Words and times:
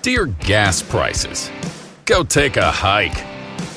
Dear 0.00 0.26
gas 0.26 0.80
prices, 0.80 1.50
go 2.04 2.22
take 2.22 2.56
a 2.56 2.70
hike. 2.70 3.16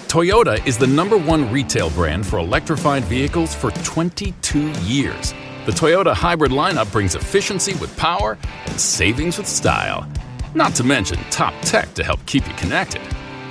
Toyota 0.07 0.65
is 0.67 0.77
the 0.77 0.85
number 0.85 1.17
one 1.17 1.51
retail 1.51 1.89
brand 1.89 2.27
for 2.27 2.37
electrified 2.37 3.03
vehicles 3.05 3.55
for 3.55 3.71
22 3.71 4.69
years. 4.83 5.33
The 5.65 5.71
Toyota 5.71 6.13
hybrid 6.13 6.51
lineup 6.51 6.91
brings 6.91 7.15
efficiency 7.15 7.73
with 7.75 7.97
power 7.97 8.37
and 8.67 8.79
savings 8.79 9.39
with 9.39 9.47
style. 9.47 10.07
Not 10.53 10.75
to 10.75 10.83
mention 10.83 11.17
top 11.31 11.55
tech 11.61 11.91
to 11.95 12.03
help 12.03 12.23
keep 12.27 12.47
you 12.47 12.53
connected. 12.53 13.01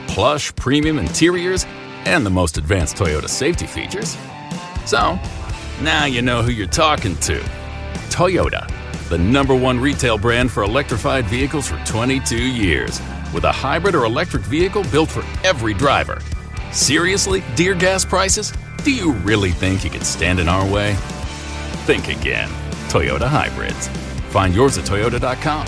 Plush 0.07 0.55
premium 0.55 1.01
interiors 1.01 1.67
and 2.05 2.25
the 2.25 2.31
most 2.31 2.57
advanced 2.57 2.97
Toyota 2.97 3.29
safety 3.29 3.67
features. 3.67 4.17
So, 4.87 5.19
now 5.83 6.05
you 6.05 6.23
know 6.23 6.41
who 6.41 6.53
you're 6.53 6.69
talking 6.69 7.17
to. 7.17 7.41
Toyota 8.11 8.70
the 9.11 9.19
number 9.19 9.57
one 9.57 9.79
retail 9.79 10.17
brand 10.17 10.53
for 10.53 10.63
electrified 10.63 11.27
vehicles 11.27 11.69
for 11.69 11.77
22 11.85 12.41
years, 12.41 13.01
with 13.35 13.43
a 13.43 13.51
hybrid 13.51 13.97
or 13.97 14.05
electric 14.05 14.43
vehicle 14.45 14.85
built 14.85 15.11
for 15.11 15.25
every 15.45 15.75
driver. 15.75 16.21
Seriously, 16.71 17.43
dear 17.57 17.75
gas 17.75 18.05
prices? 18.05 18.53
Do 18.85 18.93
you 18.95 19.13
really 19.13 19.51
think 19.51 19.83
you 19.83 19.91
could 19.91 20.07
stand 20.07 20.39
in 20.39 20.49
our 20.49 20.65
way? 20.65 20.95
Think 21.87 22.07
again. 22.07 22.49
Toyota 22.89 23.27
Hybrids. 23.27 23.89
Find 24.31 24.55
yours 24.55 24.79
at 24.79 24.85
Toyota.com. 24.85 25.67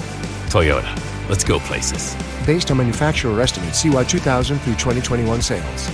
Toyota, 0.48 1.28
let's 1.28 1.42
go 1.42 1.58
places. 1.58 2.16
Based 2.46 2.70
on 2.70 2.76
manufacturer 2.76 3.40
estimates, 3.40 3.80
CY 3.80 4.04
2000 4.04 4.58
through 4.60 4.74
2021 4.74 5.42
sales. 5.42 5.90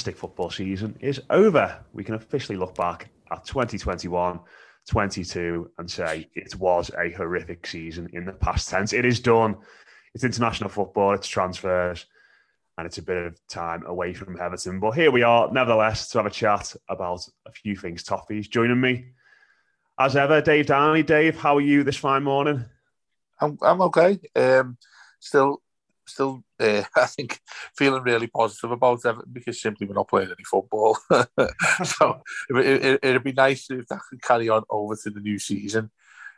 Domestic 0.00 0.16
football 0.16 0.48
season 0.48 0.96
is 1.00 1.20
over. 1.28 1.78
We 1.92 2.04
can 2.04 2.14
officially 2.14 2.56
look 2.56 2.74
back 2.74 3.10
at 3.30 3.44
2021 3.44 4.40
22 4.88 5.70
and 5.76 5.90
say 5.90 6.26
it 6.34 6.54
was 6.56 6.90
a 6.98 7.10
horrific 7.10 7.66
season 7.66 8.08
in 8.14 8.24
the 8.24 8.32
past 8.32 8.70
tense. 8.70 8.94
It 8.94 9.04
is 9.04 9.20
done. 9.20 9.58
It's 10.14 10.24
international 10.24 10.70
football, 10.70 11.12
it's 11.12 11.28
transfers, 11.28 12.06
and 12.78 12.86
it's 12.86 12.96
a 12.96 13.02
bit 13.02 13.26
of 13.26 13.46
time 13.46 13.84
away 13.84 14.14
from 14.14 14.40
Everton. 14.40 14.80
But 14.80 14.92
here 14.92 15.10
we 15.10 15.22
are, 15.22 15.52
nevertheless, 15.52 16.08
to 16.10 16.18
have 16.18 16.26
a 16.26 16.30
chat 16.30 16.74
about 16.88 17.20
a 17.46 17.52
few 17.52 17.76
things. 17.76 18.02
Toffees 18.02 18.48
joining 18.48 18.80
me, 18.80 19.12
as 19.98 20.16
ever, 20.16 20.40
Dave 20.40 20.64
Downey. 20.64 21.02
Dave, 21.02 21.36
how 21.36 21.58
are 21.58 21.60
you 21.60 21.84
this 21.84 21.98
fine 21.98 22.22
morning? 22.22 22.64
I'm 23.38 23.58
I'm 23.60 23.82
okay. 23.82 24.18
Um, 24.34 24.78
still, 25.18 25.60
still, 26.10 26.42
uh, 26.58 26.82
I 26.96 27.06
think 27.06 27.40
feeling 27.76 28.02
really 28.02 28.26
positive 28.26 28.70
about 28.70 29.04
Everton 29.04 29.32
because 29.32 29.60
simply 29.60 29.86
we're 29.86 29.94
not 29.94 30.08
playing 30.08 30.28
any 30.28 30.44
football. 30.44 30.98
so 31.84 32.22
it, 32.50 32.56
it, 32.56 33.00
it'd 33.02 33.24
be 33.24 33.32
nice 33.32 33.70
if 33.70 33.86
that 33.88 34.00
could 34.08 34.22
carry 34.22 34.48
on 34.48 34.64
over 34.70 34.96
to 34.96 35.10
the 35.10 35.20
new 35.20 35.38
season. 35.38 35.90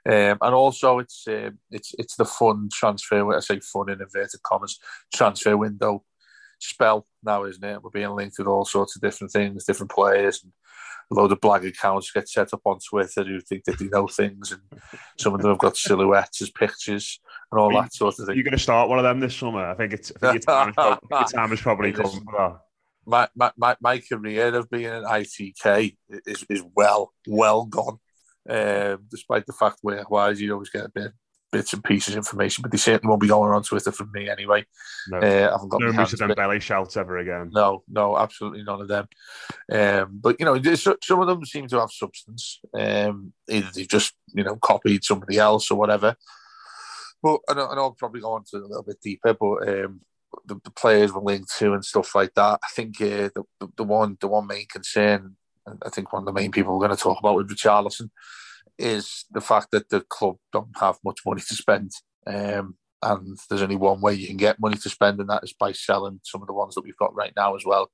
Um, 0.04 0.38
and 0.40 0.54
also, 0.54 0.98
it's 0.98 1.24
um, 1.28 1.58
it's 1.70 1.94
it's 1.96 2.16
the 2.16 2.24
fun 2.24 2.68
transfer. 2.72 3.36
I 3.36 3.40
say 3.40 3.60
fun 3.60 3.88
in 3.88 4.00
inverted 4.00 4.42
commas 4.42 4.80
transfer 5.14 5.56
window 5.56 6.02
spell 6.58 7.06
now, 7.22 7.44
isn't 7.44 7.64
it? 7.64 7.82
We're 7.82 7.90
being 7.90 8.10
linked 8.10 8.38
with 8.38 8.46
all 8.46 8.64
sorts 8.64 8.96
of 8.96 9.02
different 9.02 9.32
things, 9.32 9.64
different 9.64 9.92
players, 9.92 10.42
and 10.42 10.52
a 11.12 11.20
load 11.20 11.32
of 11.32 11.40
black 11.40 11.64
accounts 11.64 12.10
get 12.10 12.28
set 12.28 12.52
up 12.52 12.62
on 12.64 12.78
Twitter 12.78 13.24
who 13.24 13.40
think 13.40 13.64
that 13.64 13.78
they 13.78 13.86
know 13.86 14.06
things, 14.06 14.52
and 14.52 14.62
some 15.18 15.34
of 15.34 15.40
them 15.40 15.50
have 15.50 15.58
got 15.58 15.76
silhouettes 15.76 16.42
as 16.42 16.50
pictures 16.50 17.20
and 17.50 17.60
all 17.60 17.72
that 17.72 17.94
sort 17.94 18.18
of 18.18 18.26
thing. 18.26 18.36
You're 18.36 18.44
going 18.44 18.52
to 18.52 18.58
start 18.58 18.88
one 18.88 18.98
of 18.98 19.04
them 19.04 19.20
this 19.20 19.36
summer. 19.36 19.70
I 19.70 19.74
think 19.74 19.92
it's 19.92 20.12
I 20.16 20.32
think 20.32 20.32
your 20.34 20.40
time, 20.40 20.66
has 20.66 20.74
prob- 20.74 20.98
your 21.10 21.24
time 21.24 21.56
probably 21.56 21.92
come 21.92 22.10
for 22.10 22.38
that. 22.38 22.58
My, 23.04 23.28
my, 23.34 23.52
my, 23.56 23.76
my 23.80 23.98
career 23.98 24.54
of 24.54 24.70
being 24.70 24.86
an 24.86 25.04
ITK 25.04 25.96
is, 26.08 26.44
is 26.48 26.62
well, 26.74 27.12
well 27.26 27.64
gone. 27.64 27.98
Um, 28.48 29.04
despite 29.08 29.46
the 29.46 29.52
fact 29.52 29.78
where 29.82 30.04
wise 30.10 30.40
you 30.40 30.52
always 30.52 30.70
get 30.70 30.86
a 30.86 30.90
bit 30.92 31.12
bits 31.52 31.72
and 31.74 31.84
pieces 31.84 32.14
of 32.14 32.18
information, 32.18 32.62
but 32.62 32.70
they 32.70 32.78
certainly 32.78 33.10
won't 33.10 33.20
be 33.20 33.28
going 33.28 33.52
on 33.52 33.62
Twitter 33.62 33.92
from 33.92 34.10
me 34.12 34.28
anyway. 34.28 34.64
No, 35.08 35.18
Uh, 35.18 35.48
I 35.48 35.52
haven't 35.52 35.68
got 35.68 35.80
no 35.80 35.92
Musa 35.92 36.16
hands 36.24 36.38
on 36.38 36.60
shouts 36.60 36.96
ever 36.96 37.18
again. 37.18 37.50
No, 37.52 37.84
no, 37.88 38.16
absolutely 38.16 38.64
none 38.64 38.80
of 38.80 38.88
them. 38.88 39.06
Um, 39.70 40.18
but 40.20 40.36
you 40.40 40.46
know, 40.46 40.60
some 40.74 41.20
of 41.20 41.26
them 41.28 41.44
seem 41.44 41.68
to 41.68 41.80
have 41.80 41.92
substance. 41.92 42.60
Um, 42.74 43.32
either 43.48 43.68
they've 43.74 43.86
just 43.88 44.14
you 44.34 44.42
know 44.42 44.56
copied 44.56 45.04
somebody 45.04 45.38
else 45.38 45.70
or 45.70 45.78
whatever. 45.78 46.16
But 47.22 47.40
I 47.48 47.54
know, 47.54 47.68
I 47.68 47.74
know 47.76 47.82
I'll 47.82 47.92
probably 47.92 48.22
go 48.22 48.32
on 48.32 48.44
to 48.50 48.56
it 48.56 48.64
a 48.64 48.66
little 48.66 48.82
bit 48.82 49.00
deeper. 49.00 49.34
But 49.34 49.68
um, 49.68 50.00
the, 50.46 50.58
the 50.64 50.70
players 50.70 51.12
were 51.12 51.20
linked 51.20 51.56
to 51.58 51.74
and 51.74 51.84
stuff 51.84 52.14
like 52.14 52.34
that. 52.34 52.60
I 52.62 52.68
think 52.74 53.00
uh, 53.00 53.28
the, 53.34 53.44
the 53.60 53.68
the 53.76 53.84
one 53.84 54.16
the 54.20 54.28
one 54.28 54.46
main 54.46 54.66
concern, 54.66 55.36
I 55.84 55.90
think 55.90 56.12
one 56.12 56.22
of 56.22 56.26
the 56.26 56.32
main 56.32 56.50
people 56.50 56.72
we're 56.72 56.86
going 56.86 56.96
to 56.96 57.02
talk 57.02 57.18
about 57.18 57.36
with 57.36 57.50
Richarlison, 57.50 58.10
is 58.78 59.24
the 59.30 59.40
fact 59.40 59.68
that 59.72 59.88
the 59.88 60.00
club 60.00 60.36
don't 60.52 60.76
have 60.78 60.98
much 61.04 61.20
money 61.26 61.40
to 61.40 61.54
spend. 61.54 61.92
Um, 62.26 62.76
and 63.02 63.36
there's 63.48 63.62
only 63.62 63.76
one 63.76 64.00
way 64.00 64.14
you 64.14 64.28
can 64.28 64.36
get 64.36 64.60
money 64.60 64.76
to 64.76 64.88
spend, 64.88 65.20
and 65.20 65.28
that 65.28 65.42
is 65.42 65.52
by 65.52 65.72
selling 65.72 66.20
some 66.22 66.40
of 66.40 66.46
the 66.46 66.54
ones 66.54 66.74
that 66.74 66.84
we've 66.84 66.96
got 66.96 67.14
right 67.14 67.32
now 67.36 67.56
as 67.56 67.64
well. 67.64 67.90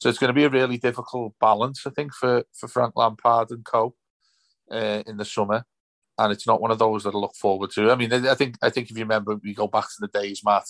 So 0.00 0.08
it's 0.08 0.18
going 0.18 0.28
to 0.28 0.34
be 0.34 0.44
a 0.44 0.50
really 0.50 0.78
difficult 0.78 1.34
balance, 1.40 1.86
I 1.86 1.90
think, 1.90 2.14
for, 2.14 2.44
for 2.58 2.68
Frank 2.68 2.94
Lampard 2.96 3.50
and 3.50 3.64
co. 3.64 3.94
Uh, 4.68 5.00
in 5.06 5.16
the 5.16 5.24
summer, 5.24 5.62
and 6.18 6.32
it's 6.32 6.44
not 6.44 6.60
one 6.60 6.72
of 6.72 6.80
those 6.80 7.04
that 7.04 7.14
I 7.14 7.18
look 7.18 7.36
forward 7.36 7.70
to. 7.76 7.88
I 7.88 7.94
mean, 7.94 8.12
I 8.12 8.34
think 8.34 8.56
I 8.60 8.68
think 8.68 8.90
if 8.90 8.98
you 8.98 9.04
remember, 9.04 9.36
we 9.36 9.54
go 9.54 9.68
back 9.68 9.84
to 9.84 10.00
the 10.00 10.08
days, 10.08 10.42
Matt, 10.44 10.64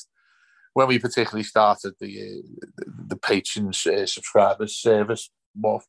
when 0.74 0.86
we 0.86 0.98
particularly 0.98 1.44
started 1.44 1.94
the 1.98 2.20
uh, 2.20 2.66
the, 2.76 2.84
the 3.08 3.16
patrons 3.16 3.86
uh, 3.86 4.04
subscribers 4.04 4.76
service, 4.76 5.30
what 5.54 5.82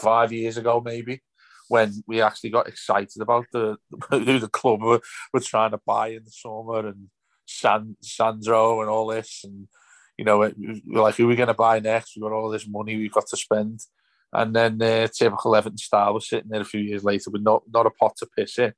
five 0.00 0.32
years 0.32 0.56
ago 0.56 0.80
maybe, 0.82 1.20
when 1.68 2.02
we 2.06 2.20
actually 2.20 2.50
got 2.50 2.68
excited 2.68 3.20
about 3.20 3.46
the 3.52 3.76
who 4.10 4.38
the 4.38 4.48
club 4.48 4.82
were, 4.82 5.00
were 5.32 5.40
trying 5.40 5.72
to 5.72 5.80
buy 5.86 6.08
in 6.08 6.24
the 6.24 6.30
summer 6.30 6.86
and 6.86 7.08
San, 7.46 7.96
Sandro 8.02 8.80
and 8.80 8.90
all 8.90 9.06
this, 9.06 9.42
and 9.44 9.68
you 10.16 10.24
know, 10.24 10.42
it, 10.42 10.56
like 10.86 11.16
who 11.16 11.24
are 11.24 11.28
we 11.28 11.36
going 11.36 11.48
to 11.48 11.54
buy 11.54 11.80
next? 11.80 12.16
We've 12.16 12.22
got 12.22 12.32
all 12.32 12.50
this 12.50 12.68
money 12.68 12.96
we've 12.96 13.12
got 13.12 13.26
to 13.28 13.36
spend, 13.36 13.80
and 14.32 14.54
then 14.54 14.80
uh, 14.80 15.08
typical 15.08 15.56
Everton 15.56 15.78
style 15.78 16.14
was 16.14 16.28
sitting 16.28 16.50
there 16.50 16.60
a 16.60 16.66
few 16.66 16.80
years 16.80 17.04
later 17.04 17.30
with 17.30 17.42
not 17.42 17.62
not 17.72 17.86
a 17.86 17.90
pot 17.90 18.16
to 18.18 18.26
piss 18.36 18.58
in 18.58 18.72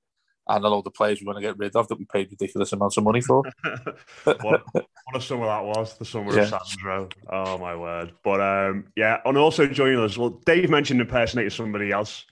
and 0.48 0.64
a 0.64 0.68
lot 0.68 0.86
of 0.86 0.94
players 0.94 1.20
we 1.20 1.26
want 1.26 1.36
to 1.36 1.42
get 1.42 1.58
rid 1.58 1.74
of 1.74 1.88
that 1.88 1.98
we 1.98 2.04
paid 2.04 2.30
ridiculous 2.30 2.72
amounts 2.72 2.96
of 2.96 3.04
money 3.04 3.20
for. 3.20 3.42
what, 4.24 4.42
what 4.42 4.86
a 5.14 5.20
summer 5.20 5.46
that 5.46 5.64
was, 5.64 5.96
the 5.96 6.04
summer 6.04 6.34
yeah. 6.34 6.42
of 6.42 6.66
Sandro. 6.66 7.08
Oh 7.30 7.58
my 7.58 7.74
word. 7.74 8.12
But 8.22 8.40
um, 8.40 8.86
yeah, 8.96 9.20
and 9.24 9.38
also 9.38 9.66
joining 9.66 10.00
us, 10.00 10.18
well, 10.18 10.40
Dave 10.44 10.70
mentioned 10.70 11.00
impersonating 11.00 11.50
somebody 11.50 11.92
else 11.92 12.24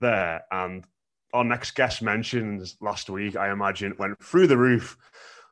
there, 0.00 0.44
and 0.50 0.84
our 1.32 1.44
next 1.44 1.74
guest 1.74 2.02
mentions 2.02 2.76
last 2.80 3.10
week, 3.10 3.36
I 3.36 3.50
imagine, 3.50 3.94
went 3.98 4.22
through 4.22 4.46
the 4.46 4.56
roof 4.56 4.96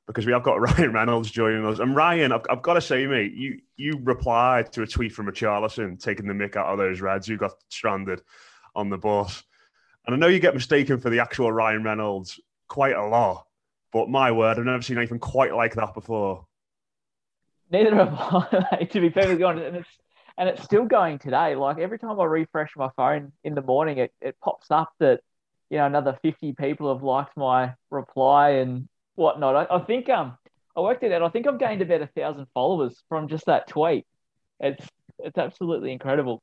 because 0.06 0.26
we 0.26 0.32
have 0.32 0.42
got 0.42 0.60
Ryan 0.60 0.92
Reynolds 0.92 1.30
joining 1.30 1.64
us. 1.66 1.78
And 1.78 1.96
Ryan, 1.96 2.32
I've, 2.32 2.46
I've 2.50 2.62
got 2.62 2.74
to 2.74 2.80
say, 2.80 3.06
mate, 3.06 3.32
you 3.34 3.60
you 3.76 4.00
replied 4.02 4.72
to 4.72 4.82
a 4.82 4.86
tweet 4.86 5.12
from 5.12 5.26
Richarlison 5.26 6.00
taking 6.02 6.26
the 6.26 6.34
mick 6.34 6.56
out 6.56 6.66
of 6.66 6.78
those 6.78 7.00
Reds 7.00 7.26
who 7.26 7.36
got 7.36 7.52
stranded 7.68 8.22
on 8.74 8.90
the 8.90 8.98
bus. 8.98 9.42
And 10.06 10.14
I 10.14 10.18
know 10.18 10.26
you 10.26 10.40
get 10.40 10.54
mistaken 10.54 11.00
for 11.00 11.10
the 11.10 11.20
actual 11.20 11.50
Ryan 11.50 11.82
Reynolds 11.82 12.40
quite 12.68 12.96
a 12.96 13.06
lot, 13.06 13.46
but 13.92 14.08
my 14.08 14.32
word, 14.32 14.58
I've 14.58 14.64
never 14.64 14.82
seen 14.82 14.98
anything 14.98 15.18
quite 15.18 15.54
like 15.54 15.74
that 15.76 15.94
before. 15.94 16.46
Neither 17.70 17.94
have 17.94 18.14
I, 18.14 18.84
to 18.90 19.00
be 19.00 19.10
perfectly 19.10 19.42
honest. 19.42 19.88
And 20.36 20.48
it's 20.48 20.62
still 20.64 20.84
going 20.84 21.18
today. 21.18 21.54
Like 21.54 21.78
every 21.78 21.98
time 21.98 22.18
I 22.18 22.24
refresh 22.24 22.76
my 22.76 22.90
phone 22.96 23.32
in 23.44 23.54
the 23.54 23.62
morning, 23.62 23.98
it, 23.98 24.12
it 24.20 24.36
pops 24.42 24.70
up 24.70 24.92
that 24.98 25.20
you 25.70 25.78
know 25.78 25.86
another 25.86 26.18
fifty 26.22 26.52
people 26.52 26.92
have 26.92 27.02
liked 27.02 27.36
my 27.36 27.74
reply 27.90 28.50
and 28.50 28.88
whatnot. 29.14 29.70
I, 29.70 29.76
I 29.76 29.78
think 29.80 30.08
um 30.08 30.36
I 30.76 30.80
worked 30.80 31.04
it 31.04 31.12
out. 31.12 31.22
I 31.22 31.28
think 31.28 31.46
I've 31.46 31.58
gained 31.58 31.82
about 31.82 32.02
a 32.02 32.08
thousand 32.08 32.46
followers 32.52 33.00
from 33.08 33.28
just 33.28 33.46
that 33.46 33.68
tweet. 33.68 34.06
It's 34.60 34.86
it's 35.20 35.38
absolutely 35.38 35.92
incredible. 35.92 36.42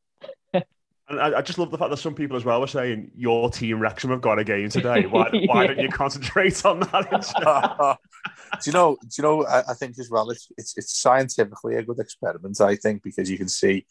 And 1.12 1.20
I, 1.20 1.40
I, 1.40 1.42
just 1.42 1.60
love 1.60 1.72
the 1.72 1.78
fact 1.78 1.92
that 1.92 1.98
some 1.98 2.16
people 2.16 2.38
as 2.38 2.46
well 2.46 2.60
were 2.60 2.68
saying 2.68 3.12
your 3.16 3.50
team 3.50 3.80
Wrexham 3.80 4.12
have 4.12 4.22
got 4.22 4.40
a 4.40 4.44
game 4.44 4.70
today. 4.70 5.06
Why, 5.10 5.30
yeah. 5.34 5.46
why 5.48 5.68
don't 5.68 5.80
you 5.80 5.90
concentrate 5.90 6.66
on 6.66 6.80
that 6.80 7.12
instead? 7.12 8.64
do 8.64 8.70
you 8.70 8.74
know? 8.74 8.98
Do 9.02 9.08
you 9.18 9.24
know? 9.24 9.46
I, 9.46 9.72
I, 9.72 9.74
think 9.74 9.98
as 10.00 10.10
well, 10.10 10.30
it's, 10.30 10.52
it's 10.58 10.78
it's 10.78 11.00
scientifically 11.00 11.76
a 11.76 11.84
good 11.84 12.00
experiment. 12.00 12.60
I 12.62 12.76
think 12.76 13.04
because 13.04 13.30
you 13.30 13.38
can 13.38 13.50
see 13.50 13.86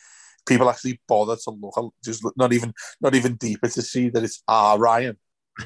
people 0.46 0.68
actually 0.70 1.00
bother 1.06 1.36
to 1.36 1.50
look 1.50 1.94
just 2.04 2.24
not 2.36 2.52
even 2.52 2.72
not 3.00 3.14
even 3.14 3.36
deeper 3.36 3.68
to 3.68 3.82
see 3.82 4.08
that 4.10 4.24
it's 4.24 4.42
R 4.48 4.78
Ryan 4.78 5.16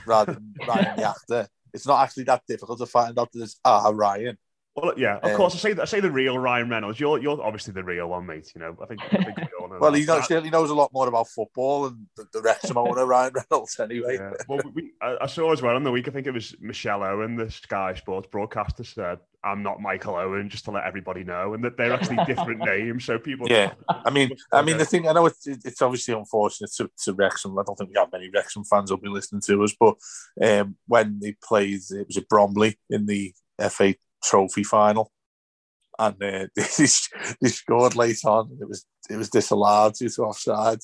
rather 0.07 0.35
than 0.35 0.55
Ryan 0.69 0.97
the 0.97 1.09
actor. 1.09 1.49
It's 1.73 1.87
not 1.87 2.03
actually 2.03 2.25
that 2.25 2.43
difficult 2.47 2.79
to 2.79 2.87
find 2.87 3.19
out 3.19 3.33
that 3.33 3.43
it's 3.43 3.61
R 3.65 3.95
Ryan. 3.95 4.39
Well, 4.77 4.93
yeah, 4.97 5.19
of 5.19 5.31
um, 5.31 5.37
course. 5.37 5.55
I 5.55 5.59
say 5.59 5.81
I 5.81 5.85
say 5.85 6.01
the 6.01 6.11
real 6.11 6.37
Ryan 6.37 6.69
Reynolds. 6.69 6.99
You're 6.99 7.21
you're 7.21 7.41
obviously 7.41 7.73
the 7.73 7.85
real 7.85 8.09
one, 8.09 8.27
mate. 8.27 8.51
You 8.57 8.61
know, 8.61 8.77
I 8.83 8.87
think. 8.87 9.01
I 9.05 9.23
think 9.23 9.37
we 9.39 9.47
all 9.61 9.69
know 9.69 9.77
well, 9.81 9.93
that. 9.93 9.99
he 9.99 10.05
knows, 10.05 10.27
certainly 10.27 10.51
knows 10.51 10.71
a 10.71 10.75
lot 10.75 10.93
more 10.93 11.07
about 11.07 11.29
football 11.29 11.87
and 11.87 12.07
the, 12.17 12.27
the 12.33 12.43
Wrexham 12.43 12.77
owner 12.77 13.07
Ryan 13.07 13.35
Reynolds, 13.51 13.79
anyway. 13.79 14.17
Yeah. 14.17 14.33
Well, 14.49 14.61
we, 14.75 14.91
I, 15.01 15.27
saw 15.27 15.53
as 15.53 15.63
well 15.63 15.77
in 15.77 15.85
the 15.85 15.93
week. 15.93 16.09
I 16.09 16.11
think 16.11 16.27
it 16.27 16.33
was 16.33 16.57
Michelle 16.61 17.05
Owen, 17.05 17.37
the 17.37 17.53
Sky 17.53 17.95
Sports 17.95 18.27
broadcaster, 18.33 18.83
said, 18.83 19.21
"I'm 19.45 19.63
not 19.63 19.81
Michael 19.81 20.17
Owen," 20.17 20.51
just 20.51 20.65
to 20.65 20.73
let 20.73 20.87
everybody 20.87 21.23
know, 21.23 21.55
and 21.55 21.63
that 21.63 21.77
they're 21.77 21.93
actually 21.93 22.25
different 22.25 22.59
names. 22.65 23.05
So 23.05 23.17
people. 23.17 23.47
Yeah, 23.49 23.75
I 23.89 24.11
mean, 24.11 24.31
I 24.53 24.63
mean, 24.63 24.79
the 24.79 24.85
thing 24.85 25.07
I 25.07 25.13
know 25.13 25.27
it's 25.27 25.47
it's 25.47 25.83
obviously 25.83 26.15
unfortunate 26.15 26.73
to, 26.79 26.91
to 27.05 27.13
Wrexham. 27.13 27.57
I 27.57 27.63
don't 27.65 27.77
think 27.77 27.91
we 27.91 28.01
have 28.01 28.11
many 28.11 28.29
Wrexham 28.29 28.65
fans 28.65 28.91
will 28.91 28.99
be 28.99 29.09
listening 29.09 29.43
to 29.43 29.63
us, 29.63 29.73
but 29.79 29.95
um, 30.43 30.75
when 30.89 31.21
they 31.21 31.37
played, 31.41 31.79
it 31.91 32.09
was 32.09 32.17
at 32.17 32.29
Bromley 32.29 32.77
in 32.91 33.07
the 33.07 33.33
FA 33.71 33.95
Trophy 34.25 34.65
final 34.65 35.11
and 35.99 36.15
uh, 36.23 36.47
they, 36.57 36.87
they 37.41 37.49
scored 37.49 37.97
late 37.97 38.25
on. 38.25 38.57
It 38.61 38.69
was 38.69 38.87
it 39.11 39.17
was 39.17 39.31
disallowed 39.31 39.95
due 39.95 40.09
to 40.09 40.23
offside, 40.23 40.79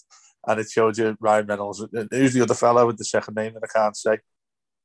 and 0.47 0.61
it 0.61 0.71
showed 0.71 0.99
you 0.99 1.17
Ryan 1.21 1.47
Reynolds. 1.47 1.85
Who's 2.11 2.35
the 2.35 2.43
other 2.43 2.55
fellow 2.55 2.87
with 2.87 2.99
the 2.99 3.05
second 3.05 3.35
name 3.35 3.55
that 3.55 3.65
I 3.65 3.79
can't 3.79 3.97
say? 3.97 4.19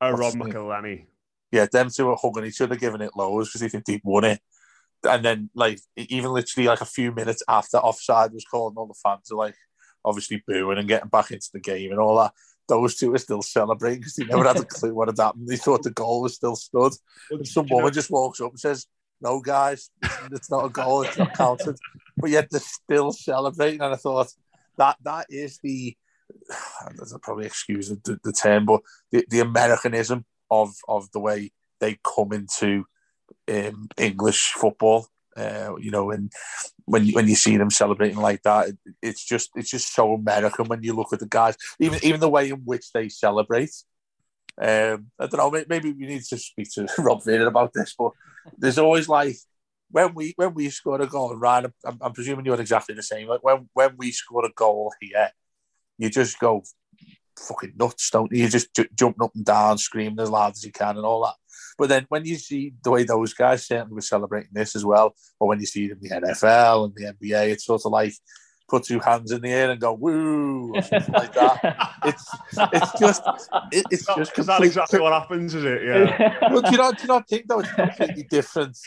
Oh, 0.01 0.11
Rob 0.11 0.33
McElhenney. 0.33 1.07
Yeah, 1.51 1.67
them 1.71 1.89
two 1.89 2.07
were 2.07 2.17
hugging 2.21 2.45
each 2.45 2.61
other, 2.61 2.75
giving 2.75 3.01
it 3.01 3.15
lows 3.15 3.49
because 3.49 3.61
they 3.61 3.69
think 3.69 3.85
they'd 3.85 4.01
won 4.03 4.25
it. 4.25 4.39
And 5.07 5.23
then, 5.23 5.49
like, 5.53 5.79
even 5.95 6.31
literally 6.31 6.67
like 6.67 6.81
a 6.81 6.85
few 6.85 7.11
minutes 7.11 7.43
after 7.47 7.77
offside 7.77 8.33
was 8.33 8.45
called, 8.45 8.73
and 8.73 8.77
all 8.77 8.87
the 8.87 8.95
fans 9.03 9.31
are 9.31 9.37
like, 9.37 9.55
obviously 10.03 10.43
booing 10.47 10.77
and 10.77 10.87
getting 10.87 11.09
back 11.09 11.31
into 11.31 11.49
the 11.53 11.59
game 11.59 11.91
and 11.91 11.99
all 11.99 12.17
that. 12.17 12.33
Those 12.67 12.95
two 12.95 13.13
are 13.13 13.19
still 13.19 13.41
celebrating 13.41 14.00
because 14.00 14.15
they 14.15 14.25
never 14.25 14.44
had 14.44 14.57
a 14.57 14.65
clue 14.65 14.94
what 14.94 15.07
had 15.07 15.17
happened. 15.17 15.47
They 15.47 15.57
thought 15.57 15.83
the 15.83 15.91
goal 15.91 16.21
was 16.21 16.35
still 16.35 16.56
stood. 16.56 16.94
And 17.29 17.47
some 17.47 17.67
woman 17.69 17.94
just 17.94 18.12
walks 18.12 18.41
up 18.41 18.51
and 18.51 18.59
says, 18.59 18.88
no, 19.21 19.39
guys, 19.39 19.89
it's 20.31 20.50
not 20.50 20.65
a 20.65 20.69
goal, 20.69 21.03
it's 21.03 21.17
not 21.17 21.33
counted. 21.33 21.77
But 22.17 22.29
yet 22.29 22.47
they're 22.50 22.59
still 22.59 23.12
celebrating. 23.12 23.81
And 23.81 23.94
I 23.94 23.97
thought 23.97 24.31
that 24.77 24.97
that 25.03 25.27
is 25.29 25.59
the, 25.63 25.95
there's 26.95 27.15
probably 27.21 27.45
excuse 27.45 27.89
the, 27.89 28.19
the 28.23 28.33
term, 28.33 28.65
but 28.65 28.81
the, 29.12 29.25
the 29.29 29.39
Americanism 29.41 30.25
of, 30.50 30.73
of 30.88 31.12
the 31.12 31.19
way 31.19 31.51
they 31.79 31.97
come 32.03 32.33
into 32.33 32.85
um, 33.47 33.89
English 33.97 34.53
football. 34.56 35.07
Uh, 35.35 35.75
you 35.79 35.91
know, 35.91 36.11
and 36.11 36.31
when 36.85 37.09
when 37.09 37.27
you 37.27 37.35
see 37.35 37.57
them 37.57 37.69
celebrating 37.69 38.17
like 38.17 38.41
that, 38.43 38.69
it, 38.69 38.77
it's 39.01 39.25
just 39.25 39.49
it's 39.55 39.69
just 39.69 39.93
so 39.93 40.13
American 40.13 40.67
when 40.67 40.81
you 40.81 40.93
look 40.93 41.11
at 41.11 41.19
the 41.19 41.27
guys, 41.27 41.57
even 41.79 41.99
even 42.03 42.19
the 42.19 42.29
way 42.29 42.49
in 42.49 42.61
which 42.63 42.91
they 42.93 43.09
celebrate. 43.09 43.71
Um, 44.61 45.11
I 45.19 45.27
don't 45.27 45.37
know. 45.37 45.63
Maybe 45.67 45.91
we 45.91 46.05
need 46.05 46.23
to 46.23 46.37
speak 46.37 46.71
to 46.75 46.87
Rob 46.99 47.23
Vader 47.25 47.47
about 47.47 47.73
this, 47.73 47.93
but 47.97 48.11
there's 48.57 48.77
always 48.77 49.09
like 49.09 49.35
when 49.91 50.13
we 50.13 50.33
when 50.37 50.53
we 50.53 50.69
score 50.69 51.01
a 51.01 51.07
goal, 51.07 51.35
Ryan. 51.35 51.73
I'm, 51.85 51.97
I'm 52.01 52.13
presuming 52.13 52.45
you're 52.45 52.59
exactly 52.59 52.95
the 52.95 53.03
same. 53.03 53.27
Like 53.27 53.43
when 53.43 53.69
when 53.73 53.95
we 53.97 54.11
score 54.11 54.45
a 54.45 54.51
goal 54.51 54.93
here, 55.01 55.31
you 55.97 56.09
just 56.09 56.39
go 56.39 56.63
fucking 57.38 57.73
nuts, 57.75 58.09
don't 58.09 58.31
you? 58.31 58.43
You 58.43 58.49
just 58.49 58.73
j- 58.73 58.88
jumping 58.95 59.23
up 59.23 59.35
and 59.35 59.45
down, 59.45 59.77
screaming 59.77 60.19
as 60.19 60.29
loud 60.29 60.53
as 60.53 60.63
you 60.63 60.71
can, 60.71 60.97
and 60.97 61.05
all 61.05 61.23
that. 61.25 61.35
But 61.77 61.89
then 61.89 62.06
when 62.10 62.25
you 62.25 62.36
see 62.36 62.74
the 62.83 62.92
way 62.92 63.04
those 63.04 63.33
guys 63.33 63.66
certainly 63.66 63.95
were 63.95 64.01
celebrating 64.01 64.51
this 64.54 64.75
as 64.75 64.86
well, 64.86 65.16
or 65.39 65.48
when 65.48 65.60
you 65.60 65.66
see 65.66 65.88
them 65.88 66.00
in 66.01 66.10
the 66.10 66.27
NFL 66.27 66.86
and 66.86 66.95
the 66.95 67.13
NBA, 67.13 67.50
it's 67.50 67.65
sort 67.65 67.82
of 67.86 67.91
like 67.91 68.13
put 68.67 68.84
two 68.84 69.00
hands 69.00 69.32
in 69.32 69.41
the 69.41 69.50
air 69.50 69.72
and 69.72 69.79
go 69.79 69.94
woo 69.94 70.74
or 70.75 70.82
something 70.82 71.13
like 71.13 71.34
that. 71.34 71.91
It's 72.05 72.38
it's 72.72 73.00
just 73.00 73.24
it, 73.72 73.84
it's 73.89 74.05
just 74.05 74.32
because 74.32 74.46
that's 74.46 74.63
exactly 74.63 75.00
what 75.00 75.12
happens, 75.12 75.55
is 75.55 75.63
it? 75.63 75.84
Yeah. 75.84 76.38
well, 76.51 76.62
do 76.62 76.72
you 76.72 76.77
not 76.77 76.98
do 76.98 77.01
you 77.03 77.08
not 77.08 77.27
think 77.27 77.48
though 77.48 77.60
it's 77.60 77.72
completely 77.72 78.24
different? 78.29 78.77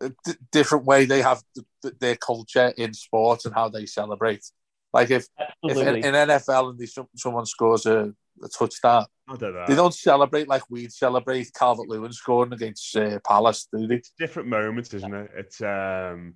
Uh, 0.00 0.10
d- 0.24 0.34
different 0.50 0.84
way 0.84 1.04
they 1.04 1.22
have 1.22 1.42
th- 1.82 1.94
their 2.00 2.16
culture 2.16 2.72
in 2.76 2.92
sports 2.94 3.44
and 3.44 3.54
how 3.54 3.68
they 3.68 3.86
celebrate. 3.86 4.44
Like 4.92 5.10
if, 5.10 5.26
if 5.64 5.76
in, 5.76 5.96
in, 5.96 6.14
NFL 6.14 6.70
and 6.70 6.78
they, 6.78 6.86
someone 7.16 7.46
scores 7.46 7.86
a, 7.86 8.12
a 8.42 8.48
touchdown, 8.48 9.06
don't 9.38 9.66
they 9.66 9.74
don't 9.74 9.94
celebrate 9.94 10.48
like 10.48 10.62
we'd 10.70 10.92
celebrate 10.92 11.52
Calvert 11.54 11.88
Lewin 11.88 12.12
scoring 12.12 12.52
against 12.52 12.94
uh, 12.96 13.18
Palace, 13.26 13.68
do 13.72 13.86
they? 13.86 14.02
Different 14.18 14.48
moments, 14.48 14.92
isn't 14.94 15.14
it? 15.14 15.30
It's 15.36 15.60
um, 15.60 16.34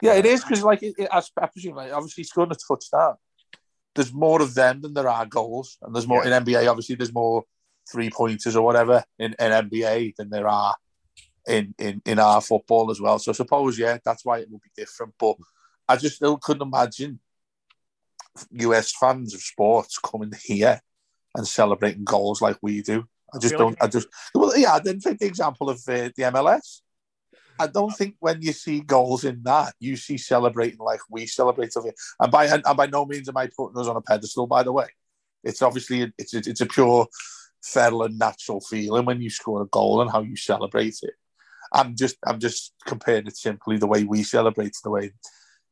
yeah, 0.00 0.14
it 0.14 0.26
is 0.26 0.42
because 0.42 0.62
like 0.62 0.82
it, 0.82 0.94
it, 0.98 1.08
I 1.12 1.46
presume 1.46 1.76
like 1.76 1.92
obviously 1.92 2.24
scoring 2.24 2.52
a 2.52 2.54
touchdown. 2.54 3.16
There's 3.94 4.12
more 4.12 4.42
of 4.42 4.54
them 4.54 4.80
than 4.80 4.94
there 4.94 5.08
are 5.08 5.26
goals, 5.26 5.76
and 5.82 5.94
there's 5.94 6.08
more 6.08 6.24
yeah. 6.24 6.38
in 6.38 6.44
NBA. 6.44 6.68
Obviously, 6.68 6.96
there's 6.96 7.14
more 7.14 7.44
three 7.90 8.10
pointers 8.10 8.56
or 8.56 8.64
whatever 8.64 9.04
in, 9.18 9.34
in 9.38 9.52
NBA 9.52 10.16
than 10.16 10.30
there 10.30 10.48
are 10.48 10.74
in, 11.46 11.74
in 11.78 12.00
in 12.06 12.18
our 12.18 12.40
football 12.40 12.90
as 12.90 13.00
well. 13.00 13.18
So 13.18 13.32
I 13.32 13.34
suppose 13.34 13.78
yeah, 13.78 13.98
that's 14.04 14.24
why 14.24 14.38
it 14.38 14.50
will 14.50 14.60
be 14.60 14.70
different. 14.76 15.14
But 15.18 15.36
I 15.88 15.96
just 15.96 16.16
still 16.16 16.38
couldn't 16.38 16.66
imagine 16.66 17.20
US 18.50 18.92
fans 18.92 19.34
of 19.34 19.40
sports 19.40 19.98
coming 19.98 20.32
here 20.44 20.80
and 21.34 21.46
celebrating 21.46 22.04
goals 22.04 22.40
like 22.40 22.56
we 22.62 22.82
do. 22.82 23.04
I 23.34 23.38
just 23.38 23.54
I 23.54 23.58
don't. 23.58 23.70
Like 23.72 23.82
I 23.82 23.86
just 23.88 24.08
well, 24.34 24.56
yeah. 24.56 24.74
I 24.74 24.80
didn't 24.80 25.02
take 25.02 25.18
the 25.18 25.26
example 25.26 25.68
of 25.70 25.78
uh, 25.88 26.10
the 26.16 26.30
MLS. 26.32 26.80
I 27.58 27.68
don't 27.68 27.92
think 27.92 28.16
when 28.18 28.42
you 28.42 28.52
see 28.52 28.80
goals 28.80 29.24
in 29.24 29.42
that, 29.44 29.74
you 29.78 29.96
see 29.96 30.18
celebrating 30.18 30.78
like 30.78 31.00
we 31.08 31.26
celebrate. 31.26 31.72
And 32.20 32.32
by 32.32 32.46
and 32.46 32.62
by 32.76 32.86
no 32.86 33.06
means 33.06 33.28
am 33.28 33.36
I 33.36 33.48
putting 33.56 33.78
us 33.78 33.86
on 33.86 33.96
a 33.96 34.00
pedestal. 34.00 34.46
By 34.46 34.62
the 34.62 34.72
way, 34.72 34.86
it's 35.42 35.62
obviously 35.62 36.12
it's 36.18 36.34
it's 36.34 36.60
a 36.60 36.66
pure 36.66 37.06
feral 37.62 38.02
and 38.02 38.18
natural 38.18 38.60
feeling 38.60 39.04
when 39.04 39.22
you 39.22 39.30
score 39.30 39.62
a 39.62 39.66
goal 39.66 40.02
and 40.02 40.10
how 40.10 40.22
you 40.22 40.36
celebrate 40.36 40.98
it. 41.02 41.14
I'm 41.72 41.96
just 41.96 42.16
I'm 42.26 42.38
just 42.38 42.72
comparing 42.86 43.26
it 43.26 43.36
simply 43.36 43.78
the 43.78 43.86
way 43.86 44.04
we 44.04 44.22
celebrate 44.22 44.76
the 44.82 44.90
way 44.90 45.12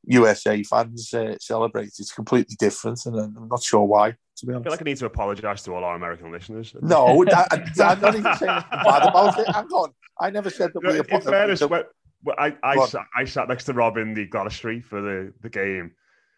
USA 0.04 0.62
fans 0.62 1.12
uh, 1.14 1.36
celebrate. 1.40 1.86
It's 1.98 2.12
completely 2.12 2.56
different, 2.58 3.04
and 3.06 3.16
I'm 3.16 3.48
not 3.48 3.62
sure 3.62 3.84
why. 3.84 4.16
To 4.36 4.46
be 4.46 4.52
honest, 4.52 4.62
I 4.62 4.64
feel 4.64 4.72
like 4.72 4.80
I 4.80 4.84
need 4.84 4.96
to 4.98 5.06
apologise 5.06 5.62
to 5.62 5.74
all 5.74 5.84
our 5.84 5.94
American 5.94 6.32
listeners. 6.32 6.74
No, 6.82 7.24
I, 7.24 7.46
am 7.52 8.00
not 8.00 8.14
even 8.14 8.34
saying 8.36 8.64
bad 8.70 9.08
about 9.08 9.38
it. 9.38 9.48
Hang 9.48 9.66
on, 9.66 9.90
I 10.20 10.30
never 10.30 10.50
said 10.50 10.70
that 10.74 10.82
we. 10.82 10.98
In 10.98 11.20
fairness, 11.22 11.60
when, 11.60 11.82
Well, 12.24 12.36
I 12.38 12.56
I 12.62 12.86
sat, 12.86 13.06
I 13.14 13.24
sat 13.24 13.48
next 13.48 13.64
to 13.64 13.72
Rob 13.72 13.96
in 13.96 14.14
the 14.14 14.26
Gladys 14.26 14.54
Street 14.54 14.84
for 14.84 15.00
the, 15.00 15.32
the 15.40 15.50
game. 15.50 15.92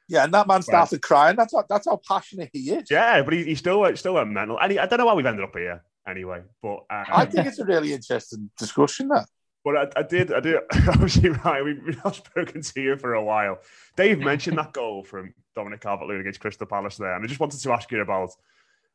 Yeah, 0.09 0.25
and 0.25 0.35
that 0.35 0.47
man 0.47 0.63
started 0.63 1.01
crying. 1.01 1.37
That's 1.37 1.55
how, 1.55 1.65
that's 1.69 1.87
how 1.87 1.99
passionate 2.07 2.51
he 2.53 2.71
is. 2.71 2.91
Yeah, 2.91 3.23
but 3.23 3.33
he, 3.33 3.45
he 3.45 3.55
still 3.55 3.81
went 3.81 3.99
still 3.99 4.15
went 4.15 4.31
mental. 4.31 4.59
And 4.61 4.73
he, 4.73 4.79
I 4.79 4.87
don't 4.87 4.99
know 4.99 5.07
why 5.07 5.15
we've 5.15 5.25
ended 5.25 5.45
up 5.45 5.57
here 5.57 5.83
anyway. 6.07 6.43
But 6.63 6.85
uh, 6.91 7.05
I 7.11 7.25
think 7.25 7.47
it's 7.47 7.59
a 7.59 7.65
really 7.65 7.95
interesting 7.95 8.51
discussion. 8.59 9.09
That 9.09 9.27
But 9.65 9.77
I, 9.77 10.01
I 10.01 10.03
did, 10.03 10.33
I 10.33 10.41
did. 10.41 10.57
Obviously, 10.89 11.31
right. 11.31 11.65
We've 11.65 11.83
we've 11.85 12.05
not 12.05 12.17
spoken 12.17 12.61
to 12.61 12.81
you 12.81 12.97
for 12.97 13.15
a 13.15 13.25
while. 13.25 13.59
Dave 13.97 14.19
mentioned 14.19 14.59
that 14.59 14.73
goal 14.73 15.03
from 15.03 15.33
Dominic 15.57 15.81
Calvert-Lewin 15.81 16.21
against 16.21 16.41
Crystal 16.41 16.67
Palace 16.67 16.99
there, 16.99 17.15
and 17.15 17.25
I 17.25 17.27
just 17.27 17.41
wanted 17.41 17.61
to 17.61 17.73
ask 17.73 17.91
you 17.91 18.03
about 18.03 18.31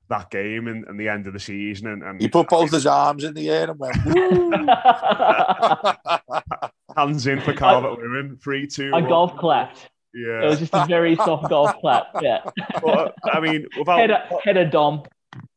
that 0.09 0.29
game 0.29 0.67
and, 0.67 0.85
and 0.85 0.99
the 0.99 1.07
end 1.07 1.27
of 1.27 1.33
the 1.33 1.39
season. 1.39 1.87
And, 1.87 2.03
and 2.03 2.21
he 2.21 2.27
put 2.27 2.49
both 2.49 2.71
his 2.71 2.85
arms 2.85 3.23
in 3.23 3.33
the 3.33 3.49
air 3.49 3.71
and 3.71 3.79
went, 3.79 3.95
hands 6.97 7.27
in 7.27 7.39
for 7.41 7.53
Calvert-Lewin, 7.53 8.37
three, 8.41 8.67
two. 8.67 8.91
I 8.93 9.01
one. 9.01 9.09
golf 9.09 9.37
clapped. 9.37 9.89
Yeah, 10.13 10.43
It 10.43 10.49
was 10.49 10.59
just 10.59 10.73
a 10.73 10.85
very 10.87 11.15
soft 11.15 11.49
golf 11.49 11.75
clap. 11.79 12.07
Yeah. 12.21 12.39
But, 12.81 13.15
I 13.25 13.39
mean, 13.39 13.67
without 13.77 13.99
Header, 13.99 14.23
header 14.43 14.65
Dom. 14.65 15.03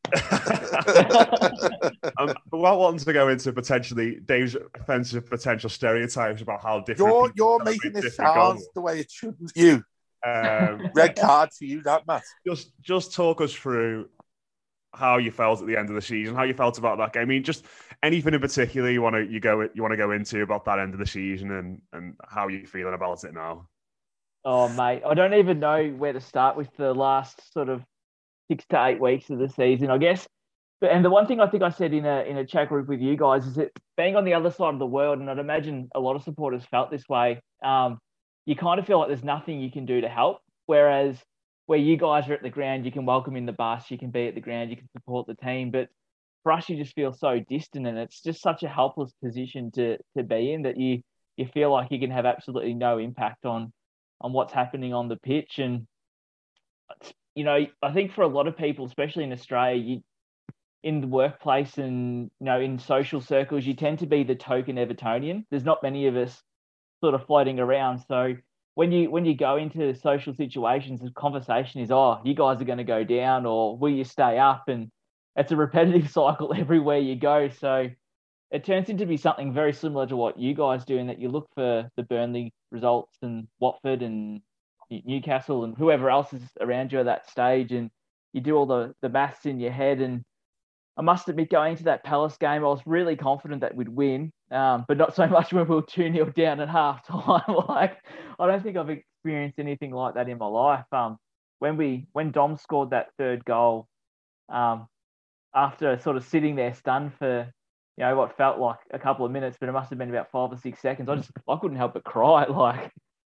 um, 2.19 2.35
without 2.51 2.79
wanting 2.79 2.99
to 2.99 3.13
go 3.13 3.29
into 3.29 3.53
potentially 3.53 4.19
Dave's 4.25 4.57
offensive 4.75 5.29
potential 5.29 5.71
stereotypes 5.71 6.43
about 6.43 6.63
how 6.63 6.81
different 6.81 7.11
you're 7.11 7.33
you're 7.37 7.65
making 7.65 7.93
this 7.93 8.05
different 8.05 8.35
sound 8.35 8.59
goals. 8.59 8.69
the 8.75 8.81
way 8.81 9.01
it 9.01 9.11
shouldn't. 9.11 9.53
You 9.55 9.85
Um, 10.27 10.91
red 10.95 11.17
card 11.17 11.51
to 11.59 11.67
you, 11.67 11.83
that 11.83 12.07
Matt. 12.07 12.23
just 12.47 12.73
just 12.81 13.15
talk 13.15 13.41
us 13.41 13.53
through 13.53 14.09
how 14.95 15.17
you 15.17 15.31
felt 15.31 15.61
at 15.61 15.67
the 15.67 15.77
end 15.77 15.89
of 15.89 15.95
the 15.95 16.03
season, 16.03 16.35
how 16.35 16.43
you 16.43 16.55
felt 16.55 16.79
about 16.79 16.99
that 16.99 17.13
game. 17.13 17.23
I 17.23 17.27
mean, 17.27 17.43
just 17.43 17.65
anything 18.03 18.35
in 18.35 18.41
particular 18.41 18.91
you 18.91 19.01
want 19.01 19.15
to 19.15 19.25
you 19.25 19.41
go 19.41 19.63
you 19.73 19.83
want 19.83 19.93
to 19.93 19.97
go 19.97 20.11
into 20.11 20.43
about 20.43 20.65
that 20.67 20.79
end 20.79 20.93
of 20.93 21.01
the 21.01 21.07
season 21.07 21.51
and 21.53 21.81
and 21.93 22.15
how 22.29 22.49
you're 22.49 22.67
feeling 22.67 22.95
about 22.95 23.25
it 23.25 23.33
now. 23.35 23.69
Oh, 24.45 24.69
mate, 24.69 25.03
I 25.07 25.15
don't 25.15 25.35
even 25.35 25.61
know 25.61 25.89
where 25.91 26.13
to 26.13 26.21
start 26.21 26.57
with 26.57 26.69
the 26.77 26.93
last 26.93 27.53
sort 27.53 27.69
of 27.69 27.85
six 28.53 28.65
to 28.69 28.85
eight 28.85 29.01
weeks 29.01 29.31
of 29.31 29.39
the 29.39 29.49
season, 29.49 29.91
I 29.91 29.99
guess. 29.99 30.29
And 30.83 31.05
the 31.05 31.11
one 31.11 31.27
thing 31.27 31.41
I 31.41 31.47
think 31.47 31.63
I 31.63 31.71
said 31.71 31.95
in 31.95 32.05
a 32.05 32.23
in 32.23 32.37
a 32.37 32.45
chat 32.45 32.69
group 32.69 32.89
with 32.89 33.01
you 33.01 33.17
guys 33.17 33.47
is 33.47 33.55
that 33.55 33.71
being 33.97 34.17
on 34.17 34.25
the 34.25 34.35
other 34.35 34.51
side 34.51 34.75
of 34.75 34.79
the 34.79 34.87
world, 34.87 35.21
and 35.21 35.31
I'd 35.31 35.39
imagine 35.39 35.89
a 35.95 36.01
lot 36.01 36.17
of 36.17 36.23
supporters 36.23 36.65
felt 36.71 36.91
this 36.91 37.09
way. 37.09 37.41
Um, 37.65 37.99
you 38.45 38.57
kind 38.57 38.81
of 38.81 38.87
feel 38.87 38.99
like 38.99 39.09
there's 39.09 39.25
nothing 39.25 39.61
you 39.61 39.71
can 39.71 39.87
do 39.87 40.01
to 40.01 40.09
help. 40.09 40.39
Whereas 40.67 41.19
where 41.67 41.79
you 41.79 41.97
guys 41.97 42.29
are 42.29 42.35
at 42.35 42.43
the 42.43 42.51
ground, 42.51 42.85
you 42.85 42.93
can 42.93 43.07
welcome 43.07 43.37
in 43.37 43.47
the 43.47 43.53
bus, 43.53 43.91
you 43.91 43.99
can 43.99 44.11
be 44.11 44.27
at 44.27 44.35
the 44.35 44.41
ground, 44.41 44.71
you 44.71 44.77
can 44.77 44.89
support 44.91 45.29
the 45.29 45.37
team. 45.37 45.71
But 45.71 45.89
for 46.43 46.51
us, 46.51 46.69
you 46.69 46.77
just 46.77 46.95
feel 46.95 47.13
so 47.13 47.39
distant, 47.49 47.87
and 47.87 47.97
it's 47.97 48.21
just 48.21 48.43
such 48.43 48.65
a 48.65 48.69
helpless 48.69 49.13
position 49.23 49.71
to 49.73 49.99
to 50.17 50.25
be 50.25 50.53
in 50.53 50.63
that 50.63 50.77
you 50.77 51.01
you 51.37 51.47
feel 51.47 51.71
like 51.71 51.93
you 51.93 52.01
can 52.01 52.11
have 52.11 52.27
absolutely 52.27 52.75
no 52.75 52.99
impact 52.99 53.47
on 53.47 53.73
on 54.21 54.33
what's 54.33 54.53
happening 54.53 54.93
on 54.93 55.09
the 55.09 55.17
pitch. 55.17 55.59
And 55.59 55.87
you 57.35 57.45
know, 57.45 57.67
I 57.83 57.93
think 57.93 58.13
for 58.13 58.23
a 58.23 58.29
lot 58.29 58.47
of 58.47 58.57
people, 58.57 58.87
especially 58.87 59.25
in 59.25 59.33
Australia, 59.33 59.77
you 59.83 60.03
in 60.83 61.01
the 61.01 61.07
workplace 61.07 61.79
and 61.79 62.31
you 62.41 62.47
know 62.47 62.61
in 62.61 62.79
social 62.79 63.21
circles, 63.21 63.65
you 63.65 63.75
tend 63.75 64.01
to 64.01 64.07
be 64.07 64.25
the 64.25 64.35
token 64.35 64.77
Evertonian. 64.77 65.45
There's 65.51 65.65
not 65.65 65.83
many 65.83 66.07
of 66.07 66.17
us 66.17 66.43
sort 67.01 67.15
of 67.15 67.27
floating 67.27 67.61
around. 67.61 68.01
So 68.09 68.35
when 68.75 68.93
you 68.93 69.11
when 69.11 69.25
you 69.25 69.37
go 69.37 69.57
into 69.57 69.95
social 69.95 70.35
situations, 70.35 71.01
the 71.01 71.11
conversation 71.11 71.81
is, 71.81 71.91
"Oh, 71.91 72.21
you 72.25 72.35
guys 72.35 72.61
are 72.61 72.65
going 72.67 72.79
to 72.79 72.85
go 72.85 73.05
down," 73.05 73.47
or 73.47 73.77
"Will 73.77 73.91
you 73.91 74.05
stay 74.05 74.39
up?" 74.39 74.69
And 74.69 74.91
it's 75.37 75.53
a 75.53 75.57
repetitive 75.57 76.11
cycle 76.19 76.53
everywhere 76.57 76.99
you 76.99 77.17
go. 77.17 77.49
So 77.49 77.89
it 78.51 78.65
turns 78.65 78.89
into 78.89 79.07
be 79.07 79.17
something 79.17 79.53
very 79.53 79.73
similar 79.73 80.07
to 80.07 80.17
what 80.17 80.39
you 80.39 80.55
guys 80.55 80.85
do, 80.85 80.99
in 80.99 81.07
that 81.07 81.21
you 81.21 81.29
look 81.29 81.49
for 81.55 81.89
the 81.97 82.03
Burnley 82.03 82.53
results 82.71 83.17
and 83.23 83.49
Watford 83.61 84.03
and 84.03 84.43
Newcastle 85.05 85.65
and 85.65 85.77
whoever 85.77 86.11
else 86.11 86.33
is 86.33 86.43
around 86.61 86.93
you 86.93 87.01
at 87.01 87.07
that 87.07 87.31
stage, 87.31 87.73
and 87.73 87.91
you 88.33 88.41
do 88.41 88.57
all 88.57 88.67
the 88.67 88.95
the 89.03 89.09
maths 89.09 89.47
in 89.47 89.61
your 89.61 89.73
head. 89.73 90.01
And 90.01 90.23
I 90.97 91.03
must 91.03 91.29
admit, 91.29 91.51
going 91.51 91.77
to 91.77 91.85
that 91.85 92.05
Palace 92.05 92.37
game, 92.37 92.65
I 92.65 92.69
was 92.69 92.83
really 92.85 93.17
confident 93.17 93.63
that 93.63 93.75
we'd 93.75 93.89
win, 93.89 94.33
um, 94.51 94.85
but 94.89 94.99
not 94.99 95.15
so 95.15 95.27
much 95.29 95.53
when 95.53 95.67
we 95.67 95.75
were 95.77 95.83
two 95.83 96.13
0 96.13 96.31
down 96.31 96.61
at 96.61 96.69
half 96.81 97.07
time. 97.07 97.43
like 97.69 97.99
I 98.39 98.47
don't 98.47 98.63
think 98.63 98.77
I've 98.77 98.91
experienced 98.91 99.59
anything 99.59 99.93
like 99.93 100.15
that 100.15 100.29
in 100.29 100.39
my 100.39 100.47
life. 100.47 100.85
Um, 100.93 101.19
when 101.59 101.77
we 101.77 102.07
when 102.13 102.33
Dom 102.33 102.57
scored 102.57 102.91
that 102.91 103.09
third 103.19 103.45
goal, 103.45 103.87
um, 104.49 104.89
after 105.55 105.99
sort 105.99 106.17
of 106.17 106.25
sitting 106.25 106.57
there 106.57 106.75
stunned 106.75 107.13
for 107.15 107.53
you 107.97 108.05
know 108.05 108.17
what 108.17 108.37
felt 108.37 108.59
like 108.59 108.79
a 108.93 108.99
couple 108.99 109.27
of 109.27 109.33
minutes, 109.33 109.57
but 109.61 109.69
it 109.69 109.73
must 109.73 109.91
have 109.91 109.99
been 109.99 110.11
about 110.11 110.31
five 110.31 110.51
or 110.51 110.57
six 110.57 110.81
seconds. 110.81 111.09
I 111.09 111.17
just 111.17 111.31
I 111.49 111.57
couldn't 111.61 111.77
help 111.77 111.95
but 111.95 112.05
cry. 112.05 112.45
Like 112.47 112.91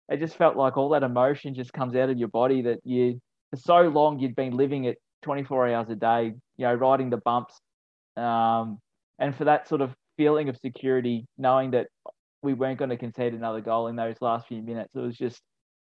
it 0.09 0.19
just 0.19 0.37
felt 0.37 0.57
like 0.57 0.77
all 0.77 0.91
that 0.91 1.03
emotion 1.03 1.55
just 1.55 1.73
comes 1.73 1.95
out 1.97 2.11
of 2.11 2.19
your 2.19 2.29
body 2.29 2.63
that 2.63 2.81
you 2.85 3.21
for 3.51 3.57
so 3.57 3.83
long 3.83 4.19
you'd 4.19 4.37
been 4.37 4.57
living 4.57 4.85
it 4.85 4.99
24 5.23 5.69
hours 5.69 5.89
a 5.89 5.97
day, 5.97 6.35
you 6.57 6.67
know, 6.67 6.75
riding 6.75 7.11
the 7.11 7.17
bumps, 7.17 7.59
um, 8.17 8.79
and 9.19 9.35
for 9.35 9.45
that 9.45 9.67
sort 9.69 9.81
of 9.81 9.95
feeling 10.17 10.49
of 10.49 10.57
security, 10.59 11.27
knowing 11.39 11.73
that 11.73 11.89
we 12.43 12.55
weren't 12.55 12.79
going 12.79 12.91
to 12.91 12.97
concede 12.97 13.33
another 13.33 13.61
goal 13.61 13.89
in 13.89 13.97
those 13.97 14.17
last 14.21 14.47
few 14.47 14.63
minutes, 14.63 14.91
it 14.95 15.01
was 15.01 15.17
just 15.17 15.41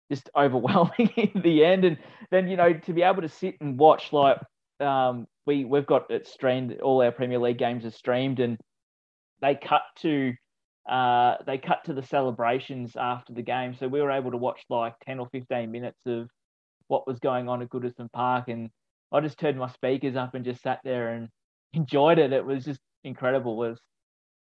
just 0.10 0.30
overwhelming 0.36 1.10
in 1.16 1.42
the 1.42 1.64
end. 1.66 1.84
And 1.86 1.98
then 2.32 2.48
you 2.48 2.58
know 2.58 2.74
to 2.74 2.94
be 2.94 3.04
able 3.04 3.22
to 3.22 3.30
sit 3.30 3.56
and 3.60 3.78
watch 3.78 4.14
like 4.14 4.38
um, 4.80 5.28
we 5.46 5.66
we've 5.66 5.86
got 5.86 6.10
it 6.10 6.28
streamed, 6.28 6.80
all 6.82 7.02
our 7.02 7.12
Premier 7.12 7.40
League 7.40 7.58
games 7.58 7.86
are 7.86 7.92
streamed, 7.92 8.40
and 8.40 8.58
they 9.42 9.56
cut 9.56 9.82
to 9.98 10.34
uh, 10.88 11.36
they 11.46 11.58
cut 11.58 11.84
to 11.86 11.94
the 11.94 12.04
celebrations 12.04 12.96
after 12.96 13.34
the 13.34 13.42
game, 13.42 13.76
so 13.76 13.88
we 13.88 14.02
were 14.02 14.12
able 14.12 14.32
to 14.32 14.38
watch 14.38 14.62
like 14.70 14.94
ten 15.06 15.20
or 15.20 15.28
fifteen 15.32 15.72
minutes 15.72 16.02
of 16.06 16.30
what 16.88 17.08
was 17.08 17.20
going 17.20 17.50
on 17.50 17.62
at 17.62 17.70
Goodison 17.70 18.12
Park, 18.12 18.48
and 18.48 18.70
I 19.12 19.20
just 19.20 19.38
turned 19.38 19.58
my 19.58 19.70
speakers 19.70 20.16
up 20.16 20.34
and 20.34 20.46
just 20.46 20.62
sat 20.62 20.80
there 20.84 21.10
and 21.10 21.30
enjoyed 21.74 22.20
it. 22.20 22.34
It 22.34 22.46
was 22.46 22.66
just 22.66 22.80
incredible. 23.04 23.64
It 23.64 23.70
was 23.70 23.80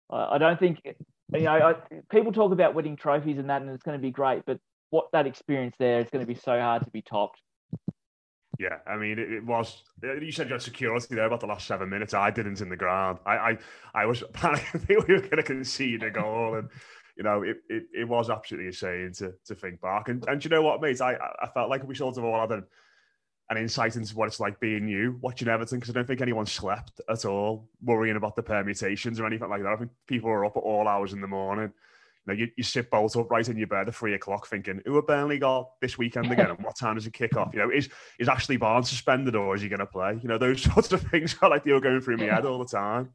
I 0.09 0.35
I 0.35 0.37
don't 0.37 0.59
think 0.59 0.79
you 0.83 1.39
know 1.41 1.51
I, 1.51 1.75
people 2.11 2.31
talk 2.31 2.51
about 2.51 2.75
winning 2.75 2.95
trophies 2.95 3.37
and 3.37 3.49
that, 3.49 3.61
and 3.61 3.71
it's 3.71 3.83
going 3.83 3.97
to 3.97 4.01
be 4.01 4.11
great, 4.11 4.43
but 4.45 4.59
what 4.91 5.07
that 5.13 5.27
experience 5.27 5.75
there 5.79 5.99
is 5.99 6.09
going 6.09 6.25
to 6.25 6.31
be 6.31 6.39
so 6.39 6.59
hard 6.59 6.83
to 6.83 6.91
be 6.91 7.01
topped. 7.01 7.41
Yeah, 8.57 8.77
I 8.87 8.97
mean, 8.97 9.19
it, 9.19 9.31
it 9.31 9.45
was. 9.45 9.83
Uh, 10.03 10.13
you 10.13 10.31
said 10.31 10.47
you 10.47 10.53
had 10.53 10.61
security 10.61 11.13
there 11.15 11.25
about 11.25 11.41
the 11.41 11.47
last 11.47 11.67
seven 11.67 11.89
minutes. 11.89 12.13
I 12.13 12.31
didn't 12.31 12.61
in 12.61 12.69
the 12.69 12.77
ground. 12.77 13.19
I, 13.25 13.35
I, 13.35 13.57
I 13.93 14.05
was 14.05 14.21
panicking. 14.33 14.87
we 14.87 14.95
were 14.95 15.21
going 15.21 15.37
to 15.37 15.43
concede 15.43 16.03
a 16.03 16.09
goal, 16.09 16.55
and 16.55 16.69
you 17.17 17.23
know, 17.23 17.43
it, 17.43 17.57
it, 17.69 17.83
it 17.93 18.07
was 18.07 18.29
absolutely 18.29 18.67
insane 18.67 19.11
to 19.17 19.33
to 19.45 19.55
think 19.55 19.81
back. 19.81 20.09
And 20.09 20.25
and 20.27 20.43
you 20.43 20.49
know 20.49 20.61
what, 20.61 20.81
mate? 20.81 21.01
I 21.01 21.15
I 21.41 21.47
felt 21.53 21.69
like 21.69 21.85
we 21.87 21.95
sort 21.95 22.17
of 22.17 22.23
all 22.23 22.39
had 22.39 22.51
an, 22.51 22.65
an 23.49 23.57
insight 23.57 23.95
into 23.97 24.15
what 24.15 24.27
it's 24.27 24.39
like 24.39 24.59
being 24.59 24.87
you 24.87 25.17
watching 25.21 25.49
Everton 25.49 25.79
because 25.79 25.89
I 25.93 25.99
don't 25.99 26.07
think 26.07 26.21
anyone 26.21 26.45
slept 26.45 27.01
at 27.09 27.25
all, 27.25 27.67
worrying 27.83 28.15
about 28.15 28.35
the 28.35 28.43
permutations 28.43 29.19
or 29.19 29.25
anything 29.25 29.49
like 29.49 29.63
that. 29.63 29.73
I 29.73 29.75
think 29.75 29.91
people 30.07 30.29
were 30.29 30.45
up 30.45 30.55
at 30.55 30.61
all 30.63 30.87
hours 30.87 31.13
in 31.13 31.21
the 31.21 31.27
morning. 31.27 31.73
You 32.25 32.33
know, 32.33 32.39
you, 32.39 32.47
you 32.57 32.63
sit 32.63 32.89
bolt 32.89 33.15
upright 33.15 33.49
in 33.49 33.57
your 33.57 33.67
bed 33.67 33.87
at 33.87 33.95
three 33.95 34.13
o'clock 34.13 34.47
thinking, 34.47 34.81
who 34.85 34.95
have 34.95 35.07
Burnley 35.07 35.37
got 35.37 35.79
this 35.81 35.97
weekend 35.97 36.31
again? 36.31 36.49
And 36.49 36.59
what 36.63 36.75
time 36.75 36.95
does 36.95 37.05
it 37.05 37.13
kick 37.13 37.37
off? 37.37 37.53
You 37.53 37.59
know, 37.59 37.69
is 37.69 37.89
is 38.19 38.29
Ashley 38.29 38.57
Barnes 38.57 38.89
suspended 38.89 39.35
or 39.35 39.55
is 39.55 39.61
he 39.61 39.69
going 39.69 39.79
to 39.79 39.85
play? 39.85 40.19
You 40.21 40.27
know, 40.27 40.37
those 40.37 40.61
sorts 40.73 40.91
of 40.91 41.01
things 41.03 41.35
are 41.41 41.49
like 41.49 41.63
they 41.63 41.71
were 41.71 41.81
going 41.81 42.01
through 42.01 42.17
my 42.17 42.25
head 42.25 42.45
all 42.45 42.59
the 42.59 42.65
time. 42.65 43.13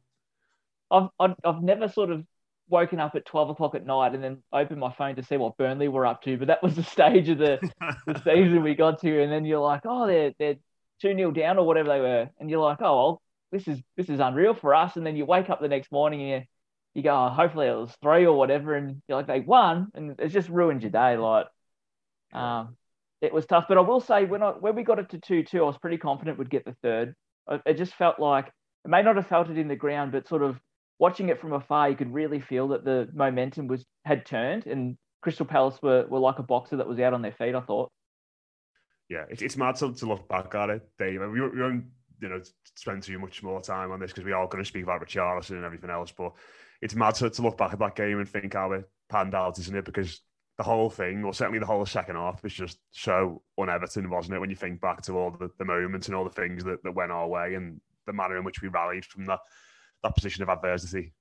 I've, 0.89 1.09
I've 1.19 1.35
I've 1.43 1.61
never 1.61 1.87
sort 1.87 2.11
of 2.11 2.25
woken 2.71 2.99
up 2.99 3.15
at 3.15 3.25
12 3.25 3.49
o'clock 3.49 3.75
at 3.75 3.85
night 3.85 4.15
and 4.15 4.23
then 4.23 4.41
opened 4.51 4.79
my 4.79 4.91
phone 4.91 5.15
to 5.17 5.23
see 5.23 5.37
what 5.37 5.57
Burnley 5.57 5.89
were 5.89 6.05
up 6.05 6.23
to. 6.23 6.37
But 6.37 6.47
that 6.47 6.63
was 6.63 6.75
the 6.75 6.83
stage 6.83 7.27
of 7.29 7.37
the, 7.37 7.59
the 8.07 8.19
season 8.23 8.63
we 8.63 8.75
got 8.75 9.01
to. 9.01 9.21
And 9.21 9.31
then 9.31 9.45
you're 9.45 9.59
like, 9.59 9.81
oh, 9.83 10.07
they're, 10.07 10.31
they're 10.39 10.55
2 11.01 11.15
0 11.15 11.31
down 11.31 11.57
or 11.57 11.67
whatever 11.67 11.89
they 11.89 11.99
were. 11.99 12.29
And 12.39 12.49
you're 12.49 12.63
like, 12.63 12.81
oh, 12.81 12.95
well, 12.95 13.21
this 13.51 13.67
is 13.67 13.79
this 13.97 14.09
is 14.09 14.19
unreal 14.19 14.53
for 14.53 14.73
us. 14.73 14.95
And 14.95 15.05
then 15.05 15.15
you 15.15 15.25
wake 15.25 15.49
up 15.49 15.61
the 15.61 15.67
next 15.67 15.91
morning 15.91 16.31
and 16.31 16.45
you, 16.93 17.03
go, 17.03 17.25
oh, 17.25 17.29
hopefully 17.29 17.67
it 17.67 17.75
was 17.75 17.95
three 18.01 18.25
or 18.25 18.37
whatever. 18.37 18.75
And 18.75 19.01
you're 19.07 19.17
like, 19.17 19.27
they 19.27 19.39
won. 19.39 19.91
And 19.93 20.15
it's 20.19 20.33
just 20.33 20.49
ruined 20.49 20.81
your 20.81 20.91
day. 20.91 21.17
Like, 21.17 21.47
um, 22.33 22.75
it 23.21 23.33
was 23.33 23.45
tough. 23.45 23.65
But 23.67 23.77
I 23.77 23.81
will 23.81 24.01
say, 24.01 24.25
when, 24.25 24.43
I, 24.43 24.51
when 24.51 24.75
we 24.75 24.83
got 24.83 24.99
it 24.99 25.09
to 25.09 25.19
2 25.19 25.43
2, 25.43 25.59
I 25.59 25.65
was 25.65 25.77
pretty 25.77 25.97
confident 25.97 26.37
we'd 26.37 26.49
get 26.49 26.65
the 26.65 26.75
third. 26.81 27.15
It 27.65 27.75
just 27.75 27.95
felt 27.95 28.19
like, 28.19 28.47
it 28.83 28.89
may 28.89 29.03
not 29.03 29.15
have 29.15 29.27
felt 29.27 29.49
it 29.49 29.57
in 29.57 29.67
the 29.67 29.75
ground, 29.75 30.11
but 30.11 30.27
sort 30.27 30.41
of 30.41 30.59
watching 31.01 31.29
it 31.29 31.41
from 31.41 31.53
afar, 31.53 31.89
you 31.89 31.95
could 31.95 32.13
really 32.13 32.39
feel 32.39 32.69
that 32.69 32.85
the 32.85 33.09
momentum 33.13 33.67
was 33.67 33.83
had 34.05 34.25
turned, 34.25 34.67
and 34.67 34.97
Crystal 35.21 35.45
Palace 35.45 35.79
were, 35.81 36.05
were 36.07 36.19
like 36.19 36.39
a 36.39 36.43
boxer 36.43 36.77
that 36.77 36.87
was 36.87 36.99
out 36.99 37.13
on 37.13 37.21
their 37.21 37.33
feet. 37.33 37.55
I 37.55 37.61
thought. 37.61 37.91
Yeah, 39.09 39.25
it's 39.29 39.41
it's 39.41 39.57
mad 39.57 39.75
to, 39.77 39.93
to 39.93 40.05
look 40.05 40.29
back 40.29 40.53
at 40.55 40.69
it, 40.69 40.87
Dave. 40.97 41.19
We, 41.19 41.41
we 41.41 41.61
won't, 41.61 41.85
you 42.21 42.29
know, 42.29 42.41
spend 42.75 43.03
too 43.03 43.19
much 43.19 43.43
more 43.43 43.61
time 43.61 43.91
on 43.91 43.99
this 43.99 44.11
because 44.11 44.23
we 44.23 44.31
are 44.31 44.47
going 44.47 44.63
to 44.63 44.67
speak 44.67 44.83
about 44.83 45.01
Richarlison 45.01 45.51
and 45.51 45.65
everything 45.65 45.89
else. 45.89 46.13
But 46.15 46.33
it's 46.81 46.95
mad 46.95 47.15
to, 47.15 47.29
to 47.29 47.41
look 47.41 47.57
back 47.57 47.73
at 47.73 47.79
that 47.79 47.95
game 47.95 48.19
and 48.19 48.27
think 48.27 48.53
how 48.53 48.71
it 48.71 48.89
panned 49.09 49.35
out, 49.35 49.59
isn't 49.59 49.75
it? 49.75 49.85
Because 49.85 50.21
the 50.57 50.63
whole 50.63 50.89
thing, 50.89 51.23
or 51.23 51.33
certainly 51.33 51.59
the 51.59 51.65
whole 51.65 51.85
second 51.85 52.15
half, 52.15 52.43
was 52.43 52.53
just 52.53 52.79
so 52.91 53.41
un-Everton, 53.57 54.09
wasn't 54.09 54.35
it? 54.35 54.39
When 54.39 54.49
you 54.49 54.55
think 54.55 54.81
back 54.81 55.01
to 55.03 55.17
all 55.17 55.31
the, 55.31 55.49
the 55.57 55.65
moments 55.65 56.07
and 56.07 56.15
all 56.15 56.23
the 56.23 56.29
things 56.29 56.63
that, 56.63 56.83
that 56.83 56.91
went 56.91 57.11
our 57.11 57.27
way 57.27 57.55
and 57.55 57.79
the 58.05 58.13
manner 58.13 58.37
in 58.37 58.43
which 58.43 58.61
we 58.61 58.67
rallied 58.67 59.05
from 59.05 59.25
that 59.25 59.39
that 60.03 60.15
position 60.15 60.41
of 60.43 60.49
adversity. 60.49 61.13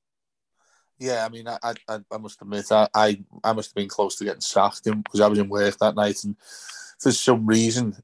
Yeah, 0.99 1.25
I 1.25 1.29
mean, 1.31 1.49
I, 1.49 1.59
I, 1.89 1.99
I 2.11 2.19
must 2.19 2.41
admit, 2.43 2.71
I, 2.71 2.89
I, 2.95 3.23
I 3.43 3.53
must 3.53 3.71
have 3.71 3.75
been 3.75 3.89
close 3.89 4.17
to 4.17 4.25
getting 4.25 4.41
sacked 4.41 4.85
because 4.85 5.21
I 5.21 5.29
was 5.29 5.39
in 5.39 5.49
work 5.49 5.77
that 5.79 5.95
night, 5.95 6.25
and 6.25 6.37
for 7.01 7.13
some 7.13 7.47
reason, 7.47 7.97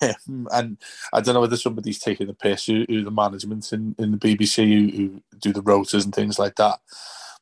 and 0.30 0.78
I 1.12 1.20
don't 1.20 1.34
know 1.34 1.40
whether 1.40 1.56
somebody's 1.56 1.98
taking 1.98 2.26
the 2.26 2.34
piss, 2.34 2.66
who, 2.66 2.84
who 2.88 3.04
the 3.04 3.10
management 3.10 3.72
in, 3.72 3.94
in 3.98 4.12
the 4.12 4.18
BBC 4.18 4.66
who, 4.68 4.96
who 4.96 5.22
do 5.38 5.52
the 5.52 5.62
rotas 5.62 6.04
and 6.04 6.14
things 6.14 6.38
like 6.38 6.56
that, 6.56 6.80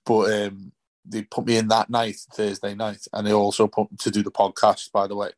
but 0.05 0.33
um, 0.33 0.73
they 1.05 1.23
put 1.23 1.47
me 1.47 1.57
in 1.57 1.69
that 1.69 1.91
night, 1.91 2.17
Thursday 2.33 2.75
night, 2.75 3.07
and 3.13 3.27
they 3.27 3.33
also 3.33 3.69
put 3.69 3.97
to 4.01 4.11
do 4.11 4.23
the 4.23 4.31
podcast, 4.31 4.91
by 4.91 5.07
the 5.07 5.17
way, 5.17 5.31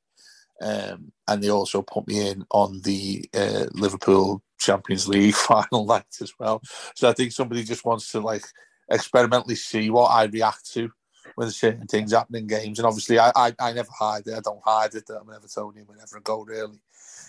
um, 0.63 1.13
and 1.27 1.43
they 1.43 1.51
also 1.51 1.83
put 1.83 2.07
me 2.09 2.29
in 2.29 2.47
on 2.51 2.81
the 2.83 3.29
uh, 3.35 3.67
Liverpool 3.73 4.43
Champions 4.59 5.07
League 5.07 5.35
final 5.35 5.85
night 5.85 6.17
as 6.21 6.33
well. 6.39 6.63
So 6.95 7.09
I 7.09 7.13
think 7.13 7.33
somebody 7.33 7.63
just 7.63 7.85
wants 7.85 8.11
to 8.13 8.21
like 8.21 8.45
experimentally 8.91 9.55
see 9.55 9.91
what 9.91 10.09
I 10.09 10.25
react 10.25 10.73
to 10.73 10.91
when 11.39 11.53
certain 11.53 11.87
things 11.87 12.11
happen 12.13 12.35
in 12.35 12.49
games. 12.49 12.81
And 12.81 12.87
obviously, 12.87 13.17
I, 13.17 13.31
I, 13.37 13.55
I 13.61 13.73
never 13.73 13.91
hide 13.97 14.27
it. 14.27 14.35
I 14.35 14.41
don't 14.41 14.61
hide 14.65 14.97
it. 14.97 15.09
I'm 15.09 15.29
an 15.29 15.37
Evertonian 15.41 15.87
whenever 15.87 16.17
I 16.17 16.21
go, 16.21 16.43
really. 16.43 16.83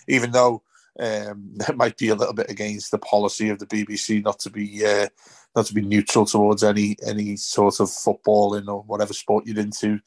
Even 0.08 0.32
though 0.32 0.64
um, 0.98 1.54
it 1.68 1.76
might 1.76 1.96
be 1.96 2.08
a 2.08 2.16
little 2.16 2.34
bit 2.34 2.50
against 2.50 2.90
the 2.90 2.98
policy 2.98 3.50
of 3.50 3.60
the 3.60 3.66
BBC 3.66 4.24
not 4.24 4.40
to 4.40 4.50
be 4.50 4.84
uh, 4.84 5.06
not 5.54 5.66
to 5.66 5.74
be 5.74 5.82
neutral 5.82 6.26
towards 6.26 6.64
any 6.64 6.96
any 7.06 7.36
sort 7.36 7.78
of 7.78 7.86
footballing 7.86 8.66
or 8.66 8.82
whatever 8.82 9.12
sport 9.12 9.46
you're 9.46 9.60
into, 9.60 10.00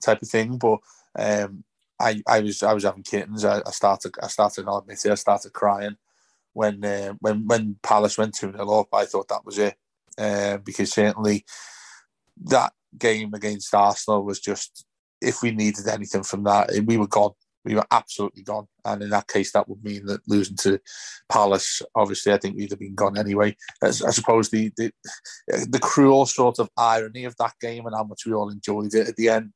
type 0.00 0.22
of 0.22 0.28
thing. 0.28 0.56
But 0.56 0.78
um, 1.18 1.64
I, 1.98 2.22
I 2.28 2.38
was 2.38 2.62
I 2.62 2.72
was 2.74 2.84
having 2.84 3.02
kittens. 3.02 3.44
I, 3.44 3.58
I 3.66 3.72
started 3.72 4.14
I 4.22 4.28
started. 4.28 4.68
I'll 4.68 4.78
admit 4.78 5.04
it. 5.04 5.10
I 5.10 5.16
started 5.16 5.52
crying 5.52 5.96
when 6.52 6.84
uh, 6.84 7.14
when 7.18 7.44
when 7.48 7.74
Palace 7.82 8.16
went 8.16 8.34
to 8.36 8.52
nil 8.52 8.78
up. 8.78 8.94
I 8.94 9.04
thought 9.04 9.26
that 9.26 9.44
was 9.44 9.58
it 9.58 9.74
uh, 10.16 10.58
because 10.58 10.92
certainly 10.92 11.44
that 12.44 12.72
game 12.96 13.34
against 13.34 13.74
Arsenal 13.74 14.24
was 14.24 14.40
just 14.40 14.84
if 15.20 15.42
we 15.42 15.50
needed 15.50 15.88
anything 15.88 16.22
from 16.22 16.44
that, 16.44 16.72
eh, 16.74 16.80
we 16.84 16.96
were 16.96 17.08
gone. 17.08 17.32
We 17.64 17.74
were 17.74 17.86
absolutely 17.90 18.44
gone, 18.44 18.66
and 18.84 19.02
in 19.02 19.10
that 19.10 19.26
case, 19.26 19.52
that 19.52 19.68
would 19.68 19.82
mean 19.82 20.06
that 20.06 20.20
losing 20.26 20.56
to 20.58 20.78
Palace, 21.28 21.82
obviously, 21.94 22.32
I 22.32 22.38
think 22.38 22.56
we'd 22.56 22.70
have 22.70 22.78
been 22.78 22.94
gone 22.94 23.18
anyway. 23.18 23.56
I 23.82 23.90
suppose 23.90 24.48
the, 24.48 24.72
the 24.76 24.92
eh, 25.52 25.64
the 25.68 25.80
cruel 25.80 26.24
sort 26.24 26.60
of 26.60 26.70
irony 26.78 27.24
of 27.24 27.36
that 27.38 27.54
game 27.60 27.84
and 27.86 27.94
how 27.94 28.04
much 28.04 28.24
we 28.24 28.32
all 28.32 28.48
enjoyed 28.48 28.94
it 28.94 29.08
at 29.08 29.16
the 29.16 29.28
end 29.28 29.52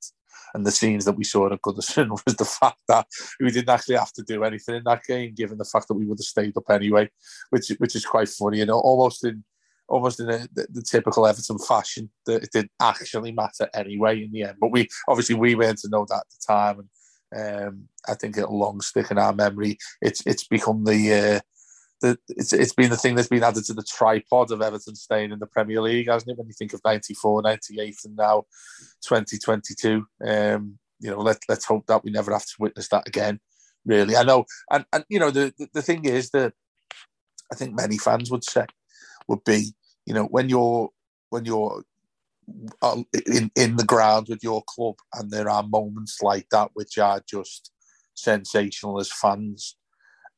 and 0.54 0.66
the 0.66 0.70
scenes 0.70 1.04
that 1.04 1.16
we 1.16 1.24
saw 1.24 1.50
at 1.52 1.60
Goodison 1.62 2.10
was 2.26 2.36
the 2.36 2.44
fact 2.44 2.78
that 2.88 3.06
we 3.40 3.50
didn't 3.50 3.70
actually 3.70 3.96
have 3.96 4.12
to 4.12 4.22
do 4.22 4.44
anything 4.44 4.76
in 4.76 4.84
that 4.84 5.02
game, 5.04 5.34
given 5.34 5.58
the 5.58 5.64
fact 5.64 5.88
that 5.88 5.94
we 5.94 6.06
would 6.06 6.18
have 6.18 6.24
stayed 6.24 6.56
up 6.56 6.70
anyway, 6.70 7.08
which 7.50 7.68
which 7.78 7.96
is 7.96 8.04
quite 8.04 8.28
funny 8.28 8.60
and 8.60 8.70
almost 8.70 9.24
in 9.24 9.44
almost 9.88 10.20
in 10.20 10.30
a, 10.30 10.38
the, 10.52 10.66
the, 10.70 10.82
typical 10.82 11.26
Everton 11.26 11.58
fashion 11.58 12.10
that 12.26 12.44
it 12.44 12.50
didn't 12.52 12.70
actually 12.80 13.32
matter 13.32 13.68
anyway 13.74 14.24
in 14.24 14.32
the 14.32 14.44
end. 14.44 14.56
But 14.60 14.72
we 14.72 14.88
obviously 15.08 15.34
we 15.34 15.54
weren't 15.54 15.78
to 15.80 15.88
know 15.90 16.06
that 16.08 16.14
at 16.14 16.30
the 16.30 16.46
time, 16.46 16.88
and 17.32 17.66
um, 17.66 17.88
I 18.08 18.14
think 18.14 18.36
it'll 18.36 18.58
long 18.58 18.80
stick 18.80 19.10
in 19.10 19.18
our 19.18 19.32
memory. 19.32 19.78
It's 20.00 20.22
it's 20.26 20.44
become 20.44 20.84
the 20.84 21.12
uh, 21.12 21.40
the, 22.02 22.18
it's, 22.28 22.52
it's 22.52 22.74
been 22.74 22.90
the 22.90 22.96
thing 22.96 23.14
that's 23.14 23.28
been 23.28 23.44
added 23.44 23.64
to 23.64 23.74
the 23.74 23.84
tripod 23.84 24.50
of 24.50 24.60
Everton 24.60 24.96
staying 24.96 25.32
in 25.32 25.38
the 25.38 25.46
Premier 25.46 25.80
League, 25.80 26.08
hasn't 26.08 26.32
it? 26.32 26.38
When 26.38 26.48
you 26.48 26.52
think 26.52 26.72
of 26.72 26.80
94, 26.84 27.42
98, 27.42 27.96
and 28.04 28.16
now 28.16 28.44
2022. 29.02 30.04
Um, 30.26 30.78
you 31.00 31.10
know, 31.10 31.18
let, 31.18 31.38
let's 31.48 31.64
hope 31.64 31.86
that 31.86 32.04
we 32.04 32.10
never 32.10 32.32
have 32.32 32.46
to 32.46 32.54
witness 32.60 32.88
that 32.88 33.08
again, 33.08 33.40
really. 33.84 34.16
I 34.16 34.22
know, 34.22 34.44
and, 34.70 34.84
and 34.92 35.04
you 35.08 35.18
know, 35.18 35.30
the, 35.30 35.52
the, 35.58 35.68
the 35.74 35.82
thing 35.82 36.04
is 36.04 36.30
that 36.30 36.52
I 37.52 37.56
think 37.56 37.74
many 37.74 37.98
fans 37.98 38.30
would 38.30 38.44
say 38.44 38.66
would 39.28 39.44
be, 39.44 39.74
you 40.06 40.14
know, 40.14 40.24
when 40.24 40.48
you're 40.48 40.90
when 41.30 41.44
you're 41.44 41.84
uh, 42.82 43.02
in 43.26 43.50
in 43.56 43.76
the 43.76 43.84
ground 43.84 44.26
with 44.28 44.42
your 44.42 44.62
club, 44.66 44.96
and 45.14 45.30
there 45.30 45.48
are 45.48 45.62
moments 45.62 46.22
like 46.22 46.48
that 46.50 46.70
which 46.74 46.98
are 46.98 47.22
just 47.28 47.70
sensational 48.14 49.00
as 49.00 49.10
fans. 49.10 49.76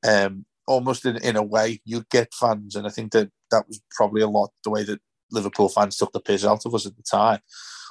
Um, 0.07 0.44
almost 0.66 1.05
in, 1.05 1.16
in 1.18 1.37
a 1.37 1.42
way, 1.42 1.81
you 1.85 2.05
get 2.11 2.33
fans, 2.35 2.77
and 2.77 2.87
I 2.87 2.90
think 2.90 3.12
that 3.12 3.31
that 3.51 3.66
was 3.68 3.81
probably 3.90 4.23
a 4.23 4.29
lot 4.29 4.51
the 4.64 4.70
way 4.70 4.85
that 4.85 5.01
Liverpool 5.31 5.68
fans 5.68 5.97
took 5.97 6.12
the 6.12 6.20
piss 6.20 6.44
out 6.44 6.66
of 6.66 6.75
us 6.75 6.87
at 6.87 6.97
the 6.97 7.03
time. 7.03 7.40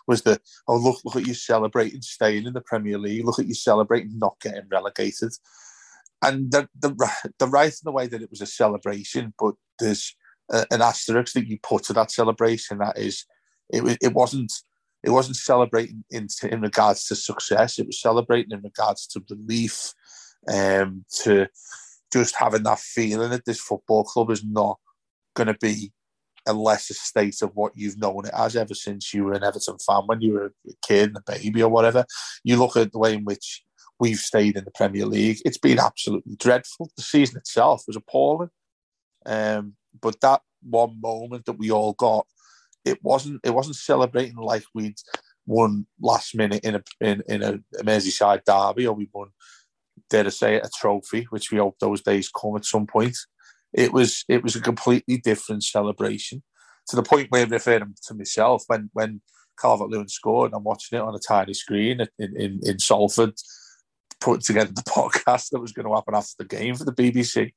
Was 0.08 0.24
that 0.24 0.42
oh 0.68 0.76
look 0.76 1.00
look 1.06 1.16
at 1.16 1.28
you 1.28 1.34
celebrating 1.34 2.02
staying 2.02 2.46
in 2.46 2.54
the 2.54 2.62
Premier 2.62 2.98
League, 2.98 3.26
look 3.26 3.40
at 3.40 3.48
you 3.48 3.56
celebrating 3.56 4.18
not 4.20 4.36
getting 4.42 4.68
relegated, 4.70 5.32
and 6.22 6.52
the 6.52 6.68
the 6.80 6.94
the 7.40 7.48
right 7.48 7.72
in 7.72 7.84
the 7.84 7.92
way 7.92 8.08
that 8.08 8.22
it 8.22 8.30
was 8.30 8.42
a 8.42 8.46
celebration, 8.46 9.34
but 9.40 9.56
there's 9.80 10.16
an 10.72 10.82
asterisk 10.82 11.34
that 11.34 11.48
you 11.48 11.58
put 11.62 11.84
to 11.84 11.94
that 11.94 12.12
celebration 12.12 12.78
that 12.78 12.98
is 12.98 13.26
it 13.70 13.98
it 14.02 14.14
wasn't 14.14 14.52
it 15.04 15.10
wasn't 15.10 15.36
celebrating 15.36 16.04
in 16.10 16.28
in 16.44 16.62
regards 16.62 17.06
to 17.08 17.16
success, 17.16 17.78
it 17.78 17.88
was 17.88 18.02
celebrating 18.02 18.52
in 18.52 18.62
regards 18.62 19.06
to 19.08 19.24
relief, 19.30 19.94
um, 20.48 21.04
to 21.24 21.48
just 22.12 22.36
having 22.36 22.64
that 22.64 22.80
feeling 22.80 23.32
that 23.32 23.46
this 23.46 23.60
football 23.60 24.04
club 24.06 24.32
is 24.32 24.44
not 24.44 24.80
going 25.36 25.48
to 25.48 25.58
be 25.60 25.92
a 26.48 26.54
lesser 26.54 26.94
state 26.94 27.42
of 27.42 27.52
what 27.54 27.74
you've 27.76 27.98
known 27.98 28.26
it 28.26 28.34
as 28.38 28.56
ever 28.56 28.74
since 28.74 29.14
you 29.14 29.24
were 29.24 29.34
an 29.34 29.44
Everton 29.44 29.78
fan 29.80 30.04
when 30.06 30.22
you 30.22 30.34
were 30.34 30.54
a 30.68 30.74
kid, 30.86 31.16
a 31.16 31.32
baby, 31.32 31.62
or 31.62 31.70
whatever. 31.70 32.06
You 32.44 32.58
look 32.58 32.78
at 32.78 32.92
the 32.92 33.00
way 33.00 33.14
in 33.14 33.26
which 33.26 33.64
we've 34.00 34.20
stayed 34.20 34.56
in 34.56 34.64
the 34.64 34.72
Premier 34.72 35.06
League; 35.06 35.40
it's 35.44 35.58
been 35.58 35.80
absolutely 35.80 36.38
dreadful. 36.38 36.92
The 36.96 37.04
season 37.04 37.38
itself 37.38 37.84
was 37.88 37.98
appalling, 37.98 38.50
um, 39.26 39.74
but 40.02 40.20
that 40.22 40.42
one 40.62 41.00
moment 41.02 41.46
that 41.46 41.60
we 41.60 41.72
all 41.72 41.94
got, 41.94 42.26
it 42.86 43.00
wasn't 43.04 43.42
it 43.44 43.54
wasn't 43.54 43.76
celebrating 43.76 44.36
like 44.38 44.64
we'd 44.74 44.98
won 45.46 45.86
last 46.00 46.36
minute 46.36 46.64
in 46.64 46.76
a 46.76 46.84
in, 47.02 47.22
in 47.28 47.44
a 47.44 47.60
Merseyside 47.84 48.44
derby 48.46 48.88
or 48.88 48.94
we 48.94 49.10
won 49.14 49.30
dare 50.10 50.26
I 50.26 50.30
say 50.30 50.56
it, 50.56 50.66
a 50.66 50.70
trophy, 50.80 51.26
which 51.30 51.52
we 51.52 51.58
hope 51.58 51.78
those 51.80 52.02
days 52.02 52.30
come 52.30 52.56
at 52.56 52.66
some 52.66 52.88
point. 52.88 53.18
It 53.74 53.92
was 53.92 54.24
it 54.30 54.44
was 54.44 54.56
a 54.56 54.62
completely 54.62 55.18
different 55.18 55.64
celebration 55.64 56.44
to 56.88 56.96
the 56.96 57.04
point 57.04 57.32
where 57.32 57.44
I'm 57.44 57.50
referring 57.50 57.96
to 58.08 58.14
myself 58.14 58.64
when 58.68 58.90
when 58.94 59.22
Calvert 59.60 59.90
Lewin 59.90 60.08
scored. 60.08 60.54
I'm 60.54 60.64
watching 60.64 60.98
it 60.98 61.02
on 61.02 61.16
a 61.16 61.20
tiny 61.20 61.54
screen 61.54 62.02
in, 62.20 62.38
in, 62.38 62.60
in 62.64 62.80
Salford, 62.80 63.34
putting 64.20 64.42
together 64.42 64.72
the 64.72 64.82
podcast 64.88 65.50
that 65.50 65.60
was 65.60 65.72
going 65.72 65.88
to 65.88 65.96
happen 65.96 66.16
after 66.16 66.36
the 66.40 66.46
game 66.46 66.76
for 66.76 66.86
the 66.86 66.94
BBC. 66.94 67.54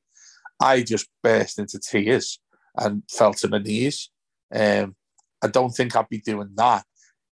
I 0.61 0.83
just 0.83 1.09
burst 1.23 1.59
into 1.59 1.79
tears 1.79 2.39
and 2.77 3.03
fell 3.11 3.35
to 3.35 3.49
my 3.49 3.59
knees. 3.59 4.11
Um, 4.55 4.95
I 5.43 5.49
don't 5.49 5.71
think 5.71 5.95
I'd 5.95 6.09
be 6.09 6.21
doing 6.21 6.51
that 6.57 6.85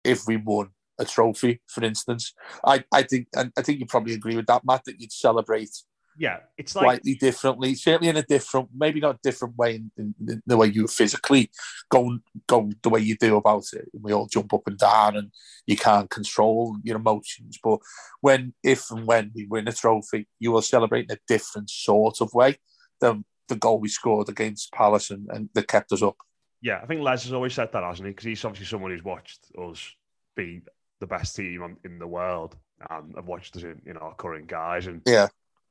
if 0.03 0.27
we 0.27 0.37
won 0.37 0.69
a 0.99 1.05
trophy, 1.05 1.61
for 1.67 1.83
instance. 1.83 2.33
I, 2.65 2.83
I 2.91 3.03
think 3.03 3.27
and 3.35 3.51
I 3.57 3.61
think 3.61 3.79
you 3.79 3.85
probably 3.85 4.13
agree 4.13 4.35
with 4.35 4.47
that, 4.47 4.65
Matt, 4.65 4.83
that 4.85 4.99
you'd 4.99 5.11
celebrate 5.11 5.71
yeah, 6.17 6.39
it's 6.57 6.75
like 6.75 6.83
slightly 6.83 7.15
differently, 7.15 7.73
certainly 7.73 8.09
in 8.09 8.17
a 8.17 8.23
different, 8.23 8.69
maybe 8.75 8.99
not 8.99 9.21
different 9.23 9.57
way 9.57 9.75
in, 9.75 9.91
in, 9.97 10.15
in, 10.27 10.43
the 10.45 10.57
way 10.57 10.67
you 10.67 10.87
physically 10.87 11.49
go 11.89 12.19
go 12.47 12.69
the 12.83 12.89
way 12.89 12.99
you 12.99 13.15
do 13.15 13.35
about 13.35 13.65
it. 13.73 13.89
We 13.99 14.13
all 14.13 14.27
jump 14.27 14.53
up 14.53 14.67
and 14.67 14.77
down, 14.77 15.17
and 15.17 15.31
you 15.65 15.75
can't 15.75 16.09
control 16.09 16.77
your 16.83 16.97
emotions. 16.97 17.57
But 17.63 17.79
when, 18.21 18.53
if 18.63 18.91
and 18.91 19.07
when 19.07 19.31
we 19.33 19.47
win 19.47 19.67
a 19.67 19.73
trophy, 19.73 20.27
you 20.39 20.51
will 20.51 20.61
celebrate 20.61 21.09
in 21.09 21.15
a 21.15 21.19
different 21.27 21.71
sort 21.71 22.21
of 22.21 22.31
way 22.33 22.57
than 22.99 23.25
the 23.47 23.55
goal 23.55 23.79
we 23.79 23.89
scored 23.89 24.29
against 24.29 24.71
Palace 24.71 25.11
and, 25.11 25.27
and 25.29 25.49
that 25.53 25.67
kept 25.67 25.91
us 25.91 26.01
up. 26.01 26.17
Yeah, 26.61 26.79
I 26.81 26.85
think 26.85 27.01
Les 27.01 27.23
has 27.23 27.33
always 27.33 27.53
said 27.53 27.71
that, 27.73 27.83
hasn't 27.83 28.07
he? 28.07 28.11
Because 28.11 28.25
he's 28.25 28.45
obviously 28.45 28.67
someone 28.67 28.91
who's 28.91 29.03
watched 29.03 29.51
us 29.61 29.93
be 30.35 30.61
the 30.99 31.07
best 31.07 31.35
team 31.35 31.77
in 31.83 31.99
the 31.99 32.07
world. 32.07 32.55
And 32.89 33.13
I've 33.17 33.27
watched 33.27 33.55
us 33.57 33.63
in, 33.63 33.81
in 33.85 33.97
our 33.97 34.13
current 34.15 34.47
guys, 34.47 34.87
and 34.87 35.01
yeah, 35.05 35.27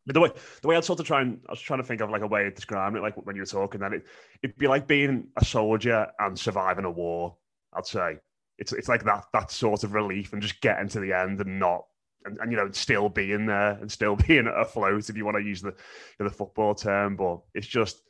the 0.07 0.21
way 0.21 0.31
the 0.63 0.69
way 0.69 0.77
I'd 0.77 0.85
sort 0.85 1.01
of 1.01 1.07
try 1.07 1.21
and 1.21 1.41
I 1.49 1.53
was 1.53 1.61
trying 1.61 1.81
to 1.81 1.87
think 1.87 2.01
of 2.01 2.11
like 2.11 2.23
a 2.23 2.27
way 2.27 2.47
of 2.47 2.55
describing 2.55 2.99
it, 2.99 3.03
like 3.03 3.15
when 3.17 3.37
you 3.37 3.43
were 3.43 3.47
talking, 3.47 3.81
that 3.81 3.93
it 3.93 4.05
it'd 4.43 4.57
be 4.57 4.67
like 4.67 4.87
being 4.87 5.29
a 5.37 5.45
soldier 5.45 6.09
and 6.19 6.39
surviving 6.39 6.85
a 6.85 6.91
war. 6.91 7.37
I'd 7.75 7.87
say 7.87 8.19
it's 8.59 8.73
it's 8.73 8.89
like 8.89 9.05
that 9.05 9.27
that 9.33 9.51
sort 9.51 9.85
of 9.85 9.95
relief 9.95 10.33
and 10.33 10.43
just 10.43 10.61
getting 10.61 10.89
to 10.89 11.01
the 11.01 11.13
end 11.13 11.41
and 11.41 11.59
not 11.59 11.85
and, 12.25 12.39
and 12.39 12.51
you 12.51 12.57
know 12.57 12.71
still 12.73 13.09
being 13.09 13.47
there 13.47 13.73
and 13.81 13.91
still 13.91 14.17
being 14.29 14.47
afloat 14.47 15.09
if 15.09 15.17
you 15.17 15.25
want 15.25 15.37
to 15.37 15.43
use 15.43 15.63
the 15.63 15.75
the 16.19 16.31
football 16.31 16.75
term, 16.75 17.17
but 17.17 17.41
it's 17.55 17.67
just 17.67 18.03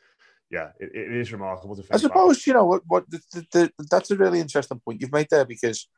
yeah, 0.50 0.70
it, 0.78 0.90
it 0.94 1.16
is 1.16 1.32
remarkable 1.32 1.76
to. 1.76 1.84
I 1.90 1.96
suppose 1.96 2.46
you 2.46 2.52
know 2.52 2.66
what 2.66 2.82
what 2.86 3.10
the, 3.10 3.20
the, 3.32 3.46
the, 3.52 3.86
that's 3.90 4.10
a 4.10 4.16
really 4.16 4.40
interesting 4.40 4.80
point 4.80 5.00
you've 5.00 5.12
made 5.12 5.28
there 5.30 5.46
because 5.46 5.88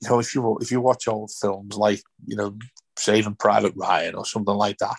you 0.00 0.10
know, 0.10 0.18
if 0.18 0.34
you 0.34 0.58
if 0.60 0.70
you 0.70 0.80
watch 0.80 1.08
old 1.08 1.30
films 1.30 1.76
like 1.76 2.02
you 2.26 2.36
know 2.36 2.56
Saving 2.98 3.34
Private 3.34 3.72
Ryan 3.76 4.14
or 4.14 4.26
something 4.26 4.54
like 4.54 4.78
that, 4.78 4.96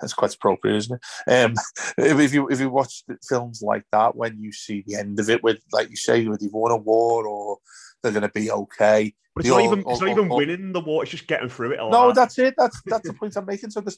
that's 0.00 0.14
quite 0.14 0.34
appropriate, 0.34 0.76
isn't 0.76 1.00
it? 1.26 1.32
Um, 1.32 1.54
if 1.98 2.32
you 2.32 2.48
if 2.48 2.60
you 2.60 2.70
watch 2.70 3.04
films 3.28 3.62
like 3.62 3.84
that, 3.92 4.16
when 4.16 4.40
you 4.40 4.52
see 4.52 4.84
the 4.86 4.96
end 4.96 5.20
of 5.20 5.28
it, 5.28 5.42
with 5.42 5.60
like 5.72 5.90
you 5.90 5.96
say, 5.96 6.26
with 6.26 6.42
you've 6.42 6.52
won 6.52 6.72
a 6.72 6.76
war 6.76 7.26
or 7.26 7.58
they're 8.02 8.12
going 8.12 8.22
to 8.22 8.28
be 8.28 8.50
okay. 8.50 9.14
But 9.34 9.44
it's 9.44 9.50
not 9.50 9.62
even 9.62 9.84
it's 9.86 10.00
not 10.00 10.10
even 10.10 10.28
winning 10.28 10.72
the 10.72 10.80
war; 10.80 11.02
it's 11.02 11.10
just 11.10 11.26
getting 11.26 11.48
through 11.48 11.72
it. 11.72 11.78
No, 11.78 12.12
that's 12.12 12.38
it. 12.38 12.54
That's 12.58 12.80
that's 12.84 13.08
the 13.08 13.14
point 13.14 13.36
I'm 13.36 13.46
making. 13.46 13.70
So 13.70 13.80
the 13.80 13.96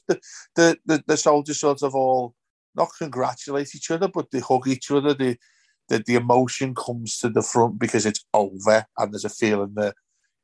the 0.55 0.77
the, 0.85 1.03
the 1.05 1.17
soldiers 1.17 1.59
sort 1.59 1.83
of 1.83 1.93
all 1.93 2.33
not 2.75 2.89
congratulate 2.97 3.75
each 3.75 3.91
other, 3.91 4.07
but 4.07 4.31
they 4.31 4.39
hug 4.39 4.67
each 4.67 4.91
other. 4.91 5.13
They 5.13 5.37
that 5.89 6.05
the 6.05 6.15
emotion 6.15 6.73
comes 6.73 7.17
to 7.19 7.29
the 7.29 7.41
front 7.41 7.79
because 7.79 8.05
it's 8.05 8.25
over 8.33 8.85
and 8.97 9.13
there's 9.13 9.25
a 9.25 9.29
feeling 9.29 9.73
that 9.75 9.95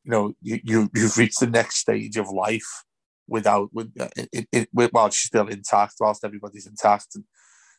you 0.03 0.11
know 0.11 0.33
you, 0.41 0.59
you 0.63 0.89
you've 0.93 1.17
reached 1.17 1.39
the 1.39 1.47
next 1.47 1.77
stage 1.77 2.17
of 2.17 2.29
life 2.29 2.83
without 3.27 3.69
with 3.73 3.91
it, 4.17 4.47
it, 4.51 4.69
it 4.73 4.91
while 4.91 5.09
she's 5.09 5.27
still 5.27 5.47
intact 5.47 5.95
whilst 5.99 6.23
everybody's 6.23 6.67
intact 6.67 7.15
and 7.15 7.23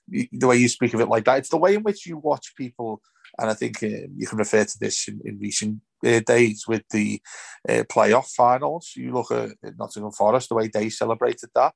the 0.08 0.46
way 0.46 0.56
you 0.56 0.68
speak 0.68 0.94
of 0.94 1.00
it 1.00 1.08
like 1.08 1.24
that 1.24 1.38
it's 1.38 1.48
the 1.48 1.56
way 1.56 1.74
in 1.74 1.82
which 1.82 2.06
you 2.06 2.16
watch 2.16 2.54
people 2.56 3.00
and 3.38 3.50
I 3.50 3.54
think 3.54 3.82
uh, 3.82 4.08
you 4.16 4.26
can 4.26 4.38
refer 4.38 4.64
to 4.64 4.78
this 4.78 5.08
in, 5.08 5.20
in 5.24 5.38
recent 5.38 5.80
uh, 6.04 6.20
days 6.20 6.64
with 6.68 6.82
the 6.90 7.20
uh, 7.68 7.84
playoff 7.90 8.26
finals. 8.26 8.92
You 8.94 9.12
look 9.12 9.30
at 9.30 9.50
Nottingham 9.78 10.12
Forest, 10.12 10.50
the 10.50 10.54
way 10.54 10.68
they 10.68 10.90
celebrated 10.90 11.50
that. 11.54 11.72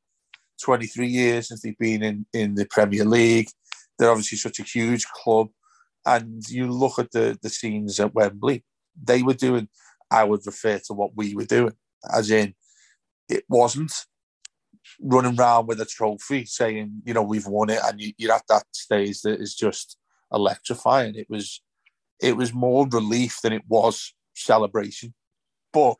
23 0.63 1.07
years 1.07 1.49
since 1.49 1.63
they've 1.63 1.79
been 1.79 2.03
in, 2.03 2.27
in 2.33 2.55
the 2.55 2.67
Premier 2.67 3.05
League. 3.05 3.49
They're 3.99 4.11
obviously 4.11 4.39
such 4.39 4.61
a 4.61 4.65
huge 4.65 5.07
club. 5.07 5.49
And 6.05 6.43
you 6.49 6.71
look 6.71 6.99
at 6.99 7.11
the, 7.11 7.39
the 7.43 7.49
scenes 7.49 7.99
at 8.01 8.15
Wembley, 8.15 8.65
they 9.03 9.23
were 9.23 9.35
doing, 9.35 9.69
I 10.11 10.25
would 10.25 10.47
refer 10.47 10.79
to 10.87 10.95
what 10.95 11.17
we 11.17 11.35
were 11.35 11.45
doing, 11.45 11.75
as 12.15 12.31
in, 12.31 12.55
it 13.29 13.45
wasn't 13.49 13.93
running 15.01 15.39
around 15.39 15.67
with 15.67 15.81
a 15.81 15.85
trophy 15.85 16.45
saying, 16.45 17.03
you 17.05 17.15
know, 17.15 17.23
we've 17.23 17.47
won 17.47 17.71
it, 17.71 17.81
and 17.85 18.01
you, 18.01 18.13
you're 18.19 18.35
at 18.35 18.47
that 18.49 18.65
stage 18.73 19.23
that 19.23 19.41
is 19.41 19.55
just 19.55 19.97
electrifying. 20.33 21.15
It 21.15 21.29
was 21.29 21.63
it 22.21 22.37
was 22.37 22.53
more 22.53 22.89
relief 22.89 23.41
than 23.43 23.53
it 23.53 23.65
was 23.69 24.15
celebration. 24.35 25.15
But 25.73 25.97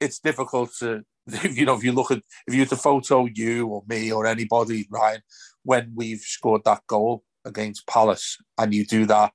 it's 0.00 0.18
difficult 0.18 0.70
to 0.80 1.02
you 1.50 1.64
know 1.64 1.74
if 1.74 1.84
you 1.84 1.92
look 1.92 2.10
at 2.10 2.22
if 2.46 2.54
you 2.54 2.60
were 2.60 2.66
to 2.66 2.76
photo 2.76 3.26
you 3.26 3.66
or 3.66 3.82
me 3.88 4.12
or 4.12 4.26
anybody, 4.26 4.86
Ryan, 4.90 5.22
when 5.62 5.92
we've 5.94 6.20
scored 6.20 6.62
that 6.64 6.86
goal 6.86 7.24
against 7.44 7.86
Palace 7.86 8.38
and 8.58 8.74
you 8.74 8.84
do 8.84 9.06
that, 9.06 9.32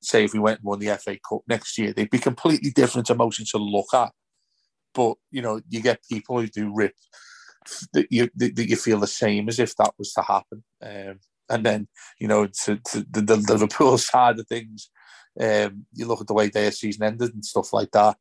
say 0.00 0.24
if 0.24 0.32
we 0.32 0.38
went 0.38 0.60
and 0.60 0.66
won 0.66 0.78
the 0.78 0.96
FA 0.98 1.18
Cup 1.28 1.42
next 1.48 1.78
year, 1.78 1.92
they'd 1.92 2.10
be 2.10 2.18
completely 2.18 2.70
different 2.70 3.10
emotions 3.10 3.50
to 3.50 3.58
look 3.58 3.92
at. 3.94 4.12
But 4.94 5.16
you 5.30 5.42
know, 5.42 5.60
you 5.68 5.80
get 5.80 6.04
people 6.10 6.40
who 6.40 6.46
do 6.46 6.72
rip 6.74 6.94
that 7.92 8.06
you 8.10 8.30
that 8.36 8.68
you 8.68 8.76
feel 8.76 8.98
the 8.98 9.06
same 9.06 9.48
as 9.48 9.58
if 9.58 9.76
that 9.76 9.92
was 9.98 10.12
to 10.14 10.22
happen. 10.22 10.64
Um, 10.82 11.20
and 11.48 11.66
then 11.66 11.88
you 12.18 12.28
know 12.28 12.46
to, 12.46 12.76
to 12.76 13.06
the, 13.10 13.20
the, 13.20 13.36
Liverpool 13.36 13.98
side 14.12 14.38
of 14.38 14.46
things, 14.46 14.90
um, 15.40 15.86
you 15.92 16.06
look 16.06 16.20
at 16.20 16.26
the 16.26 16.34
way 16.34 16.48
their 16.48 16.72
season 16.72 17.04
ended 17.04 17.34
and 17.34 17.44
stuff 17.44 17.72
like 17.72 17.90
that. 17.92 18.16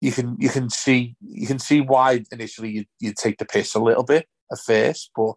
You 0.00 0.12
can 0.12 0.36
you 0.38 0.48
can 0.48 0.70
see 0.70 1.16
you 1.20 1.46
can 1.46 1.58
see 1.58 1.80
why 1.80 2.24
initially 2.32 2.70
you 2.70 2.84
you 3.00 3.12
take 3.12 3.38
the 3.38 3.46
piss 3.46 3.74
a 3.74 3.80
little 3.80 4.04
bit 4.04 4.26
at 4.52 4.58
first, 4.58 5.10
but 5.16 5.34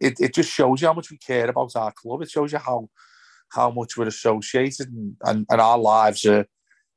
it, 0.00 0.20
it 0.20 0.34
just 0.34 0.50
shows 0.50 0.80
you 0.80 0.88
how 0.88 0.94
much 0.94 1.10
we 1.10 1.18
care 1.18 1.48
about 1.48 1.74
our 1.76 1.92
club. 1.92 2.22
It 2.22 2.30
shows 2.30 2.52
you 2.52 2.58
how 2.58 2.88
how 3.50 3.70
much 3.70 3.96
we're 3.96 4.06
associated 4.06 4.88
and, 4.88 5.16
and, 5.24 5.46
and 5.50 5.60
our 5.60 5.78
lives 5.78 6.24
are 6.24 6.46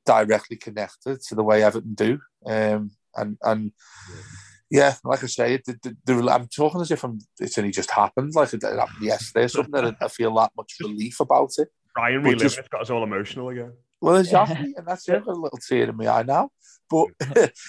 directly 0.06 0.56
connected 0.56 1.20
to 1.22 1.36
the 1.36 1.44
way 1.44 1.64
Everton 1.64 1.94
do. 1.94 2.20
Um, 2.46 2.92
and 3.16 3.38
and 3.44 3.72
yeah 4.10 4.44
yeah, 4.69 4.95
like 5.04 5.23
I 5.23 5.28
say, 5.28 5.62
the, 5.65 5.78
the, 5.84 5.97
the, 6.06 6.32
I'm 6.32 6.47
talking 6.47 6.82
as 6.82 6.91
if 6.91 7.04
I'm, 7.04 7.19
it's 7.39 7.58
only 7.58 7.71
just 7.71 7.91
happened, 7.91 8.34
like 8.34 8.54
it 8.54 8.63
happened 8.63 9.01
yesterday, 9.01 9.45
or 9.45 9.47
something 9.49 9.71
that 9.71 9.97
I 10.01 10.08
feel 10.08 10.34
that 10.36 10.51
much 10.58 10.73
relief 10.82 11.19
about 11.19 11.51
it. 11.58 11.69
Ryan 11.95 12.23
really 12.23 12.38
just, 12.38 12.69
got 12.69 12.82
us 12.82 12.89
all 12.89 13.04
emotional 13.04 13.49
again. 13.49 13.73
Well, 14.01 14.17
exactly, 14.17 14.73
and 14.75 14.86
that's 14.86 15.08
it. 15.08 15.23
A 15.28 15.32
little 15.32 15.58
tear 15.58 15.89
in 15.89 15.95
my 15.95 16.08
eye 16.08 16.23
now, 16.23 16.49
but 16.89 17.08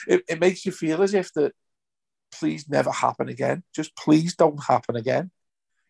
it, 0.09 0.25
it 0.29 0.41
makes 0.41 0.65
you 0.67 0.73
feel 0.73 1.03
as 1.03 1.15
if 1.15 1.33
that. 1.35 1.53
Please 2.33 2.69
never 2.69 2.91
happen 2.91 3.29
again. 3.29 3.63
Just 3.75 3.97
please 3.97 4.35
don't 4.35 4.63
happen 4.63 4.97
again. 4.97 5.31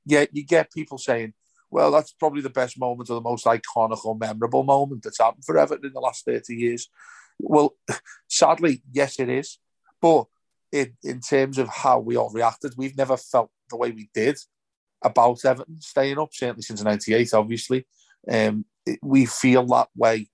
Yet 0.05 0.29
you 0.33 0.45
get 0.45 0.71
people 0.71 0.99
saying, 0.99 1.33
"Well, 1.71 1.91
that's 1.91 2.13
probably 2.13 2.43
the 2.43 2.51
best 2.51 2.79
moment 2.79 3.11
or 3.11 3.15
the 3.15 3.21
most 3.23 3.47
iconic 3.47 4.05
or 4.05 4.15
memorable 4.17 4.63
moment 4.63 5.03
that's 5.03 5.19
happened 5.19 5.45
for 5.45 5.59
Everton 5.59 5.87
in 5.87 5.93
the 5.93 6.01
last 6.01 6.25
thirty 6.25 6.55
years." 6.55 6.89
Well, 7.39 7.75
sadly, 8.29 8.83
yes, 8.93 9.19
it 9.19 9.29
is. 9.29 9.59
But 10.01 10.27
in, 10.73 10.97
in 11.03 11.21
terms 11.21 11.59
of 11.59 11.69
how 11.69 11.99
we 11.99 12.17
all 12.17 12.31
reacted. 12.31 12.75
We've 12.77 12.97
never 12.97 13.17
felt 13.17 13.51
the 13.71 13.77
way 13.77 13.91
we 13.91 14.09
did 14.15 14.39
about 15.03 15.45
Everton 15.45 15.81
staying 15.81 16.19
up, 16.19 16.31
certainly 16.33 16.63
since 16.63 16.83
98, 16.83 17.35
obviously. 17.35 17.87
Um, 18.31 18.65
it, 18.85 18.99
we 19.03 19.27
feel 19.27 19.67
that 19.67 19.89
way 19.97 20.29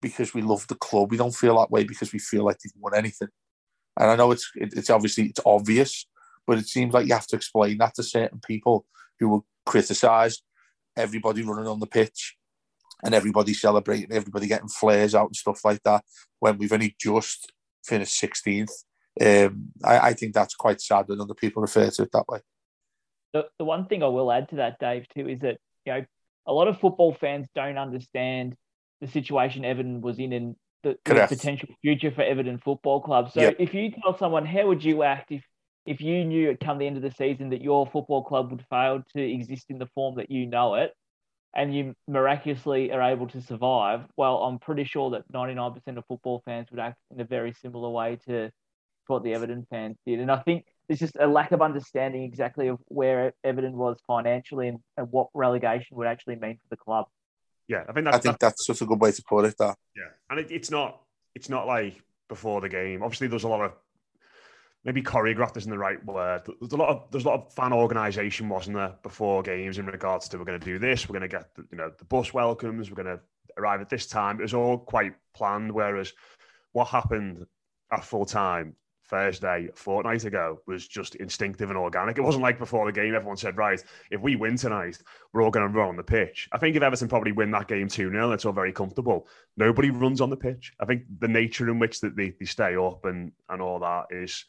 because 0.00 0.34
we 0.34 0.42
love 0.42 0.66
the 0.68 0.74
club. 0.74 1.10
We 1.10 1.16
don't 1.16 1.34
feel 1.34 1.58
that 1.58 1.70
way 1.70 1.84
because 1.84 2.12
we 2.12 2.18
feel 2.18 2.44
like 2.44 2.58
they've 2.58 2.72
won 2.78 2.94
anything. 2.94 3.28
And 3.98 4.10
I 4.10 4.16
know 4.16 4.30
it's 4.30 4.50
it, 4.54 4.74
it's 4.76 4.90
obviously 4.90 5.26
it's 5.26 5.40
obvious, 5.44 6.06
but 6.46 6.58
it 6.58 6.66
seems 6.66 6.92
like 6.92 7.06
you 7.06 7.14
have 7.14 7.26
to 7.28 7.36
explain 7.36 7.78
that 7.78 7.94
to 7.94 8.02
certain 8.02 8.40
people 8.46 8.86
who 9.18 9.28
will 9.28 9.46
criticise 9.64 10.42
everybody 10.96 11.42
running 11.42 11.66
on 11.66 11.80
the 11.80 11.86
pitch 11.86 12.36
and 13.04 13.14
everybody 13.14 13.52
celebrating, 13.54 14.12
everybody 14.12 14.46
getting 14.46 14.68
flares 14.68 15.14
out 15.14 15.26
and 15.26 15.36
stuff 15.36 15.64
like 15.64 15.82
that 15.84 16.04
when 16.40 16.58
we've 16.58 16.72
only 16.72 16.94
just 17.00 17.52
finished 17.84 18.20
16th 18.20 18.72
um, 19.20 19.68
I, 19.82 19.98
I, 19.98 20.12
think 20.12 20.34
that's 20.34 20.54
quite 20.54 20.80
sad 20.80 21.08
when 21.08 21.20
other 21.20 21.34
people 21.34 21.62
refer 21.62 21.88
to 21.88 22.02
it 22.02 22.12
that 22.12 22.28
way. 22.28 22.40
The, 23.32 23.46
the 23.58 23.64
one 23.64 23.86
thing 23.86 24.02
I 24.02 24.08
will 24.08 24.30
add 24.30 24.50
to 24.50 24.56
that, 24.56 24.78
Dave, 24.78 25.06
too, 25.08 25.28
is 25.28 25.40
that 25.40 25.58
you 25.84 25.92
know 25.94 26.04
a 26.46 26.52
lot 26.52 26.68
of 26.68 26.78
football 26.78 27.14
fans 27.14 27.46
don't 27.54 27.78
understand 27.78 28.56
the 29.00 29.06
situation 29.06 29.64
Everton 29.64 30.00
was 30.00 30.18
in 30.18 30.32
and 30.32 30.56
the, 30.82 30.96
the 31.04 31.26
potential 31.26 31.68
future 31.82 32.10
for 32.10 32.22
Everton 32.22 32.58
Football 32.58 33.00
Club. 33.00 33.32
So 33.32 33.40
yep. 33.40 33.56
if 33.58 33.74
you 33.74 33.90
tell 33.90 34.16
someone, 34.16 34.46
how 34.46 34.66
would 34.66 34.84
you 34.84 35.02
act 35.02 35.32
if 35.32 35.42
if 35.84 36.00
you 36.00 36.24
knew 36.24 36.50
at 36.50 36.60
come 36.60 36.78
the 36.78 36.86
end 36.86 36.96
of 36.96 37.02
the 37.02 37.10
season 37.10 37.50
that 37.50 37.62
your 37.62 37.86
football 37.86 38.22
club 38.24 38.50
would 38.50 38.64
fail 38.68 39.02
to 39.14 39.22
exist 39.22 39.66
in 39.68 39.78
the 39.78 39.86
form 39.94 40.16
that 40.16 40.30
you 40.30 40.46
know 40.46 40.74
it, 40.74 40.92
and 41.54 41.74
you 41.74 41.94
miraculously 42.06 42.92
are 42.92 43.02
able 43.02 43.26
to 43.28 43.40
survive? 43.40 44.02
Well, 44.16 44.38
I'm 44.38 44.58
pretty 44.58 44.84
sure 44.84 45.10
that 45.10 45.30
99% 45.32 45.80
of 45.96 46.04
football 46.06 46.42
fans 46.44 46.68
would 46.70 46.80
act 46.80 46.98
in 47.10 47.20
a 47.20 47.24
very 47.24 47.52
similar 47.52 47.88
way 47.88 48.18
to 48.26 48.50
what 49.08 49.22
the 49.22 49.34
Everton 49.34 49.66
fans 49.70 49.96
did. 50.06 50.20
And 50.20 50.30
I 50.30 50.38
think 50.38 50.66
there's 50.88 51.00
just 51.00 51.16
a 51.18 51.26
lack 51.26 51.52
of 51.52 51.62
understanding 51.62 52.22
exactly 52.22 52.68
of 52.68 52.78
where 52.86 53.32
Everton 53.44 53.76
was 53.76 53.98
financially 54.06 54.68
and, 54.68 54.78
and 54.96 55.10
what 55.10 55.28
relegation 55.34 55.96
would 55.96 56.06
actually 56.06 56.36
mean 56.36 56.54
for 56.56 56.68
the 56.70 56.76
club. 56.76 57.06
Yeah, 57.68 57.84
I 57.88 57.92
think 57.92 58.04
that's, 58.04 58.16
I 58.16 58.20
think 58.20 58.38
that's, 58.38 58.66
that's 58.66 58.66
such 58.66 58.82
a 58.82 58.86
good 58.86 59.00
way 59.00 59.12
to 59.12 59.22
put 59.22 59.44
it. 59.44 59.56
That 59.58 59.76
yeah, 59.96 60.10
and 60.30 60.38
it, 60.38 60.50
it's 60.50 60.70
not 60.70 61.00
it's 61.34 61.48
not 61.48 61.66
like 61.66 62.00
before 62.28 62.60
the 62.60 62.68
game. 62.68 63.02
Obviously, 63.02 63.26
there's 63.26 63.44
a 63.44 63.48
lot 63.48 63.62
of 63.62 63.72
maybe 64.84 65.02
choreographed 65.02 65.56
isn't 65.56 65.70
the 65.70 65.76
right 65.76 66.02
word. 66.04 66.42
There's 66.60 66.72
a 66.72 66.76
lot 66.76 66.90
of 66.90 67.10
there's 67.10 67.24
a 67.24 67.28
lot 67.28 67.40
of 67.40 67.52
fan 67.54 67.72
organisation, 67.72 68.48
wasn't 68.48 68.76
there, 68.76 68.94
before 69.02 69.42
games 69.42 69.78
in 69.78 69.86
regards 69.86 70.28
to 70.28 70.38
we're 70.38 70.44
going 70.44 70.60
to 70.60 70.64
do 70.64 70.78
this, 70.78 71.08
we're 71.08 71.18
going 71.18 71.28
to 71.28 71.36
get 71.36 71.52
the, 71.56 71.66
you 71.72 71.76
know 71.76 71.90
the 71.98 72.04
bus 72.04 72.32
welcomes, 72.32 72.88
we're 72.88 73.02
going 73.02 73.16
to 73.16 73.22
arrive 73.58 73.80
at 73.80 73.88
this 73.88 74.06
time. 74.06 74.38
It 74.38 74.42
was 74.42 74.54
all 74.54 74.78
quite 74.78 75.14
planned. 75.34 75.72
Whereas 75.72 76.12
what 76.72 76.86
happened 76.86 77.46
at 77.90 78.04
full 78.04 78.26
time 78.26 78.76
Thursday, 79.08 79.68
fortnight 79.74 80.24
ago, 80.24 80.60
was 80.66 80.86
just 80.86 81.14
instinctive 81.16 81.70
and 81.70 81.78
organic. 81.78 82.18
It 82.18 82.22
wasn't 82.22 82.42
like 82.42 82.58
before 82.58 82.86
the 82.86 82.92
game, 82.92 83.14
everyone 83.14 83.36
said, 83.36 83.56
right, 83.56 83.82
if 84.10 84.20
we 84.20 84.36
win 84.36 84.56
tonight, 84.56 84.98
we're 85.32 85.42
all 85.42 85.50
going 85.50 85.66
to 85.66 85.78
run 85.78 85.88
on 85.88 85.96
the 85.96 86.02
pitch. 86.02 86.48
I 86.52 86.58
think 86.58 86.76
if 86.76 86.82
Everton 86.82 87.08
probably 87.08 87.32
win 87.32 87.50
that 87.52 87.68
game 87.68 87.88
2 87.88 88.10
0, 88.10 88.32
it's 88.32 88.44
all 88.44 88.52
very 88.52 88.72
comfortable. 88.72 89.28
Nobody 89.56 89.90
runs 89.90 90.20
on 90.20 90.30
the 90.30 90.36
pitch. 90.36 90.72
I 90.80 90.86
think 90.86 91.04
the 91.20 91.28
nature 91.28 91.68
in 91.68 91.78
which 91.78 92.00
that 92.00 92.16
they, 92.16 92.30
they 92.38 92.46
stay 92.46 92.76
up 92.76 93.04
and, 93.04 93.32
and 93.48 93.62
all 93.62 93.78
that 93.80 94.06
is 94.10 94.44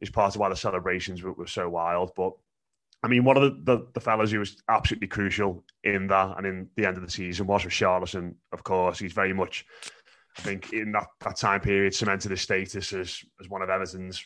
is 0.00 0.10
part 0.10 0.34
of 0.34 0.40
why 0.40 0.48
the 0.48 0.56
celebrations 0.56 1.22
were, 1.22 1.32
were 1.32 1.46
so 1.46 1.68
wild. 1.68 2.12
But 2.14 2.32
I 3.02 3.08
mean, 3.08 3.24
one 3.24 3.36
of 3.36 3.42
the, 3.42 3.76
the, 3.76 3.86
the 3.92 4.00
fellas 4.00 4.30
who 4.30 4.38
was 4.38 4.62
absolutely 4.68 5.08
crucial 5.08 5.64
in 5.82 6.06
that 6.08 6.38
and 6.38 6.46
in 6.46 6.68
the 6.76 6.86
end 6.86 6.96
of 6.96 7.02
the 7.02 7.10
season 7.10 7.46
was 7.46 7.64
Richarlison, 7.64 8.34
of 8.52 8.64
course. 8.64 8.98
He's 8.98 9.12
very 9.12 9.32
much 9.32 9.66
I 10.38 10.42
think 10.42 10.72
in 10.72 10.92
that, 10.92 11.06
that 11.20 11.36
time 11.36 11.60
period 11.60 11.94
cemented 11.94 12.30
his 12.30 12.40
status 12.40 12.92
as, 12.92 13.24
as 13.40 13.48
one 13.48 13.62
of 13.62 13.70
Everton's 13.70 14.24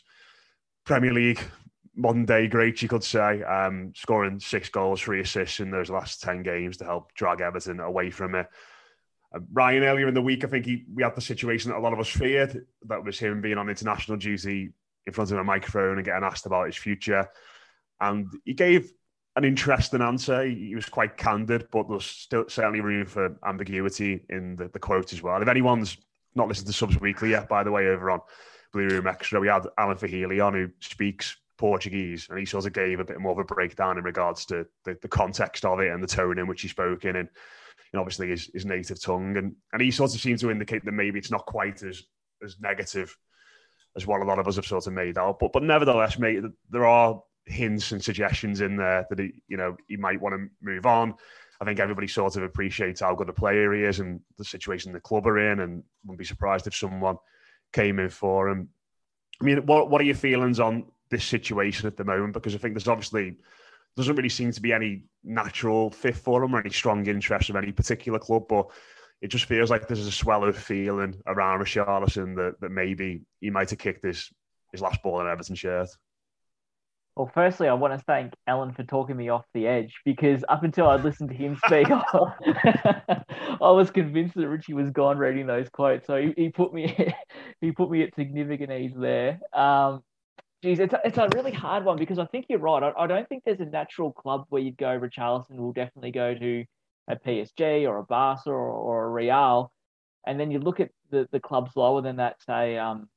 Premier 0.85 1.12
League 1.12 1.40
modern 1.99 2.25
day 2.25 2.47
greats, 2.47 2.81
you 2.81 2.88
could 2.88 3.03
say, 3.03 3.42
um, 3.42 3.92
scoring 3.94 4.38
six 4.38 4.68
goals, 4.68 5.01
three 5.01 5.21
assists 5.21 5.61
in 5.61 5.71
those 5.71 5.90
last 5.90 6.23
10 6.23 6.42
games 6.44 6.77
to 6.77 6.85
help 6.85 7.12
drag 7.14 7.40
Everton 7.40 7.81
away 7.81 8.11
from 8.11 8.37
it. 8.37 8.47
Uh, 9.35 9.40
Ryan, 9.53 9.83
earlier 9.83 10.09
in 10.09 10.14
the 10.14 10.23
week, 10.23 10.44
I 10.44 10.47
think 10.47 10.64
he, 10.64 10.85
we 10.94 11.03
had 11.03 11.16
the 11.16 11.21
situation 11.21 11.71
that 11.71 11.79
a 11.79 11.81
lot 11.81 11.92
of 11.92 11.99
us 11.99 12.09
feared 12.09 12.64
that 12.87 13.05
was 13.05 13.18
him 13.18 13.40
being 13.40 13.59
on 13.59 13.68
international 13.68 14.16
duty 14.16 14.71
in 15.07 15.12
front 15.12 15.33
of 15.33 15.38
a 15.38 15.44
microphone 15.44 15.99
and 15.99 16.05
getting 16.05 16.23
asked 16.23 16.47
about 16.47 16.66
his 16.66 16.77
future. 16.77 17.29
And 18.01 18.33
he 18.44 18.55
gave 18.55 18.92
an 19.38 19.44
interesting 19.44 20.03
answer. 20.03 20.44
He 20.44 20.74
was 20.74 20.87
quite 20.87 21.16
candid, 21.16 21.68
but 21.70 21.88
there's 21.88 22.05
still 22.05 22.44
certainly 22.48 22.81
room 22.81 23.07
for 23.07 23.37
ambiguity 23.46 24.24
in 24.29 24.57
the, 24.57 24.68
the 24.68 24.79
quote 24.79 25.12
as 25.12 25.22
well. 25.22 25.40
If 25.40 25.48
anyone's 25.48 25.96
not 26.35 26.48
listened 26.48 26.66
to 26.66 26.72
Subs 26.72 27.01
Weekly 27.01 27.31
yet, 27.31 27.48
by 27.48 27.62
the 27.62 27.70
way, 27.70 27.87
over 27.87 28.11
on 28.11 28.20
Blue 28.72 28.88
Room 28.88 29.07
Extra, 29.07 29.40
we 29.40 29.48
had 29.48 29.66
Alan 29.79 29.96
Fahili 29.96 30.44
on 30.44 30.55
who 30.55 30.68
speaks 30.81 31.37
Portuguese, 31.57 32.27
and 32.29 32.38
he 32.38 32.44
sort 32.44 32.66
of 32.66 32.72
gave 32.72 33.01
a 33.01 33.05
bit 33.05 33.20
more 33.20 33.33
of 33.33 33.38
a 33.38 33.44
breakdown 33.44 33.98
in 33.98 34.05
regards 34.05 34.44
to 34.46 34.66
the, 34.85 34.96
the 35.03 35.09
context 35.09 35.64
of 35.64 35.81
it 35.81 35.92
and 35.92 36.03
the 36.03 36.07
tone 36.07 36.38
in 36.38 36.46
which 36.46 36.62
he 36.62 36.68
spoke 36.68 37.05
in, 37.05 37.16
and, 37.16 37.29
and 37.92 38.01
obviously 38.01 38.29
his, 38.29 38.51
his 38.53 38.66
native 38.66 39.01
tongue. 39.01 39.37
And, 39.37 39.55
and 39.72 39.83
he 39.83 39.90
sort 39.90 40.14
of 40.14 40.20
seemed 40.20 40.38
to 40.40 40.51
indicate 40.51 40.85
that 40.85 40.92
maybe 40.92 41.18
it's 41.18 41.31
not 41.31 41.46
quite 41.46 41.83
as 41.83 42.03
as 42.44 42.57
negative 42.61 43.16
as 43.96 44.07
what 44.07 44.20
a 44.20 44.24
lot 44.24 44.38
of 44.38 44.46
us 44.46 44.55
have 44.57 44.66
sort 44.66 44.87
of 44.87 44.92
made 44.92 45.18
out. 45.18 45.38
But 45.40 45.53
but 45.53 45.62
nevertheless, 45.62 46.18
mate, 46.18 46.42
there 46.70 46.87
are 46.87 47.20
hints 47.49 47.93
and 47.93 48.03
suggestions 48.03 48.61
in 48.61 48.77
there 48.77 49.07
that 49.09 49.19
he, 49.19 49.33
you 49.49 49.57
know, 49.57 49.77
he 49.89 49.97
might 49.97 50.21
want 50.21 50.35
to 50.35 50.49
move 50.61 50.87
on. 50.87 51.15
I 51.61 51.65
think 51.65 51.81
everybody 51.81 52.07
sort 52.07 52.37
of 52.37 52.43
appreciates 52.45 53.01
how 53.01 53.15
good 53.15 53.29
a 53.29 53.33
player 53.33 53.73
he 53.73 53.83
is 53.83 53.99
and 53.99 54.21
the 54.37 54.45
situation 54.45 54.93
the 54.93 55.01
club 55.01 55.27
are 55.27 55.39
in, 55.39 55.61
and 55.61 55.83
wouldn't 56.05 56.19
be 56.19 56.25
surprised 56.25 56.67
if 56.67 56.77
someone 56.77 57.17
came 57.73 57.99
in 57.99 58.11
for 58.11 58.49
him. 58.49 58.69
I 59.41 59.45
mean, 59.45 59.67
what 59.67 59.91
what 59.91 60.01
are 60.01 60.05
your 60.05 60.15
feelings 60.15 60.61
on 60.61 60.87
this 61.11 61.25
situation 61.25 61.87
at 61.87 61.97
the 61.97 62.05
moment? 62.05 62.35
Because 62.35 62.55
I 62.55 62.59
think 62.59 62.75
there's 62.75 62.89
obviously 62.89 63.37
doesn't 63.97 64.15
really 64.15 64.29
seem 64.29 64.53
to 64.53 64.63
be 64.63 64.73
any 64.73 65.03
natural 65.25 65.91
fit 65.91 66.17
for 66.17 66.45
him 66.45 66.55
or 66.55 66.61
any 66.61 66.71
strong 66.71 67.05
interest 67.07 67.51
of 67.51 67.57
any 67.57 67.73
particular 67.73 68.21
club, 68.21 68.45
but 68.49 68.69
it 69.21 69.29
just 69.29 69.47
feels 69.47 69.71
like 69.71 69.89
there's 69.89 70.07
a 70.07 70.13
swell 70.13 70.45
of 70.45 70.57
feeling 70.57 71.21
around 71.27 71.59
Richarlison 71.59 72.37
that, 72.37 72.61
that 72.61 72.71
maybe 72.71 73.23
he 73.41 73.51
might 73.51 73.71
have 73.71 73.81
kicked 73.81 74.05
his, 74.05 74.31
his 74.71 74.81
last 74.81 75.03
ball 75.03 75.21
in 75.21 75.27
Everton 75.27 75.57
shirt. 75.57 75.89
Well, 77.18 77.28
firstly, 77.35 77.66
I 77.66 77.74
want 77.74 77.94
to 77.94 78.04
thank 78.07 78.33
Alan 78.46 78.72
for 78.72 78.85
talking 78.85 79.16
me 79.16 79.28
off 79.28 79.44
the 79.52 79.66
edge 79.66 79.92
because 80.04 80.44
up 80.48 80.62
until 80.62 80.88
I 80.88 80.94
listened 80.94 81.31
to 81.31 81.35
him 81.35 81.57
speak, 81.66 81.88
I 81.90 83.24
was 83.61 83.90
convinced 83.90 84.37
that 84.37 84.46
Richie 84.46 84.74
was 84.74 84.90
gone 84.90 85.18
reading 85.18 85.48
those 85.48 85.68
quotes. 85.68 86.07
So 86.07 86.14
he, 86.14 86.33
he 86.37 86.50
put 86.50 86.72
me 86.72 87.12
he 87.61 87.72
put 87.72 87.90
me 87.90 88.04
at 88.04 88.14
significant 88.14 88.70
ease 88.70 88.92
there. 88.96 89.40
Um, 89.52 90.04
geez, 90.62 90.78
it's 90.78 90.94
a, 90.94 91.00
it's 91.04 91.18
a 91.18 91.28
really 91.35 91.50
hard 91.50 91.85
one 91.85 91.98
because 91.98 92.20
I 92.20 92.26
think 92.26 92.46
you're 92.48 92.61
right. 92.61 92.85
I, 92.85 92.92
I 92.96 93.09
don't 93.09 93.28
think 93.28 93.42
there's 93.44 93.59
a 93.59 93.64
natural 93.64 94.12
club 94.12 94.44
where 94.50 94.62
you'd 94.62 94.78
go. 94.78 94.96
Richarlison 94.96 95.57
will 95.57 95.72
definitely 95.72 96.12
go 96.12 96.35
to 96.37 96.64
a 97.09 97.16
PSG 97.16 97.88
or 97.88 97.98
a 97.98 98.04
Barca 98.04 98.48
or, 98.50 98.70
or 98.70 99.07
a 99.07 99.09
Real, 99.09 99.72
and 100.24 100.38
then 100.38 100.52
you 100.52 100.61
look 100.61 100.78
at 100.78 100.90
the, 101.11 101.26
the 101.33 101.40
clubs 101.40 101.72
lower 101.74 102.00
than 102.00 102.18
that, 102.18 102.37
say 102.46 102.78
um, 102.78 103.09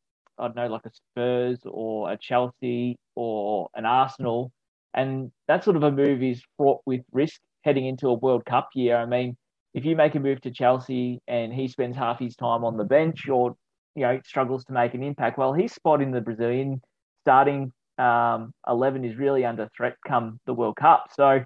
I 0.41 0.47
don't 0.47 0.55
know, 0.55 0.67
like 0.67 0.85
a 0.85 0.91
Spurs 0.91 1.59
or 1.65 2.11
a 2.11 2.17
Chelsea 2.17 2.97
or 3.15 3.69
an 3.75 3.85
Arsenal. 3.85 4.51
And 4.93 5.31
that 5.47 5.63
sort 5.63 5.77
of 5.77 5.83
a 5.83 5.91
move 5.91 6.23
is 6.23 6.41
fraught 6.57 6.81
with 6.85 7.01
risk 7.11 7.39
heading 7.63 7.85
into 7.85 8.07
a 8.07 8.13
World 8.13 8.43
Cup 8.45 8.69
year. 8.73 8.97
I 8.97 9.05
mean, 9.05 9.37
if 9.73 9.85
you 9.85 9.95
make 9.95 10.15
a 10.15 10.19
move 10.19 10.41
to 10.41 10.51
Chelsea 10.51 11.21
and 11.27 11.53
he 11.53 11.67
spends 11.67 11.95
half 11.95 12.19
his 12.19 12.35
time 12.35 12.65
on 12.65 12.75
the 12.75 12.83
bench 12.83 13.29
or, 13.29 13.55
you 13.95 14.01
know, 14.01 14.19
struggles 14.25 14.65
to 14.65 14.73
make 14.73 14.93
an 14.93 15.03
impact, 15.03 15.37
well, 15.37 15.53
his 15.53 15.71
spot 15.71 16.01
in 16.01 16.11
the 16.11 16.21
Brazilian 16.21 16.81
starting 17.23 17.71
um, 17.97 18.51
11 18.67 19.05
is 19.05 19.15
really 19.15 19.45
under 19.45 19.69
threat 19.77 19.95
come 20.05 20.39
the 20.45 20.53
World 20.53 20.75
Cup. 20.75 21.05
So 21.15 21.43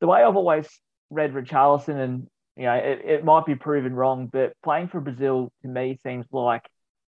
the 0.00 0.06
way 0.06 0.22
I've 0.22 0.36
always 0.36 0.68
read 1.10 1.32
Richarlison, 1.32 1.96
and, 1.96 2.26
you 2.56 2.64
know, 2.64 2.74
it, 2.74 3.00
it 3.04 3.24
might 3.24 3.46
be 3.46 3.54
proven 3.54 3.94
wrong, 3.94 4.28
but 4.30 4.52
playing 4.62 4.88
for 4.88 5.00
Brazil 5.00 5.50
to 5.62 5.68
me 5.68 5.98
seems 6.04 6.26
like 6.30 6.62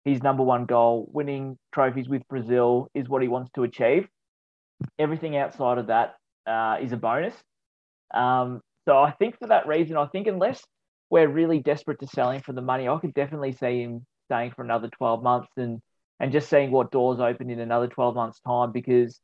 his 0.05 0.23
number 0.23 0.43
one 0.43 0.65
goal, 0.65 1.09
winning 1.12 1.57
trophies 1.73 2.07
with 2.07 2.27
Brazil, 2.27 2.89
is 2.93 3.09
what 3.09 3.21
he 3.21 3.27
wants 3.27 3.51
to 3.55 3.63
achieve. 3.63 4.07
Everything 4.97 5.35
outside 5.35 5.77
of 5.77 5.88
that 5.88 6.15
uh, 6.47 6.77
is 6.81 6.91
a 6.91 6.97
bonus. 6.97 7.35
Um, 8.13 8.62
so 8.85 8.97
I 8.97 9.12
think 9.12 9.38
for 9.38 9.47
that 9.47 9.67
reason, 9.67 9.97
I 9.97 10.07
think 10.07 10.27
unless 10.27 10.63
we're 11.09 11.27
really 11.27 11.59
desperate 11.59 11.99
to 11.99 12.07
sell 12.07 12.31
him 12.31 12.41
for 12.41 12.53
the 12.53 12.62
money, 12.62 12.88
I 12.88 12.97
could 12.97 13.13
definitely 13.13 13.51
see 13.53 13.81
him 13.81 14.05
staying 14.25 14.51
for 14.51 14.63
another 14.63 14.89
12 14.89 15.23
months 15.23 15.49
and 15.57 15.79
and 16.19 16.31
just 16.33 16.49
seeing 16.49 16.69
what 16.71 16.91
doors 16.91 17.19
open 17.19 17.49
in 17.49 17.59
another 17.59 17.88
12 17.88 18.13
months' 18.13 18.41
time 18.41 18.73
because 18.73 19.19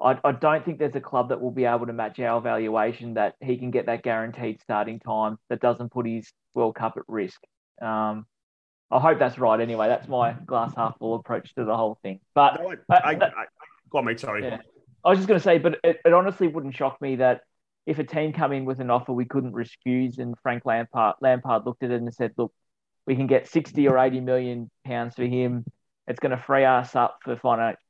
I, 0.00 0.18
I 0.22 0.32
don't 0.32 0.64
think 0.64 0.78
there's 0.78 0.94
a 0.94 1.00
club 1.00 1.30
that 1.30 1.40
will 1.40 1.50
be 1.50 1.64
able 1.64 1.86
to 1.86 1.92
match 1.92 2.20
our 2.20 2.40
valuation 2.40 3.14
that 3.14 3.34
he 3.40 3.56
can 3.58 3.70
get 3.70 3.86
that 3.86 4.02
guaranteed 4.02 4.60
starting 4.60 5.00
time 5.00 5.38
that 5.48 5.60
doesn't 5.60 5.90
put 5.90 6.06
his 6.06 6.32
World 6.54 6.76
Cup 6.76 6.94
at 6.96 7.02
risk. 7.08 7.40
Um, 7.82 8.26
I 8.90 9.00
hope 9.00 9.18
that's 9.18 9.38
right. 9.38 9.60
Anyway, 9.60 9.88
that's 9.88 10.08
my 10.08 10.32
glass 10.32 10.72
half 10.76 10.98
full 10.98 11.14
approach 11.16 11.54
to 11.54 11.64
the 11.64 11.76
whole 11.76 11.98
thing. 12.02 12.20
But 12.34 12.60
no, 12.60 12.74
I, 12.90 12.94
uh, 12.94 13.00
I, 13.04 13.10
I, 13.10 13.44
go 13.90 13.98
on, 13.98 14.04
mate. 14.04 14.20
Sorry. 14.20 14.44
Yeah. 14.44 14.58
I 15.04 15.10
was 15.10 15.18
just 15.18 15.28
going 15.28 15.38
to 15.38 15.44
say, 15.44 15.58
but 15.58 15.78
it, 15.84 16.00
it, 16.04 16.12
honestly 16.12 16.48
wouldn't 16.48 16.74
shock 16.74 17.00
me 17.00 17.16
that 17.16 17.42
if 17.86 17.98
a 17.98 18.04
team 18.04 18.32
come 18.32 18.52
in 18.52 18.64
with 18.64 18.80
an 18.80 18.90
offer 18.90 19.12
we 19.12 19.24
couldn't 19.24 19.52
refuse, 19.52 20.18
and 20.18 20.34
Frank 20.42 20.64
Lampard 20.64 21.16
Lampard 21.20 21.66
looked 21.66 21.82
at 21.82 21.90
it 21.90 22.00
and 22.00 22.12
said, 22.14 22.32
"Look, 22.36 22.52
we 23.06 23.16
can 23.16 23.26
get 23.26 23.48
sixty 23.48 23.88
or 23.88 23.98
eighty 23.98 24.20
million 24.20 24.70
pounds 24.84 25.14
for 25.14 25.24
him. 25.24 25.64
It's 26.06 26.20
going 26.20 26.36
to 26.36 26.42
free 26.42 26.64
us 26.64 26.94
up 26.94 27.18
for 27.24 27.36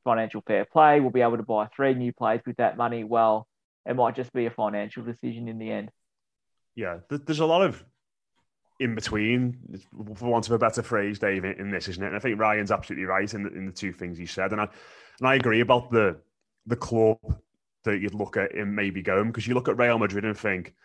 financial 0.03 0.41
fair 0.47 0.65
play. 0.65 0.99
We'll 0.99 1.11
be 1.11 1.21
able 1.21 1.37
to 1.37 1.43
buy 1.43 1.67
three 1.75 1.93
new 1.93 2.11
players 2.11 2.41
with 2.47 2.57
that 2.57 2.75
money. 2.75 3.03
Well, 3.03 3.47
it 3.85 3.95
might 3.95 4.15
just 4.15 4.33
be 4.33 4.47
a 4.47 4.51
financial 4.51 5.03
decision 5.03 5.47
in 5.47 5.59
the 5.59 5.71
end." 5.71 5.91
Yeah, 6.75 6.97
there's 7.09 7.39
a 7.39 7.45
lot 7.45 7.63
of 7.63 7.83
in 8.79 8.95
between, 8.95 9.57
for 10.15 10.29
want 10.29 10.47
of 10.47 10.53
a 10.53 10.59
better 10.59 10.83
phrase, 10.83 11.19
Dave, 11.19 11.43
in 11.45 11.71
this, 11.71 11.87
isn't 11.87 12.03
it? 12.03 12.07
And 12.07 12.15
I 12.15 12.19
think 12.19 12.39
Ryan's 12.39 12.71
absolutely 12.71 13.05
right 13.05 13.31
in 13.33 13.43
the, 13.43 13.49
in 13.53 13.65
the 13.65 13.71
two 13.71 13.91
things 13.91 14.17
he 14.17 14.25
said, 14.25 14.51
and 14.51 14.61
I 14.61 14.67
and 15.19 15.27
I 15.27 15.35
agree 15.35 15.61
about 15.61 15.91
the 15.91 16.17
the 16.65 16.75
club 16.75 17.17
that 17.83 17.99
you'd 17.99 18.13
look 18.13 18.37
at 18.37 18.53
him 18.53 18.75
maybe 18.75 19.01
going 19.01 19.27
because 19.27 19.47
you 19.47 19.53
look 19.53 19.69
at 19.69 19.77
Real 19.77 19.97
Madrid 19.97 20.25
and 20.25 20.37
think 20.37 20.75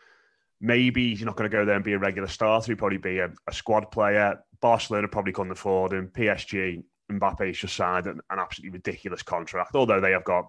maybe 0.61 1.11
he's 1.11 1.25
not 1.25 1.37
going 1.37 1.51
to 1.51 1.55
go 1.55 1.65
there 1.65 1.75
and 1.75 1.85
be 1.85 1.93
a 1.93 1.99
regular 1.99 2.29
starter. 2.29 2.71
He'd 2.71 2.79
probably 2.79 2.99
be 2.99 3.19
a, 3.19 3.31
a 3.49 3.53
squad 3.53 3.91
player. 3.91 4.39
Barcelona 4.61 5.09
probably 5.09 5.33
couldn't 5.33 5.51
afford 5.51 5.93
him. 5.93 6.09
PSG, 6.15 6.85
Mbappe's 7.11 7.59
just 7.59 7.75
signed 7.75 8.07
an, 8.07 8.21
an 8.31 8.39
absolutely 8.39 8.79
ridiculous 8.79 9.23
contract, 9.23 9.75
although 9.75 10.01
they 10.01 10.13
have 10.13 10.25
got 10.25 10.49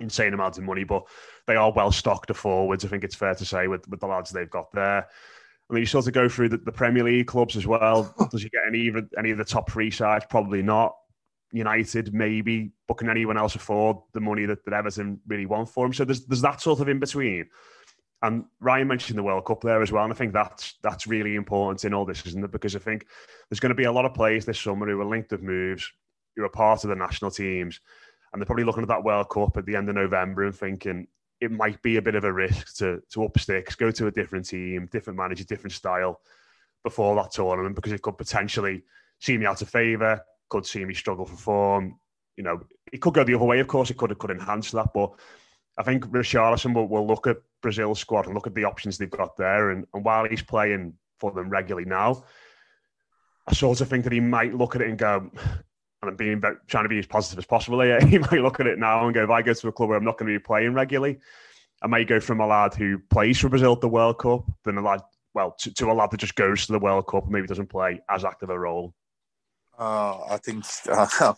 insane 0.00 0.34
amounts 0.34 0.58
of 0.58 0.64
money, 0.64 0.82
but 0.84 1.04
they 1.46 1.54
are 1.54 1.72
well 1.72 1.92
stocked 1.92 2.30
of 2.30 2.36
forwards. 2.36 2.84
I 2.84 2.88
think 2.88 3.04
it's 3.04 3.14
fair 3.14 3.34
to 3.36 3.44
say 3.44 3.68
with, 3.68 3.88
with 3.88 4.00
the 4.00 4.06
lads 4.06 4.30
they've 4.30 4.50
got 4.50 4.72
there. 4.72 5.06
I 5.68 5.74
mean, 5.74 5.80
you 5.82 5.86
sort 5.86 6.06
of 6.06 6.12
go 6.12 6.28
through 6.28 6.50
the, 6.50 6.58
the 6.58 6.72
Premier 6.72 7.02
League 7.02 7.26
clubs 7.26 7.56
as 7.56 7.66
well. 7.66 8.14
Does 8.30 8.42
he 8.42 8.48
get 8.48 8.62
any 8.66 8.88
of 8.88 8.96
any 9.18 9.30
of 9.30 9.38
the 9.38 9.44
top 9.44 9.70
three 9.70 9.90
sides? 9.90 10.24
Probably 10.28 10.62
not. 10.62 10.94
United, 11.52 12.12
maybe, 12.12 12.72
but 12.88 12.98
can 12.98 13.08
anyone 13.08 13.36
else 13.36 13.54
afford 13.54 13.96
the 14.12 14.20
money 14.20 14.46
that, 14.46 14.64
that 14.64 14.74
Everton 14.74 15.20
really 15.26 15.46
want 15.46 15.68
for 15.68 15.86
him? 15.86 15.92
So 15.92 16.04
there's 16.04 16.26
there's 16.26 16.42
that 16.42 16.60
sort 16.60 16.80
of 16.80 16.88
in 16.88 16.98
between. 16.98 17.48
And 18.22 18.44
Ryan 18.60 18.88
mentioned 18.88 19.18
the 19.18 19.22
World 19.22 19.44
Cup 19.44 19.60
there 19.60 19.82
as 19.82 19.92
well, 19.92 20.04
and 20.04 20.12
I 20.12 20.16
think 20.16 20.32
that's 20.32 20.74
that's 20.82 21.06
really 21.06 21.34
important 21.34 21.84
in 21.84 21.94
all 21.94 22.04
this, 22.04 22.24
isn't 22.26 22.44
it? 22.44 22.50
Because 22.50 22.74
I 22.74 22.78
think 22.78 23.06
there's 23.48 23.60
going 23.60 23.70
to 23.70 23.76
be 23.76 23.84
a 23.84 23.92
lot 23.92 24.04
of 24.04 24.14
players 24.14 24.44
this 24.44 24.60
summer 24.60 24.86
who 24.86 25.00
are 25.00 25.04
linked 25.04 25.32
with 25.32 25.42
moves, 25.42 25.90
who 26.34 26.44
are 26.44 26.48
part 26.48 26.82
of 26.84 26.90
the 26.90 26.96
national 26.96 27.30
teams, 27.30 27.80
and 28.32 28.40
they're 28.40 28.46
probably 28.46 28.64
looking 28.64 28.82
at 28.82 28.88
that 28.88 29.04
World 29.04 29.28
Cup 29.30 29.56
at 29.56 29.66
the 29.66 29.76
end 29.76 29.88
of 29.88 29.94
November 29.94 30.44
and 30.44 30.54
thinking, 30.54 31.06
it 31.40 31.50
might 31.50 31.80
be 31.82 31.96
a 31.96 32.02
bit 32.02 32.14
of 32.14 32.24
a 32.24 32.32
risk 32.32 32.76
to 32.78 33.02
to 33.10 33.24
up 33.24 33.38
sticks, 33.38 33.74
go 33.74 33.90
to 33.90 34.06
a 34.06 34.12
different 34.12 34.46
team, 34.46 34.88
different 34.90 35.18
manager, 35.18 35.44
different 35.44 35.72
style 35.72 36.20
before 36.82 37.16
that 37.16 37.32
tournament 37.32 37.74
because 37.74 37.92
it 37.92 38.02
could 38.02 38.18
potentially 38.18 38.84
see 39.20 39.36
me 39.36 39.46
out 39.46 39.62
of 39.62 39.68
favour, 39.68 40.22
could 40.48 40.66
see 40.66 40.84
me 40.84 40.94
struggle 40.94 41.26
for 41.26 41.36
form. 41.36 41.98
You 42.36 42.44
know, 42.44 42.60
it 42.92 43.00
could 43.00 43.14
go 43.14 43.24
the 43.24 43.34
other 43.34 43.44
way. 43.44 43.60
Of 43.60 43.68
course, 43.68 43.90
it 43.90 43.96
could 43.96 44.12
it 44.12 44.18
could 44.18 44.30
enhance 44.30 44.70
that, 44.72 44.88
but 44.94 45.12
I 45.78 45.82
think 45.82 46.06
Richarlison 46.06 46.74
will, 46.74 46.88
will 46.88 47.06
look 47.06 47.26
at 47.26 47.38
Brazil's 47.60 48.00
squad 48.00 48.26
and 48.26 48.34
look 48.34 48.46
at 48.46 48.54
the 48.54 48.64
options 48.64 48.96
they've 48.96 49.10
got 49.10 49.36
there, 49.36 49.70
and, 49.70 49.86
and 49.92 50.04
while 50.04 50.24
he's 50.24 50.42
playing 50.42 50.94
for 51.18 51.32
them 51.32 51.50
regularly 51.50 51.86
now, 51.86 52.24
I 53.46 53.52
sort 53.52 53.80
of 53.80 53.88
think 53.88 54.04
that 54.04 54.12
he 54.12 54.20
might 54.20 54.54
look 54.54 54.74
at 54.74 54.82
it 54.82 54.88
and 54.88 54.98
go, 54.98 55.30
and 56.06 56.12
I'm 56.12 56.16
being 56.16 56.42
trying 56.66 56.84
to 56.84 56.88
be 56.88 56.98
as 56.98 57.06
positive 57.06 57.38
as 57.38 57.46
possible 57.46 57.80
here. 57.80 57.98
He 58.06 58.18
might 58.18 58.32
look 58.32 58.60
at 58.60 58.66
it 58.66 58.78
now 58.78 59.04
and 59.04 59.14
go, 59.14 59.24
if 59.24 59.30
I 59.30 59.42
go 59.42 59.52
to 59.52 59.68
a 59.68 59.72
club 59.72 59.88
where 59.88 59.98
I'm 59.98 60.04
not 60.04 60.18
going 60.18 60.32
to 60.32 60.38
be 60.38 60.42
playing 60.42 60.74
regularly, 60.74 61.18
I 61.82 61.88
may 61.88 62.04
go 62.04 62.20
from 62.20 62.40
a 62.40 62.46
lad 62.46 62.74
who 62.74 62.98
plays 62.98 63.38
for 63.38 63.48
Brazil 63.48 63.72
at 63.72 63.80
the 63.80 63.88
World 63.88 64.18
Cup 64.18 64.44
than 64.64 64.78
a 64.78 64.82
lad, 64.82 65.02
well, 65.34 65.54
to, 65.60 65.74
to 65.74 65.90
a 65.90 65.92
lad 65.92 66.10
that 66.10 66.20
just 66.20 66.34
goes 66.34 66.66
to 66.66 66.72
the 66.72 66.78
World 66.78 67.06
Cup 67.06 67.24
and 67.24 67.32
maybe 67.32 67.46
doesn't 67.46 67.68
play 67.68 68.00
as 68.08 68.24
active 68.24 68.50
a 68.50 68.58
role. 68.58 68.94
Uh, 69.78 70.20
I 70.30 70.38
think 70.38 70.64
uh, 70.90 71.34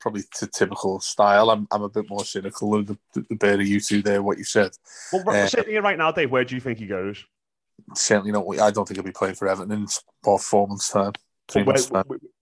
probably 0.00 0.22
to 0.36 0.46
typical 0.46 1.00
style. 1.00 1.50
I'm, 1.50 1.68
I'm 1.70 1.82
a 1.82 1.88
bit 1.88 2.08
more 2.08 2.24
cynical 2.24 2.70
than 2.70 2.84
the, 2.86 2.98
the, 3.12 3.26
the 3.28 3.36
bear 3.36 3.54
of 3.54 3.66
you 3.66 3.80
two 3.80 4.00
there, 4.00 4.22
what 4.22 4.38
you 4.38 4.44
said. 4.44 4.70
Well, 5.12 5.28
uh, 5.28 5.46
sitting 5.46 5.72
here 5.72 5.82
right 5.82 5.98
now, 5.98 6.10
Dave, 6.10 6.30
where 6.30 6.44
do 6.44 6.54
you 6.54 6.62
think 6.62 6.78
he 6.78 6.86
goes? 6.86 7.22
Certainly 7.94 8.32
not. 8.32 8.48
I 8.58 8.70
don't 8.70 8.88
think 8.88 8.96
he'll 8.96 9.04
be 9.04 9.12
playing 9.12 9.34
for 9.34 9.48
Everton 9.48 9.72
in 9.72 9.86
about 10.22 10.40
four 10.40 10.66
months' 10.66 10.88
time. 10.88 11.12
Three 11.48 11.62
where. 11.62 11.76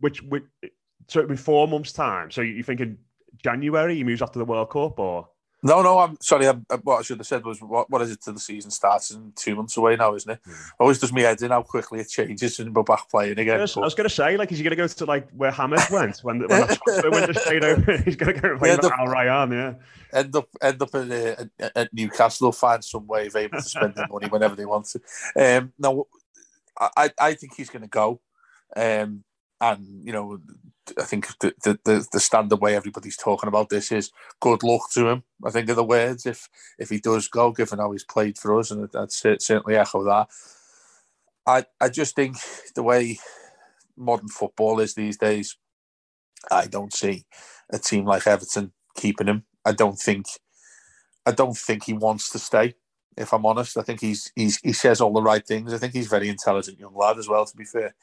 Which, 0.00 0.22
which, 0.22 0.44
so 1.08 1.20
it'd 1.20 1.30
be 1.30 1.36
four 1.36 1.68
months' 1.68 1.92
time. 1.92 2.30
So 2.30 2.40
you 2.40 2.62
thinking 2.62 2.98
January 3.42 3.96
he 3.96 4.04
moves 4.04 4.22
after 4.22 4.38
the 4.38 4.44
World 4.44 4.70
Cup 4.70 4.98
or? 4.98 5.28
No, 5.62 5.82
no, 5.82 5.98
I'm 5.98 6.16
sorry. 6.20 6.46
I'm, 6.46 6.64
what 6.82 6.98
I 6.98 7.02
should 7.02 7.18
have 7.18 7.26
said 7.26 7.44
was, 7.44 7.60
what, 7.60 7.90
what 7.90 8.02
is 8.02 8.10
it 8.10 8.22
to 8.22 8.32
the 8.32 8.38
season 8.38 8.70
starts 8.70 9.10
in 9.10 9.32
two 9.34 9.56
months 9.56 9.76
away 9.76 9.96
now, 9.96 10.14
isn't 10.14 10.30
it? 10.30 10.38
Mm. 10.46 10.54
Always 10.78 10.98
does 10.98 11.12
me 11.12 11.22
head 11.22 11.40
in 11.42 11.50
how 11.50 11.62
quickly 11.62 11.98
it 11.98 12.08
changes 12.08 12.60
and 12.60 12.74
we're 12.74 12.82
back 12.82 13.08
playing 13.10 13.38
again. 13.38 13.58
I 13.58 13.62
was, 13.62 13.74
was 13.74 13.94
going 13.94 14.08
to 14.08 14.14
say, 14.14 14.36
like, 14.36 14.52
is 14.52 14.58
he 14.58 14.64
going 14.64 14.70
to 14.70 14.76
go 14.76 14.86
to 14.86 15.04
like 15.06 15.28
where 15.30 15.50
James 15.50 15.90
went 15.90 16.18
when, 16.22 16.40
when 16.40 16.48
the 16.48 17.10
winter 17.12 17.34
stayed 17.34 17.64
over? 17.64 17.96
He's 18.04 18.16
going 18.16 18.34
to 18.34 18.40
go 18.40 18.58
play 18.58 18.76
for 18.76 18.94
Al 18.94 19.06
Rayyan, 19.06 19.52
yeah. 19.52 20.18
End 20.18 20.36
up, 20.36 20.48
end 20.62 20.82
up 20.82 20.94
at, 20.94 21.10
uh, 21.10 21.68
at 21.74 21.92
Newcastle, 21.92 22.52
find 22.52 22.84
some 22.84 23.06
way 23.06 23.26
of 23.26 23.34
able 23.34 23.58
to 23.58 23.64
spend 23.64 23.94
their 23.96 24.06
money 24.10 24.28
whenever 24.28 24.54
they 24.54 24.66
want 24.66 24.86
to. 24.86 25.00
Um, 25.58 25.72
no, 25.78 26.06
I, 26.78 27.10
I 27.18 27.34
think 27.34 27.54
he's 27.56 27.70
going 27.70 27.82
to 27.82 27.88
go. 27.88 28.20
Um, 28.76 29.24
and 29.60 30.02
you 30.04 30.12
know 30.12 30.38
I 30.98 31.04
think 31.04 31.26
the, 31.38 31.54
the, 31.62 32.06
the 32.12 32.20
standard 32.20 32.60
way 32.60 32.76
everybody's 32.76 33.16
talking 33.16 33.48
about 33.48 33.68
this 33.68 33.90
is 33.90 34.10
good 34.40 34.62
luck 34.62 34.90
to 34.92 35.08
him. 35.08 35.22
I 35.44 35.50
think 35.50 35.68
are 35.68 35.74
the 35.74 35.84
words 35.84 36.26
if 36.26 36.48
if 36.78 36.90
he 36.90 36.98
does 36.98 37.28
go, 37.28 37.52
given 37.52 37.78
how 37.78 37.92
he's 37.92 38.04
played 38.04 38.38
for 38.38 38.58
us, 38.58 38.70
and 38.70 38.88
I'd 38.94 39.12
certainly 39.12 39.76
echo 39.76 40.04
that. 40.04 40.28
I 41.46 41.64
I 41.80 41.88
just 41.88 42.14
think 42.14 42.36
the 42.74 42.82
way 42.82 43.18
modern 43.96 44.28
football 44.28 44.80
is 44.80 44.94
these 44.94 45.16
days, 45.16 45.56
I 46.50 46.66
don't 46.66 46.92
see 46.92 47.24
a 47.70 47.78
team 47.78 48.04
like 48.04 48.26
Everton 48.26 48.72
keeping 48.96 49.26
him. 49.26 49.44
I 49.64 49.72
don't 49.72 49.98
think 49.98 50.26
I 51.24 51.32
don't 51.32 51.56
think 51.56 51.84
he 51.84 51.92
wants 51.92 52.30
to 52.30 52.38
stay. 52.38 52.74
If 53.16 53.32
I'm 53.32 53.46
honest, 53.46 53.76
I 53.76 53.82
think 53.82 54.00
he's 54.00 54.30
he's 54.36 54.58
he 54.58 54.72
says 54.72 55.00
all 55.00 55.12
the 55.12 55.22
right 55.22 55.44
things. 55.44 55.72
I 55.72 55.78
think 55.78 55.94
he's 55.94 56.06
a 56.06 56.10
very 56.10 56.28
intelligent 56.28 56.78
young 56.78 56.94
lad 56.94 57.18
as 57.18 57.28
well. 57.28 57.44
To 57.46 57.56
be 57.56 57.64
fair, 57.64 57.94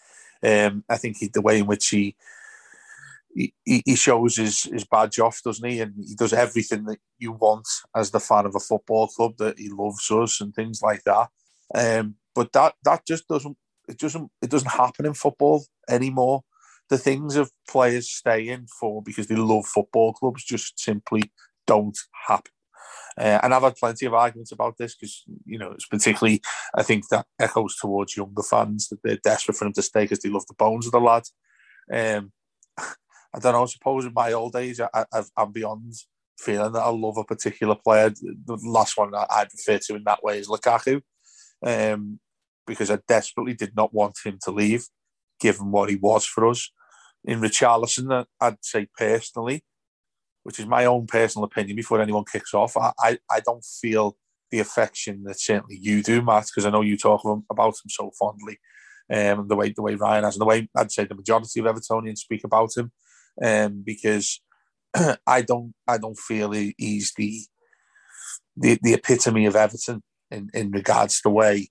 um, 0.43 0.83
I 0.89 0.97
think 0.97 1.17
he, 1.17 1.27
the 1.27 1.41
way 1.41 1.59
in 1.59 1.67
which 1.67 1.87
he 1.89 2.15
he, 3.35 3.53
he 3.65 3.95
shows 3.95 4.37
his, 4.37 4.63
his 4.63 4.85
badge 4.85 5.19
off, 5.19 5.41
doesn't 5.43 5.67
he? 5.67 5.79
And 5.79 5.93
he 6.05 6.15
does 6.15 6.33
everything 6.33 6.85
that 6.85 6.99
you 7.17 7.31
want 7.31 7.67
as 7.95 8.11
the 8.11 8.19
fan 8.19 8.45
of 8.45 8.55
a 8.55 8.59
football 8.59 9.07
club 9.07 9.37
that 9.37 9.57
he 9.57 9.69
loves 9.69 10.09
us 10.11 10.41
and 10.41 10.53
things 10.53 10.81
like 10.81 11.03
that. 11.03 11.29
Um, 11.75 12.15
but 12.35 12.51
that 12.53 12.75
that 12.83 13.05
just 13.05 13.27
doesn't 13.27 13.57
it 13.87 13.97
doesn't 13.97 14.29
it 14.41 14.49
doesn't 14.49 14.71
happen 14.71 15.05
in 15.05 15.13
football 15.13 15.65
anymore. 15.89 16.43
The 16.89 16.97
things 16.97 17.35
of 17.35 17.51
players 17.67 18.09
staying 18.09 18.67
for 18.79 19.01
because 19.01 19.27
they 19.27 19.35
love 19.35 19.65
football 19.65 20.13
clubs 20.13 20.43
just 20.43 20.79
simply 20.79 21.31
don't 21.65 21.97
happen. 22.27 22.51
Uh, 23.17 23.39
and 23.43 23.53
I've 23.53 23.61
had 23.61 23.75
plenty 23.75 24.05
of 24.05 24.13
arguments 24.13 24.51
about 24.51 24.77
this 24.77 24.95
because, 24.95 25.23
you 25.45 25.57
know, 25.59 25.71
it's 25.71 25.85
particularly, 25.85 26.41
I 26.75 26.83
think 26.83 27.07
that 27.09 27.27
echoes 27.39 27.75
towards 27.75 28.17
younger 28.17 28.41
fans 28.41 28.89
that 28.89 29.03
they're 29.03 29.17
desperate 29.23 29.55
for 29.55 29.65
him 29.65 29.73
to 29.73 29.83
stay 29.83 30.03
because 30.03 30.19
they 30.19 30.29
love 30.29 30.47
the 30.47 30.55
bones 30.55 30.87
of 30.87 30.91
the 30.91 30.99
lad. 30.99 31.23
Um, 31.91 32.31
I 33.33 33.39
don't 33.39 33.53
know. 33.53 33.63
I 33.63 33.65
suppose 33.65 34.05
in 34.05 34.13
my 34.13 34.31
old 34.33 34.55
age, 34.55 34.79
I, 34.79 35.05
am 35.37 35.51
beyond 35.51 35.93
feeling 36.37 36.71
that 36.73 36.81
I 36.81 36.89
love 36.89 37.17
a 37.17 37.23
particular 37.23 37.75
player. 37.75 38.09
The 38.09 38.59
last 38.63 38.97
one 38.97 39.11
that 39.11 39.27
I'd 39.29 39.47
refer 39.53 39.79
to 39.79 39.95
in 39.95 40.03
that 40.05 40.23
way 40.23 40.39
is 40.39 40.47
Lukaku, 40.47 41.01
um, 41.65 42.19
because 42.67 42.91
I 42.91 42.99
desperately 43.07 43.53
did 43.53 43.75
not 43.75 43.93
want 43.93 44.17
him 44.23 44.37
to 44.43 44.51
leave, 44.51 44.85
given 45.39 45.71
what 45.71 45.89
he 45.89 45.95
was 45.95 46.25
for 46.25 46.47
us. 46.47 46.69
In 47.25 47.41
Richarlison, 47.41 48.25
I'd 48.39 48.57
say 48.61 48.87
personally, 48.97 49.63
which 50.43 50.59
is 50.59 50.65
my 50.65 50.85
own 50.85 51.07
personal 51.07 51.45
opinion 51.45 51.75
before 51.75 52.01
anyone 52.01 52.25
kicks 52.29 52.53
off, 52.53 52.77
I, 52.77 52.91
I, 52.99 53.17
I 53.31 53.39
don't 53.39 53.63
feel 53.63 54.17
the 54.51 54.59
affection 54.59 55.23
that 55.23 55.39
certainly 55.39 55.79
you 55.81 56.03
do, 56.03 56.21
Matt, 56.21 56.45
because 56.45 56.65
I 56.65 56.69
know 56.69 56.81
you 56.81 56.97
talk 56.97 57.23
about 57.49 57.69
him 57.69 57.89
so 57.89 58.11
fondly. 58.19 58.59
Um, 59.11 59.47
the 59.49 59.55
way 59.55 59.73
the 59.75 59.81
way 59.81 59.95
Ryan 59.95 60.23
has, 60.23 60.35
and 60.35 60.41
the 60.41 60.45
way 60.45 60.69
I'd 60.77 60.91
say 60.91 61.03
the 61.03 61.15
majority 61.15 61.59
of 61.59 61.65
Evertonians 61.65 62.19
speak 62.19 62.43
about 62.45 62.75
him 62.77 62.91
um, 63.41 63.83
because 63.85 64.41
I 65.27 65.41
don't 65.41 65.73
I 65.87 65.97
don't 65.97 66.17
feel 66.17 66.51
he, 66.51 66.75
he's 66.77 67.13
the, 67.15 67.41
the 68.57 68.79
the 68.81 68.93
epitome 68.93 69.45
of 69.45 69.55
Everton 69.55 70.03
in, 70.31 70.49
in 70.53 70.71
regards 70.71 71.17
to 71.17 71.21
the 71.25 71.29
way 71.31 71.69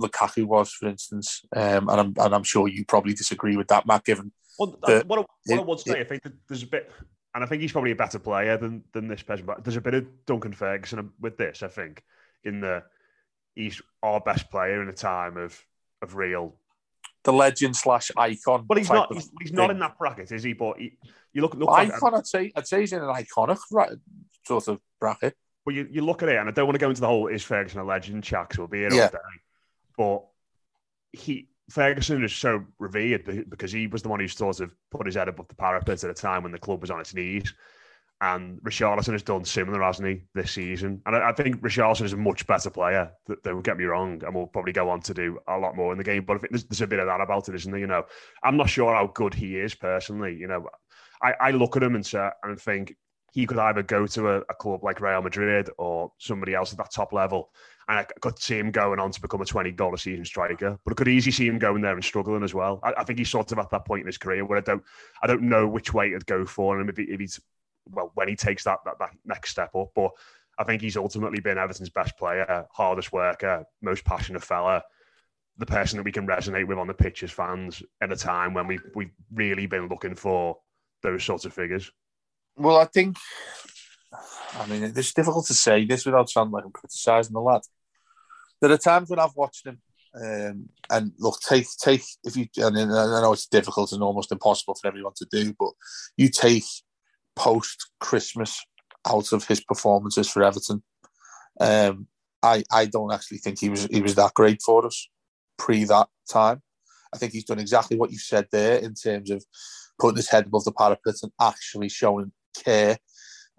Lukaku 0.00 0.44
was, 0.44 0.72
for 0.72 0.88
instance. 0.88 1.42
Um, 1.54 1.88
and 1.88 2.00
I'm 2.00 2.14
and 2.18 2.34
I'm 2.34 2.42
sure 2.42 2.68
you 2.68 2.84
probably 2.84 3.14
disagree 3.14 3.56
with 3.56 3.68
that, 3.68 3.86
Matt. 3.86 4.04
Given 4.04 4.32
well, 4.58 4.78
the, 4.86 5.04
what, 5.06 5.18
I, 5.18 5.22
what 5.22 5.28
it, 5.46 5.58
I 5.58 5.62
would 5.62 5.80
say, 5.80 6.00
it, 6.00 6.00
I 6.00 6.04
think 6.04 6.22
there's 6.48 6.62
a 6.62 6.66
bit, 6.66 6.90
and 7.34 7.42
I 7.42 7.46
think 7.46 7.62
he's 7.62 7.72
probably 7.72 7.92
a 7.92 7.96
better 7.96 8.18
player 8.18 8.56
than 8.56 8.84
than 8.92 9.08
this 9.08 9.22
person. 9.22 9.46
But 9.46 9.64
there's 9.64 9.76
a 9.76 9.80
bit 9.80 9.94
of 9.94 10.06
Duncan 10.26 10.52
Ferguson 10.52 11.10
with 11.20 11.36
this. 11.36 11.62
I 11.62 11.68
think 11.68 12.02
in 12.44 12.60
the 12.60 12.82
he's 13.54 13.80
our 14.02 14.20
best 14.20 14.50
player 14.50 14.82
in 14.82 14.88
a 14.88 14.92
time 14.92 15.36
of 15.36 15.60
of 16.02 16.14
real 16.14 16.54
the 17.26 17.32
legend 17.32 17.76
slash 17.76 18.10
icon. 18.16 18.64
But 18.66 18.78
he's 18.78 18.88
not. 18.88 19.12
He's, 19.12 19.30
he's 19.42 19.52
not 19.52 19.70
in 19.70 19.78
that 19.80 19.98
bracket, 19.98 20.32
is 20.32 20.42
he? 20.42 20.54
But 20.54 20.78
he, 20.78 20.96
you 21.34 21.42
look. 21.42 21.54
look 21.54 21.68
icon. 21.68 22.14
I'd 22.14 22.26
say. 22.26 22.52
I'd 22.56 22.66
say 22.66 22.80
he's 22.80 22.92
in 22.92 23.02
an 23.02 23.12
iconic 23.12 23.58
sort 24.46 24.68
of 24.68 24.80
bracket. 24.98 25.34
But 25.64 25.74
you, 25.74 25.88
you 25.90 26.02
look 26.02 26.22
at 26.22 26.28
it, 26.28 26.36
and 26.36 26.48
I 26.48 26.52
don't 26.52 26.66
want 26.66 26.76
to 26.76 26.80
go 26.80 26.88
into 26.88 27.00
the 27.00 27.08
whole 27.08 27.26
is 27.26 27.42
Ferguson 27.42 27.80
a 27.80 27.84
legend 27.84 28.22
because 28.22 28.56
we'll 28.56 28.68
be 28.68 28.78
here 28.78 28.92
yeah. 28.92 29.02
all 29.02 29.08
day. 29.08 29.18
But 29.98 31.20
he 31.20 31.48
Ferguson 31.68 32.24
is 32.24 32.32
so 32.32 32.64
revered 32.78 33.48
because 33.50 33.72
he 33.72 33.88
was 33.88 34.02
the 34.02 34.08
one 34.08 34.20
who 34.20 34.28
sort 34.28 34.60
of 34.60 34.72
put 34.92 35.06
his 35.06 35.16
head 35.16 35.28
above 35.28 35.48
the 35.48 35.56
parapet 35.56 36.04
at 36.04 36.10
a 36.10 36.14
time 36.14 36.44
when 36.44 36.52
the 36.52 36.58
club 36.58 36.80
was 36.80 36.90
on 36.92 37.00
its 37.00 37.12
knees. 37.12 37.52
And 38.22 38.62
Richarlison 38.62 39.12
has 39.12 39.22
done 39.22 39.44
similar, 39.44 39.82
hasn't 39.82 40.08
he, 40.08 40.22
this 40.34 40.52
season? 40.52 41.02
And 41.04 41.14
I, 41.14 41.28
I 41.28 41.32
think 41.32 41.60
Richarlison 41.60 42.04
is 42.04 42.14
a 42.14 42.16
much 42.16 42.46
better 42.46 42.70
player. 42.70 43.12
Don't 43.44 43.62
get 43.62 43.76
me 43.76 43.84
wrong, 43.84 44.22
and 44.24 44.34
will 44.34 44.46
probably 44.46 44.72
go 44.72 44.88
on 44.88 45.00
to 45.02 45.14
do 45.14 45.38
a 45.48 45.58
lot 45.58 45.76
more 45.76 45.92
in 45.92 45.98
the 45.98 46.04
game. 46.04 46.24
But 46.24 46.36
I 46.36 46.38
think 46.40 46.52
there's, 46.52 46.64
there's 46.64 46.80
a 46.80 46.86
bit 46.86 46.98
of 46.98 47.06
that 47.06 47.20
about 47.20 47.48
it, 47.48 47.54
isn't 47.54 47.70
there? 47.70 47.80
You 47.80 47.86
know, 47.86 48.06
I'm 48.42 48.56
not 48.56 48.70
sure 48.70 48.94
how 48.94 49.08
good 49.08 49.34
he 49.34 49.58
is 49.58 49.74
personally. 49.74 50.34
You 50.34 50.46
know, 50.46 50.66
I, 51.22 51.34
I 51.40 51.50
look 51.50 51.76
at 51.76 51.82
him 51.82 51.94
and 51.94 52.06
say, 52.06 52.30
and 52.42 52.58
think 52.58 52.96
he 53.36 53.44
could 53.44 53.58
either 53.58 53.82
go 53.82 54.06
to 54.06 54.28
a, 54.30 54.38
a, 54.48 54.54
club 54.54 54.82
like 54.82 55.02
Real 55.02 55.20
Madrid 55.20 55.68
or 55.76 56.10
somebody 56.16 56.54
else 56.54 56.72
at 56.72 56.78
that 56.78 56.90
top 56.90 57.12
level. 57.12 57.50
And 57.86 57.98
I 57.98 58.06
could 58.22 58.38
see 58.38 58.58
him 58.58 58.70
going 58.70 58.98
on 58.98 59.10
to 59.10 59.20
become 59.20 59.42
a 59.42 59.44
20 59.44 59.72
goal 59.72 59.94
a 59.94 59.98
season 59.98 60.24
striker. 60.24 60.78
But 60.82 60.92
I 60.92 60.94
could 60.94 61.08
easily 61.08 61.32
see 61.32 61.46
him 61.46 61.58
going 61.58 61.82
there 61.82 61.92
and 61.92 62.02
struggling 62.02 62.42
as 62.42 62.54
well. 62.54 62.80
I, 62.82 62.94
I, 62.96 63.04
think 63.04 63.18
he's 63.18 63.28
sort 63.28 63.52
of 63.52 63.58
at 63.58 63.68
that 63.70 63.84
point 63.84 64.00
in 64.00 64.06
his 64.06 64.16
career 64.16 64.46
where 64.46 64.56
I 64.56 64.62
don't 64.62 64.82
I 65.22 65.26
don't 65.26 65.42
know 65.42 65.68
which 65.68 65.92
way 65.92 66.10
to 66.10 66.18
go 66.20 66.46
for 66.46 66.80
him 66.80 66.88
if, 66.88 66.96
he, 66.96 67.02
if 67.04 67.20
he's 67.20 67.38
well, 67.90 68.12
when 68.14 68.28
he 68.28 68.36
takes 68.36 68.64
that, 68.64 68.78
that, 68.84 68.98
that 68.98 69.10
next 69.24 69.50
step 69.50 69.74
up. 69.74 69.90
But 69.94 70.10
I 70.58 70.64
think 70.64 70.82
he's 70.82 70.96
ultimately 70.96 71.40
been 71.40 71.58
Everton's 71.58 71.90
best 71.90 72.16
player, 72.16 72.66
hardest 72.72 73.12
worker, 73.12 73.64
most 73.82 74.04
passionate 74.04 74.42
fella, 74.42 74.82
the 75.58 75.66
person 75.66 75.96
that 75.96 76.04
we 76.04 76.12
can 76.12 76.26
resonate 76.26 76.66
with 76.66 76.78
on 76.78 76.86
the 76.86 76.94
pitch 76.94 77.22
as 77.22 77.30
fans 77.30 77.82
at 78.00 78.12
a 78.12 78.16
time 78.16 78.54
when 78.54 78.66
we 78.66 78.78
we've 78.94 79.12
really 79.32 79.66
been 79.66 79.88
looking 79.88 80.14
for 80.14 80.58
those 81.02 81.24
sorts 81.24 81.44
of 81.44 81.52
figures. 81.52 81.90
Well, 82.56 82.76
I 82.76 82.84
think, 82.84 83.16
I 84.54 84.66
mean, 84.66 84.82
it's 84.82 85.12
difficult 85.12 85.46
to 85.46 85.54
say 85.54 85.84
this 85.84 86.06
without 86.06 86.30
sounding 86.30 86.52
like 86.52 86.64
I'm 86.64 86.72
criticising 86.72 87.34
the 87.34 87.40
lad. 87.40 87.62
There 88.60 88.70
are 88.70 88.78
times 88.78 89.10
when 89.10 89.18
I've 89.18 89.36
watched 89.36 89.66
him, 89.66 89.78
um, 90.14 90.70
and 90.88 91.12
look, 91.18 91.38
take 91.40 91.66
take 91.78 92.02
if 92.24 92.36
you, 92.36 92.46
and 92.56 92.78
I 92.78 93.20
know 93.20 93.34
it's 93.34 93.46
difficult 93.46 93.92
and 93.92 94.02
almost 94.02 94.32
impossible 94.32 94.74
for 94.74 94.88
everyone 94.88 95.12
to 95.16 95.26
do, 95.30 95.54
but 95.58 95.72
you 96.16 96.30
take 96.30 96.64
post 97.36 97.90
Christmas 98.00 98.64
out 99.08 99.32
of 99.32 99.46
his 99.46 99.60
performances 99.60 100.28
for 100.28 100.42
Everton. 100.42 100.82
Um, 101.60 102.08
I 102.42 102.64
I 102.70 102.86
don't 102.86 103.12
actually 103.12 103.38
think 103.38 103.60
he 103.60 103.68
was 103.68 103.86
he 103.86 104.02
was 104.02 104.14
that 104.16 104.34
great 104.34 104.60
for 104.62 104.84
us 104.86 105.08
pre 105.58 105.84
that 105.84 106.08
time. 106.30 106.62
I 107.14 107.18
think 107.18 107.32
he's 107.32 107.44
done 107.44 107.58
exactly 107.58 107.96
what 107.96 108.10
you 108.10 108.18
said 108.18 108.48
there 108.50 108.78
in 108.78 108.94
terms 108.94 109.30
of 109.30 109.44
putting 109.98 110.16
his 110.16 110.28
head 110.28 110.46
above 110.46 110.64
the 110.64 110.72
parapet 110.72 111.14
and 111.22 111.32
actually 111.40 111.88
showing 111.88 112.32
care 112.64 112.98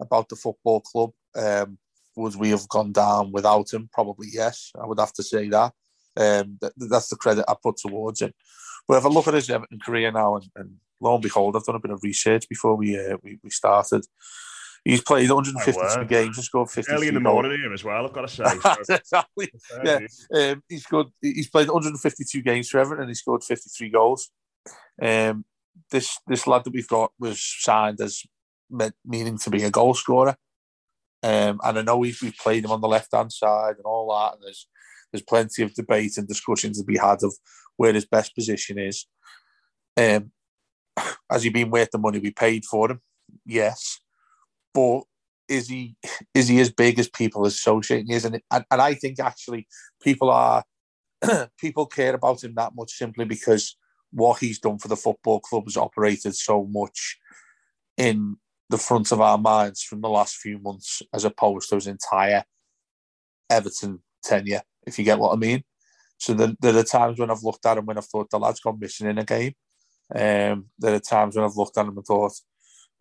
about 0.00 0.28
the 0.28 0.36
football 0.36 0.80
club. 0.80 1.10
Um, 1.34 1.78
would 2.16 2.36
we 2.36 2.50
have 2.50 2.68
gone 2.68 2.92
down 2.92 3.32
without 3.32 3.72
him? 3.72 3.88
Probably 3.92 4.28
yes. 4.32 4.72
I 4.80 4.86
would 4.86 4.98
have 4.98 5.12
to 5.14 5.22
say 5.22 5.48
that. 5.48 5.72
Um, 6.16 6.58
that 6.60 6.72
that's 6.76 7.08
the 7.08 7.16
credit 7.16 7.44
I 7.48 7.54
put 7.62 7.76
towards 7.76 8.22
him. 8.22 8.32
But 8.88 8.98
if 8.98 9.04
I 9.04 9.08
look 9.08 9.28
at 9.28 9.34
his 9.34 9.50
Everton 9.50 9.78
career 9.78 10.10
now 10.10 10.36
and, 10.36 10.50
and 10.56 10.76
lo 11.00 11.14
and 11.14 11.22
behold, 11.22 11.54
I've 11.54 11.64
done 11.64 11.76
a 11.76 11.80
bit 11.80 11.90
of 11.90 12.02
research 12.02 12.48
before 12.48 12.74
we 12.74 12.98
uh, 12.98 13.18
we, 13.22 13.38
we 13.44 13.50
started. 13.50 14.04
He's 14.84 15.02
played 15.02 15.28
152 15.28 16.00
oh, 16.00 16.04
games 16.04 16.38
and 16.38 16.44
scored 16.44 16.70
50. 16.70 16.90
Early 16.90 17.08
in 17.08 17.14
the 17.14 17.20
morning 17.20 17.52
here 17.52 17.72
as 17.72 17.84
well, 17.84 18.06
I've 18.06 18.12
got 18.12 18.22
to 18.22 18.28
say. 18.28 18.44
So. 18.44 18.94
exactly. 18.94 19.52
Yeah, 19.84 19.98
um, 20.34 20.62
he's 20.68 20.84
scored. 20.84 21.08
He's 21.20 21.50
played 21.50 21.68
152 21.68 22.40
games 22.42 22.70
for 22.70 22.78
Everton 22.78 23.02
and 23.02 23.10
he 23.10 23.14
scored 23.14 23.44
53 23.44 23.90
goals. 23.90 24.30
Um, 25.00 25.44
this 25.90 26.18
this 26.26 26.46
lad 26.46 26.64
that 26.64 26.72
we've 26.72 26.88
got 26.88 27.12
was 27.18 27.42
signed 27.42 28.00
as 28.00 28.22
meaning 29.04 29.38
to 29.38 29.50
be 29.50 29.64
a 29.64 29.70
goal 29.70 29.94
scorer. 29.94 30.36
Um, 31.22 31.60
and 31.64 31.78
I 31.78 31.82
know 31.82 31.98
we've, 31.98 32.18
we've 32.22 32.36
played 32.36 32.64
him 32.64 32.70
on 32.70 32.80
the 32.80 32.88
left 32.88 33.12
hand 33.12 33.32
side 33.32 33.76
and 33.76 33.84
all 33.84 34.08
that. 34.14 34.34
And 34.34 34.42
there's 34.44 34.66
there's 35.12 35.22
plenty 35.22 35.62
of 35.62 35.74
debate 35.74 36.16
and 36.16 36.28
discussions 36.28 36.78
to 36.78 36.84
be 36.84 36.98
had 36.98 37.22
of 37.22 37.34
where 37.78 37.94
his 37.94 38.04
best 38.04 38.34
position 38.34 38.78
is. 38.78 39.06
Um, 39.96 40.32
has 41.30 41.42
he 41.42 41.48
been 41.48 41.70
worth 41.70 41.90
the 41.90 41.98
money 41.98 42.18
we 42.18 42.30
paid 42.30 42.66
for 42.66 42.90
him? 42.90 43.00
Yes, 43.46 44.00
but 44.74 45.02
is 45.48 45.68
he 45.68 45.96
is 46.34 46.48
he 46.48 46.60
as 46.60 46.70
big 46.70 46.98
as 46.98 47.08
people 47.08 47.46
associating 47.46 48.10
is? 48.10 48.26
And 48.26 48.40
and, 48.50 48.64
and 48.70 48.82
I 48.82 48.94
think 48.94 49.18
actually 49.18 49.66
people 50.02 50.30
are 50.30 50.64
people 51.58 51.86
care 51.86 52.14
about 52.14 52.44
him 52.44 52.54
that 52.56 52.74
much 52.74 52.92
simply 52.92 53.24
because 53.24 53.76
what 54.10 54.40
he's 54.40 54.58
done 54.58 54.78
for 54.78 54.88
the 54.88 54.96
football 54.96 55.40
club 55.40 55.64
has 55.64 55.76
operated 55.76 56.34
so 56.34 56.64
much 56.70 57.18
in 57.96 58.36
the 58.70 58.78
front 58.78 59.12
of 59.12 59.20
our 59.20 59.38
minds 59.38 59.82
from 59.82 60.00
the 60.00 60.08
last 60.08 60.36
few 60.36 60.58
months, 60.58 61.02
as 61.12 61.24
opposed 61.24 61.68
to 61.68 61.74
his 61.76 61.86
entire 61.86 62.44
Everton 63.50 64.02
tenure. 64.22 64.62
If 64.86 64.98
you 64.98 65.04
get 65.04 65.18
what 65.18 65.32
I 65.32 65.36
mean. 65.36 65.62
So 66.18 66.34
there, 66.34 66.52
there 66.60 66.76
are 66.76 66.84
times 66.84 67.18
when 67.18 67.30
I've 67.30 67.42
looked 67.42 67.64
at 67.64 67.78
him 67.78 67.86
when 67.86 67.96
I've 67.96 68.06
thought 68.06 68.30
the 68.30 68.38
lad's 68.38 68.60
gone 68.60 68.78
missing 68.78 69.08
in 69.08 69.18
a 69.18 69.24
game, 69.24 69.54
um, 70.14 70.66
there 70.78 70.94
are 70.94 71.00
times 71.00 71.36
when 71.36 71.44
I've 71.44 71.56
looked 71.56 71.78
at 71.78 71.86
him 71.86 71.96
and 71.96 72.04
thought, 72.04 72.32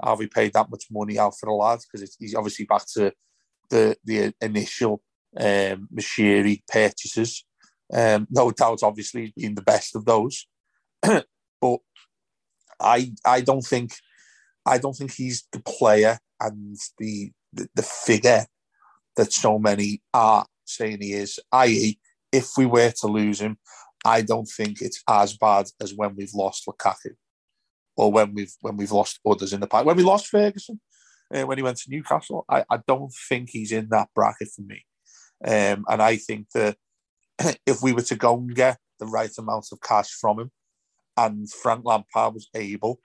have 0.04 0.20
we 0.20 0.28
paid 0.28 0.54
that 0.54 0.70
much 0.70 0.86
money 0.92 1.18
out 1.18 1.34
for 1.40 1.48
the 1.48 1.54
lad? 1.54 1.80
Because 1.92 2.16
he's 2.20 2.36
obviously 2.36 2.66
back 2.66 2.86
to 2.94 3.12
the 3.70 3.98
the 4.04 4.34
initial 4.42 5.02
um, 5.36 5.88
Moshiri 5.94 6.62
purchases. 6.68 7.44
Um, 7.92 8.28
no 8.30 8.52
doubt, 8.52 8.84
obviously, 8.84 9.34
he's 9.36 9.44
been 9.44 9.56
the 9.56 9.62
best 9.62 9.96
of 9.96 10.06
those. 10.06 10.46
but 11.02 11.80
I 12.80 13.14
I 13.26 13.42
don't 13.42 13.66
think 13.66 13.94
I 14.66 14.78
don't 14.78 14.96
think 14.96 15.14
he's 15.14 15.48
the 15.52 15.62
player 15.62 16.20
and 16.40 16.78
the, 17.00 17.32
the 17.54 17.68
the 17.76 17.84
figure 17.84 18.46
that 19.16 19.34
so 19.34 19.58
many 19.58 20.02
are 20.14 20.46
saying 20.66 21.00
he 21.02 21.14
is. 21.14 21.40
I.e., 21.52 21.98
if 22.32 22.52
we 22.58 22.66
were 22.66 22.92
to 23.00 23.08
lose 23.08 23.40
him, 23.40 23.58
I 24.06 24.22
don't 24.22 24.48
think 24.48 24.82
it's 24.82 25.04
as 25.08 25.36
bad 25.38 25.68
as 25.82 25.94
when 25.94 26.16
we've 26.16 26.34
lost 26.34 26.66
Lukaku 26.68 27.16
or 27.96 28.12
when 28.12 28.34
we've 28.34 28.54
when 28.62 28.78
we've 28.78 28.92
lost 28.92 29.20
others 29.26 29.54
in 29.54 29.60
the 29.60 29.68
past. 29.68 29.86
When 29.86 29.98
we 29.98 30.04
lost 30.04 30.28
Ferguson, 30.28 30.80
uh, 31.34 31.44
when 31.44 31.58
he 31.58 31.64
went 31.64 31.78
to 31.78 31.90
Newcastle, 31.90 32.46
I, 32.50 32.64
I 32.70 32.80
don't 32.88 33.12
think 33.28 33.50
he's 33.50 33.72
in 33.72 33.90
that 33.90 34.10
bracket 34.16 34.50
for 34.56 34.62
me. 34.62 34.86
Um, 35.46 35.86
and 35.88 36.02
I 36.02 36.18
think 36.18 36.48
that 36.54 36.78
if 37.66 37.82
we 37.82 37.94
were 37.94 38.04
to 38.04 38.16
go 38.16 38.38
and 38.38 38.54
get 38.54 38.78
the 39.00 39.06
right 39.06 39.32
amount 39.38 39.68
of 39.72 39.82
cash 39.82 40.10
from 40.12 40.40
him, 40.40 40.52
and 41.18 41.52
Frank 41.52 41.84
Lampard 41.84 42.36
was 42.36 42.48
able 42.54 43.00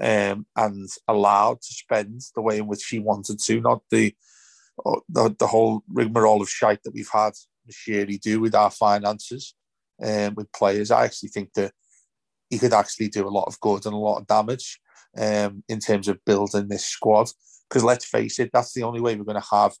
um, 0.00 0.46
and 0.56 0.88
allowed 1.08 1.60
to 1.62 1.74
spend 1.74 2.20
the 2.34 2.42
way 2.42 2.58
in 2.58 2.66
which 2.66 2.86
he 2.86 2.98
wanted 2.98 3.40
to, 3.40 3.60
not 3.60 3.82
the 3.90 4.14
uh, 4.84 5.00
the, 5.08 5.34
the 5.38 5.46
whole 5.46 5.82
rigmarole 5.88 6.42
of 6.42 6.50
shite 6.50 6.82
that 6.82 6.94
we've 6.94 7.10
had 7.12 7.32
Moshiri 7.68 8.20
do 8.20 8.40
with 8.40 8.54
our 8.54 8.70
finances 8.70 9.54
um, 10.04 10.34
with 10.34 10.52
players. 10.52 10.90
I 10.90 11.04
actually 11.04 11.30
think 11.30 11.52
that 11.54 11.72
he 12.50 12.58
could 12.58 12.72
actually 12.72 13.08
do 13.08 13.26
a 13.26 13.30
lot 13.30 13.46
of 13.46 13.60
good 13.60 13.86
and 13.86 13.94
a 13.94 13.98
lot 13.98 14.18
of 14.18 14.26
damage 14.26 14.78
um, 15.18 15.62
in 15.68 15.80
terms 15.80 16.08
of 16.08 16.24
building 16.24 16.68
this 16.68 16.86
squad. 16.86 17.28
Because 17.68 17.82
let's 17.82 18.04
face 18.04 18.38
it, 18.38 18.50
that's 18.52 18.72
the 18.74 18.84
only 18.84 19.00
way 19.00 19.16
we're 19.16 19.24
going 19.24 19.40
to 19.40 19.48
have 19.50 19.74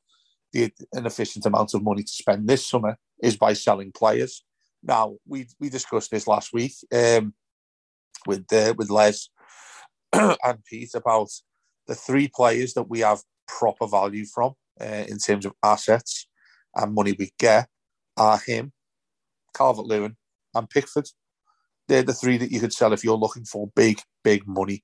the, 0.52 0.72
an 0.92 1.06
efficient 1.06 1.46
amount 1.46 1.74
of 1.74 1.82
money 1.82 2.02
to 2.02 2.12
spend 2.12 2.48
this 2.48 2.68
summer 2.68 2.96
is 3.22 3.36
by 3.36 3.52
selling 3.52 3.92
players. 3.92 4.44
Now 4.82 5.16
we 5.26 5.48
we 5.58 5.68
discussed 5.68 6.10
this 6.10 6.26
last 6.26 6.52
week 6.52 6.74
um, 6.92 7.34
with 8.26 8.52
uh, 8.52 8.74
with 8.76 8.90
Les 8.90 9.28
and 10.12 10.64
Pete 10.64 10.94
about 10.94 11.28
the 11.86 11.94
three 11.94 12.28
players 12.28 12.74
that 12.74 12.88
we 12.88 13.00
have 13.00 13.22
proper 13.46 13.86
value 13.86 14.24
from 14.24 14.54
uh, 14.80 15.04
in 15.08 15.18
terms 15.18 15.46
of 15.46 15.52
assets 15.62 16.28
and 16.74 16.94
money 16.94 17.14
we 17.18 17.32
get 17.38 17.68
are 18.16 18.38
him, 18.38 18.72
Calvert 19.54 19.86
Lewin, 19.86 20.16
and 20.54 20.70
Pickford. 20.70 21.08
They're 21.88 22.02
the 22.02 22.12
three 22.12 22.36
that 22.38 22.50
you 22.50 22.60
could 22.60 22.72
sell 22.72 22.92
if 22.92 23.04
you're 23.04 23.16
looking 23.16 23.44
for 23.44 23.70
big, 23.76 24.00
big 24.24 24.46
money. 24.46 24.82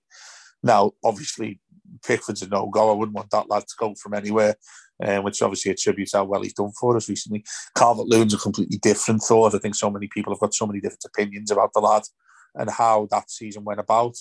Now, 0.62 0.92
obviously, 1.04 1.60
Pickford's 2.06 2.42
a 2.42 2.48
no 2.48 2.68
go. 2.68 2.90
I 2.90 2.94
wouldn't 2.94 3.16
want 3.16 3.30
that 3.30 3.50
lad 3.50 3.62
to 3.62 3.74
go 3.78 3.94
from 4.00 4.14
anywhere, 4.14 4.56
uh, 5.02 5.18
which 5.20 5.42
obviously 5.42 5.72
attributes 5.72 6.12
how 6.14 6.24
well 6.24 6.42
he's 6.42 6.54
done 6.54 6.72
for 6.78 6.96
us 6.96 7.08
recently. 7.08 7.44
Calvert 7.76 8.06
Lewin's 8.06 8.34
a 8.34 8.38
completely 8.38 8.78
different 8.78 9.22
thought. 9.22 9.54
I 9.54 9.58
think 9.58 9.74
so 9.74 9.90
many 9.90 10.08
people 10.08 10.32
have 10.32 10.40
got 10.40 10.54
so 10.54 10.66
many 10.66 10.80
different 10.80 11.04
opinions 11.04 11.50
about 11.50 11.72
the 11.72 11.80
lad 11.80 12.02
and 12.54 12.70
how 12.70 13.08
that 13.10 13.30
season 13.30 13.64
went 13.64 13.80
about 13.80 14.14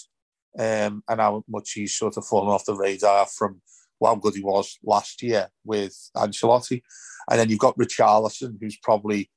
um, 0.58 1.04
and 1.08 1.20
how 1.20 1.44
much 1.48 1.74
he's 1.74 1.96
sort 1.96 2.18
of 2.18 2.26
fallen 2.26 2.50
off 2.50 2.66
the 2.66 2.76
radar 2.76 3.26
from 3.26 3.62
how 4.08 4.16
good 4.16 4.36
he 4.36 4.44
was 4.44 4.78
last 4.84 5.22
year 5.22 5.50
with 5.64 5.96
Ancelotti. 6.16 6.82
And 7.30 7.40
then 7.40 7.50
you've 7.50 7.60
got 7.60 7.78
Richarlison, 7.78 8.58
who's 8.60 8.78
probably 8.78 9.30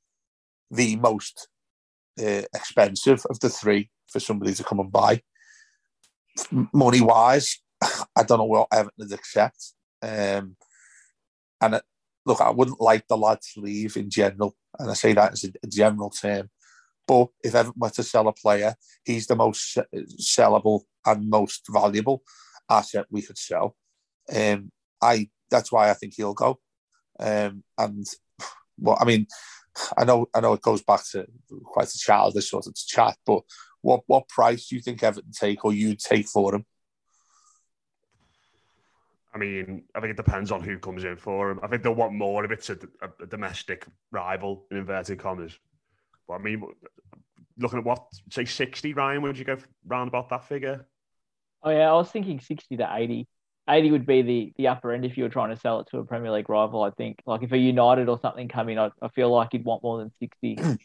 the 0.70 0.96
most 0.96 1.48
uh, 2.18 2.42
expensive 2.54 3.24
of 3.30 3.40
the 3.40 3.48
three 3.48 3.90
for 4.10 4.20
somebody 4.20 4.54
to 4.54 4.64
come 4.64 4.80
and 4.80 4.90
buy. 4.90 5.22
Money 6.72 7.00
wise, 7.00 7.60
I 8.16 8.22
don't 8.22 8.38
know 8.38 8.44
what 8.44 8.68
Everton 8.72 8.92
would 8.98 9.12
accept. 9.12 9.72
Um, 10.02 10.56
and 11.60 11.74
it, 11.74 11.82
look, 12.26 12.40
I 12.40 12.50
wouldn't 12.50 12.80
like 12.80 13.06
the 13.08 13.16
lad 13.16 13.40
to 13.54 13.60
leave 13.60 13.96
in 13.96 14.10
general, 14.10 14.56
and 14.78 14.90
I 14.90 14.94
say 14.94 15.12
that 15.12 15.32
as 15.32 15.44
a, 15.44 15.48
a 15.62 15.66
general 15.66 16.10
term. 16.10 16.50
But 17.06 17.28
if 17.42 17.54
Everton 17.54 17.80
were 17.80 17.90
to 17.90 18.02
sell 18.02 18.28
a 18.28 18.32
player, 18.32 18.74
he's 19.04 19.26
the 19.26 19.36
most 19.36 19.78
sellable 20.20 20.82
and 21.04 21.28
most 21.28 21.66
valuable 21.68 22.22
asset 22.70 23.06
we 23.10 23.22
could 23.22 23.38
sell. 23.38 23.76
Um, 24.34 24.70
I 25.02 25.28
that's 25.50 25.72
why 25.72 25.90
I 25.90 25.94
think 25.94 26.14
he'll 26.16 26.34
go. 26.34 26.58
Um, 27.18 27.62
and 27.78 28.06
well, 28.78 28.98
I 29.00 29.04
mean, 29.04 29.26
I 29.96 30.04
know 30.04 30.26
I 30.34 30.40
know 30.40 30.54
it 30.54 30.62
goes 30.62 30.82
back 30.82 31.00
to 31.12 31.26
quite 31.64 31.88
a 31.88 31.98
childish 31.98 32.50
sort 32.50 32.66
of 32.66 32.74
chat, 32.74 33.16
but 33.26 33.42
what 33.82 34.02
what 34.06 34.28
price 34.28 34.68
do 34.68 34.76
you 34.76 34.82
think 34.82 35.02
Everton 35.02 35.32
take 35.32 35.64
or 35.64 35.72
you 35.72 35.94
take 35.96 36.26
for 36.26 36.54
him? 36.54 36.64
I 39.34 39.38
mean, 39.38 39.82
I 39.94 40.00
think 40.00 40.12
it 40.12 40.16
depends 40.16 40.52
on 40.52 40.62
who 40.62 40.78
comes 40.78 41.02
in 41.02 41.16
for 41.16 41.50
him. 41.50 41.58
I 41.62 41.66
think 41.66 41.82
they'll 41.82 41.94
want 41.94 42.12
more 42.12 42.44
if 42.44 42.52
it's 42.52 42.70
a, 42.70 42.78
a, 43.02 43.24
a 43.24 43.26
domestic 43.26 43.84
rival 44.12 44.64
in 44.70 44.76
inverted 44.76 45.18
commas. 45.18 45.58
But 46.28 46.34
I 46.34 46.38
mean, 46.38 46.62
looking 47.58 47.80
at 47.80 47.84
what 47.84 48.06
say 48.30 48.44
sixty, 48.44 48.94
Ryan, 48.94 49.22
would 49.22 49.36
you 49.36 49.44
go 49.44 49.58
round 49.86 50.08
about 50.08 50.28
that 50.30 50.44
figure? 50.44 50.86
Oh 51.62 51.70
yeah, 51.70 51.90
I 51.90 51.94
was 51.94 52.10
thinking 52.10 52.38
sixty 52.40 52.76
to 52.76 52.88
eighty. 52.94 53.26
80 53.68 53.92
would 53.92 54.06
be 54.06 54.22
the 54.22 54.52
the 54.56 54.68
upper 54.68 54.92
end 54.92 55.04
if 55.04 55.16
you 55.16 55.24
were 55.24 55.30
trying 55.30 55.50
to 55.50 55.60
sell 55.60 55.80
it 55.80 55.88
to 55.90 55.98
a 55.98 56.04
Premier 56.04 56.30
League 56.30 56.48
rival. 56.48 56.82
I 56.82 56.90
think, 56.90 57.22
like 57.26 57.42
if 57.42 57.52
a 57.52 57.58
United 57.58 58.08
or 58.08 58.18
something 58.20 58.48
come 58.48 58.68
in, 58.68 58.78
I, 58.78 58.90
I 59.00 59.08
feel 59.08 59.30
like 59.30 59.52
you'd 59.52 59.64
want 59.64 59.82
more 59.82 59.98
than 59.98 60.12
60 60.20 60.58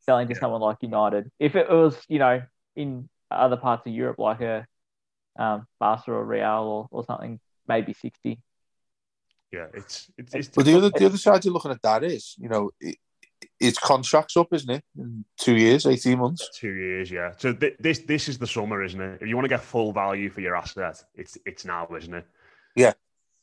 selling 0.00 0.28
to 0.28 0.34
yeah. 0.34 0.40
someone 0.40 0.60
like 0.60 0.78
United. 0.82 1.30
If 1.38 1.56
it 1.56 1.70
was, 1.70 1.96
you 2.08 2.18
know, 2.18 2.42
in 2.76 3.08
other 3.30 3.56
parts 3.56 3.86
of 3.86 3.92
Europe, 3.92 4.18
like 4.18 4.40
a 4.40 4.66
um, 5.38 5.66
Barca 5.80 6.12
or 6.12 6.24
Real 6.24 6.44
or, 6.46 6.88
or 6.90 7.04
something, 7.04 7.40
maybe 7.66 7.94
60. 7.94 8.38
Yeah, 9.50 9.66
it's 9.74 10.10
it's. 10.16 10.34
it's 10.34 10.48
but 10.48 10.64
the 10.64 10.76
other 10.76 10.90
the 10.90 11.06
other 11.06 11.18
side 11.18 11.44
you're 11.44 11.52
looking 11.52 11.70
at 11.70 11.82
that 11.82 12.04
is, 12.04 12.34
you 12.38 12.48
know, 12.48 12.70
it, 12.80 12.96
its 13.60 13.78
contract's 13.78 14.36
up, 14.36 14.48
isn't 14.52 14.70
it? 14.70 14.84
In 14.96 15.24
two 15.38 15.56
years, 15.56 15.86
eighteen 15.86 16.18
months. 16.18 16.48
Two 16.58 16.72
years, 16.72 17.10
yeah. 17.10 17.32
So 17.38 17.52
th- 17.52 17.76
this 17.78 18.00
this 18.00 18.28
is 18.28 18.38
the 18.38 18.46
summer, 18.46 18.82
isn't 18.82 19.00
it? 19.00 19.22
If 19.22 19.28
you 19.28 19.36
want 19.36 19.44
to 19.44 19.48
get 19.48 19.60
full 19.60 19.92
value 19.92 20.30
for 20.30 20.40
your 20.40 20.56
asset, 20.56 21.02
it's 21.14 21.38
it's 21.46 21.64
now, 21.64 21.88
isn't 21.96 22.14
it? 22.14 22.26
Yeah. 22.76 22.92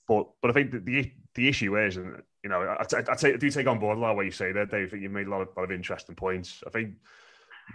But 0.08 0.28
but 0.42 0.52
I 0.52 0.54
think 0.54 0.72
the 0.72 0.80
the, 0.80 1.12
the 1.36 1.48
issue 1.48 1.78
is, 1.78 1.98
and 1.98 2.22
you 2.44 2.50
know, 2.50 2.62
I, 2.62 2.84
I, 2.84 3.00
I, 3.00 3.16
I 3.34 3.38
do 3.38 3.50
take 3.50 3.68
on 3.68 3.80
board 3.80 3.98
a 3.98 4.02
lot 4.02 4.12
of 4.12 4.16
what 4.16 4.26
you 4.26 4.32
say 4.32 4.52
there, 4.52 4.66
Dave. 4.66 4.94
You've 4.94 5.12
made 5.12 5.28
a 5.28 5.30
lot 5.30 5.42
of, 5.42 5.50
lot 5.56 5.64
of 5.64 5.72
interesting 5.72 6.16
points. 6.16 6.64
I 6.66 6.70
think 6.70 6.96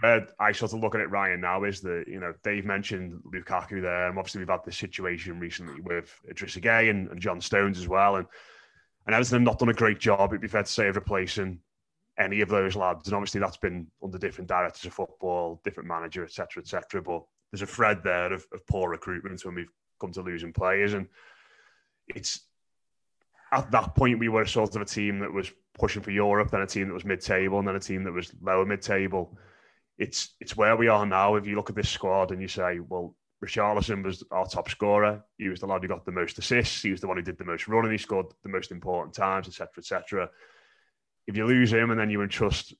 where 0.01 0.27
I 0.39 0.51
sort 0.51 0.73
of 0.73 0.79
look 0.79 0.95
at 0.95 1.01
it, 1.01 1.09
Ryan, 1.09 1.41
now 1.41 1.63
is 1.63 1.81
that 1.81 2.05
you 2.07 2.19
know 2.19 2.33
Dave 2.43 2.65
mentioned 2.65 3.21
Lukaku 3.33 3.81
there, 3.81 4.09
and 4.09 4.17
obviously 4.17 4.39
we've 4.39 4.49
had 4.49 4.65
this 4.65 4.77
situation 4.77 5.39
recently 5.39 5.81
with 5.81 6.13
Idrissa 6.29 6.61
Gueye 6.61 6.89
and, 6.89 7.09
and 7.09 7.21
John 7.21 7.39
Stones 7.41 7.77
as 7.77 7.87
well, 7.87 8.17
and 8.17 8.27
and 9.05 9.15
Everton 9.15 9.35
have 9.35 9.41
not 9.43 9.59
done 9.59 9.69
a 9.69 9.73
great 9.73 9.99
job. 9.99 10.31
It'd 10.31 10.41
be 10.41 10.47
fair 10.47 10.63
to 10.63 10.71
say 10.71 10.87
of 10.87 10.95
replacing 10.95 11.59
any 12.17 12.41
of 12.41 12.49
those 12.49 12.75
lads. 12.75 13.07
And 13.07 13.15
obviously, 13.15 13.39
that's 13.39 13.57
been 13.57 13.87
under 14.03 14.17
different 14.17 14.47
directors 14.47 14.85
of 14.85 14.93
football, 14.93 15.61
different 15.63 15.89
manager, 15.89 16.23
etc., 16.23 16.61
etc. 16.61 17.01
But 17.01 17.23
there's 17.51 17.61
a 17.61 17.67
thread 17.67 18.01
there 18.03 18.31
of, 18.31 18.45
of 18.53 18.65
poor 18.67 18.89
recruitment 18.89 19.43
when 19.45 19.55
we've 19.55 19.71
come 19.99 20.11
to 20.13 20.21
losing 20.21 20.53
players, 20.53 20.93
and 20.93 21.07
it's 22.07 22.41
at 23.51 23.71
that 23.71 23.95
point 23.95 24.19
we 24.19 24.29
were 24.29 24.45
sort 24.45 24.75
of 24.75 24.81
a 24.81 24.85
team 24.85 25.19
that 25.19 25.31
was 25.31 25.51
pushing 25.77 26.01
for 26.01 26.11
Europe, 26.11 26.51
then 26.51 26.61
a 26.61 26.67
team 26.67 26.87
that 26.87 26.93
was 26.93 27.05
mid-table, 27.05 27.59
and 27.59 27.67
then 27.67 27.75
a 27.75 27.79
team 27.79 28.03
that 28.03 28.11
was 28.11 28.31
lower 28.41 28.65
mid-table. 28.65 29.37
It's 29.97 30.35
it's 30.39 30.57
where 30.57 30.75
we 30.75 30.87
are 30.87 31.05
now. 31.05 31.35
If 31.35 31.45
you 31.45 31.55
look 31.55 31.69
at 31.69 31.75
this 31.75 31.89
squad 31.89 32.31
and 32.31 32.41
you 32.41 32.47
say, 32.47 32.79
well, 32.79 33.15
Richarlison 33.43 34.03
was 34.03 34.23
our 34.31 34.47
top 34.47 34.69
scorer. 34.69 35.23
He 35.37 35.49
was 35.49 35.59
the 35.59 35.67
lad 35.67 35.81
who 35.81 35.87
got 35.87 36.05
the 36.05 36.11
most 36.11 36.37
assists. 36.37 36.81
He 36.81 36.91
was 36.91 37.01
the 37.01 37.07
one 37.07 37.17
who 37.17 37.23
did 37.23 37.37
the 37.37 37.45
most 37.45 37.67
running. 37.67 37.91
He 37.91 37.97
scored 37.97 38.27
the 38.43 38.49
most 38.49 38.71
important 38.71 39.13
times, 39.13 39.47
etc., 39.47 39.69
etc 39.77 40.29
if 41.27 41.35
you 41.35 41.45
lose 41.45 41.71
him 41.71 41.91
and 41.91 41.99
then 41.99 42.09
you 42.09 42.21
entrust 42.21 42.73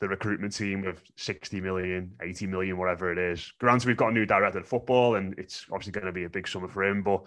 the 0.00 0.08
recruitment 0.08 0.54
team 0.54 0.82
with 0.82 1.02
60 1.16 1.60
million, 1.60 2.12
80 2.22 2.46
million, 2.46 2.78
whatever 2.78 3.10
it 3.10 3.18
is. 3.18 3.52
Granted, 3.58 3.88
we've 3.88 3.96
got 3.96 4.10
a 4.10 4.12
new 4.12 4.26
director 4.26 4.60
of 4.60 4.68
football 4.68 5.16
and 5.16 5.34
it's 5.38 5.66
obviously 5.72 5.92
going 5.92 6.06
to 6.06 6.12
be 6.12 6.24
a 6.24 6.30
big 6.30 6.46
summer 6.46 6.68
for 6.68 6.84
him, 6.84 7.02
but 7.02 7.24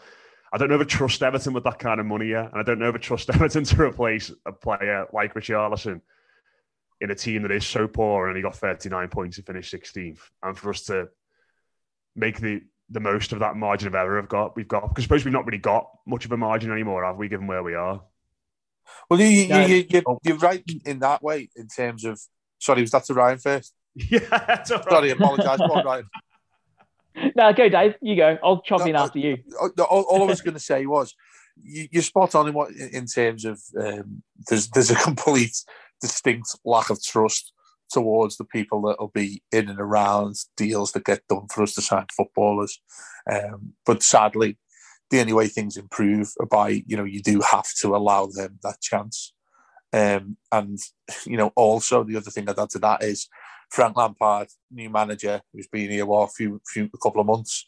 I 0.54 0.58
don't 0.58 0.70
know 0.70 0.76
if 0.76 0.82
I 0.82 0.86
trust 0.86 1.24
Everton 1.24 1.54
with 1.54 1.64
that 1.64 1.80
kind 1.80 2.00
of 2.00 2.06
money 2.06 2.28
yet. 2.28 2.52
And 2.52 2.60
I 2.60 2.64
don't 2.64 2.80
know 2.80 2.90
if 2.90 2.96
I 2.96 3.00
trust 3.00 3.30
Everton 3.34 3.64
to 3.66 3.82
replace 3.82 4.32
a 4.46 4.52
player 4.52 5.06
like 5.14 5.36
Richie 5.36 5.54
Richarlison 5.54 6.02
in 7.02 7.12
a 7.12 7.16
team 7.16 7.42
that 7.42 7.52
is 7.52 7.66
so 7.66 7.88
poor 7.88 8.28
and 8.28 8.38
he 8.38 8.44
got 8.44 8.56
39 8.56 9.10
points 9.10 9.38
to 9.38 9.44
finish 9.44 9.72
16th. 9.72 10.20
And 10.44 10.58
for 10.58 10.70
us 10.70 10.84
to 10.84 11.10
make 12.16 12.40
the 12.40 12.62
the 12.92 13.00
most 13.00 13.32
of 13.32 13.40
that 13.40 13.56
margin 13.56 13.88
of 13.88 13.96
error 13.96 14.20
we've 14.20 14.28
got, 14.28 14.56
we've 14.58 14.68
got 14.68 14.82
because 14.90 15.04
I 15.04 15.06
suppose 15.06 15.24
we've 15.24 15.34
not 15.34 15.46
really 15.46 15.58
got 15.58 15.90
much 16.06 16.26
of 16.26 16.32
a 16.34 16.38
margin 16.38 16.72
anymore, 16.72 17.06
have 17.06 17.16
we, 17.16 17.30
given 17.30 17.48
where 17.48 17.64
we 17.64 17.74
are? 17.74 18.02
Well, 19.10 19.20
you, 19.20 19.28
you, 19.28 19.48
no. 19.48 19.66
you, 19.66 19.86
you, 19.90 20.04
you're 20.24 20.38
right 20.38 20.64
in 20.86 21.00
that 21.00 21.22
way 21.24 21.50
in 21.56 21.68
terms 21.68 22.06
of. 22.06 22.20
Sorry, 22.60 22.82
was 22.82 22.92
that 22.92 23.06
to 23.06 23.14
Ryan 23.14 23.38
first? 23.38 23.74
Yeah, 23.96 24.64
sorry, 24.64 25.12
apologise. 25.12 25.58
Go 25.58 25.82
Ryan. 25.84 26.06
No, 27.36 27.52
go, 27.52 27.68
Dave. 27.68 27.96
You 28.02 28.16
go. 28.16 28.38
I'll 28.42 28.62
chop 28.62 28.80
no, 28.80 28.86
in 28.86 28.96
after 28.96 29.20
you. 29.20 29.38
All, 29.60 30.02
all 30.04 30.24
I 30.24 30.26
was 30.26 30.40
going 30.46 30.54
to 30.54 30.62
say 30.62 30.86
was, 30.86 31.14
you, 31.62 32.00
are 32.00 32.02
spot 32.02 32.36
on 32.36 32.48
in 32.48 32.54
what 32.54 32.72
in 32.72 33.06
terms 33.06 33.44
of 33.44 33.62
um, 33.78 34.24
there's 34.48 34.70
there's 34.70 34.92
a 34.92 34.96
complete 34.96 35.58
distinct 36.00 36.56
lack 36.64 36.90
of 36.90 37.04
trust 37.04 37.52
towards 37.92 38.38
the 38.38 38.46
people 38.46 38.82
that 38.84 39.00
will 39.00 39.10
be 39.10 39.44
in 39.52 39.70
and 39.70 39.80
around 39.80 40.36
deals 40.56 40.94
that 40.94 41.04
get 41.04 41.28
done 41.28 41.48
for 41.54 41.64
us 41.64 41.74
to 41.76 41.82
sign 41.82 42.06
footballers. 42.16 42.80
Um, 43.30 43.74
but 43.86 44.02
sadly, 44.02 44.58
the 45.12 45.20
only 45.20 45.34
way 45.34 45.48
things 45.48 45.78
improve 45.78 46.32
are 46.40 46.48
by 46.48 46.84
you 46.88 46.98
know 46.98 47.04
you 47.04 47.22
do 47.22 47.42
have 47.42 47.68
to 47.82 47.96
allow 47.96 48.26
them 48.26 48.58
that 48.64 48.82
chance. 48.82 49.34
Um, 49.94 50.38
and 50.52 50.80
you 51.26 51.38
know 51.38 51.52
also 51.56 52.04
the 52.04 52.18
other 52.18 52.32
thing 52.32 52.50
I'd 52.50 52.58
add 52.58 52.70
to 52.72 52.80
that 52.80 53.04
is 53.04 53.28
Frank 53.70 53.96
Lampard, 53.98 54.48
new 54.72 54.90
manager 54.90 55.42
who's 55.54 55.68
been 55.68 55.92
here 55.92 56.06
for 56.06 56.26
a 56.26 56.30
few, 56.30 56.62
few 56.68 56.90
a 56.94 56.98
couple 56.98 57.22
of 57.22 57.28
months, 57.28 57.66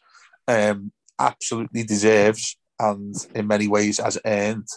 um, 0.47 0.91
absolutely 1.19 1.83
deserves 1.83 2.57
and 2.79 3.15
in 3.35 3.47
many 3.47 3.67
ways 3.67 3.99
has 3.99 4.17
earned 4.25 4.67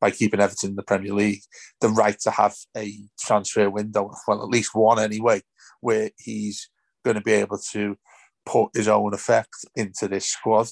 by 0.00 0.10
keeping 0.10 0.40
Everton 0.40 0.70
in 0.70 0.76
the 0.76 0.82
Premier 0.82 1.14
League 1.14 1.42
the 1.80 1.88
right 1.88 2.18
to 2.20 2.30
have 2.30 2.56
a 2.76 2.92
transfer 3.20 3.70
window, 3.70 4.10
well 4.26 4.42
at 4.42 4.48
least 4.48 4.74
one 4.74 4.98
anyway, 4.98 5.42
where 5.80 6.10
he's 6.18 6.68
going 7.04 7.16
to 7.16 7.20
be 7.20 7.32
able 7.32 7.58
to 7.70 7.96
put 8.44 8.70
his 8.74 8.88
own 8.88 9.14
effect 9.14 9.54
into 9.76 10.08
this 10.08 10.26
squad 10.26 10.68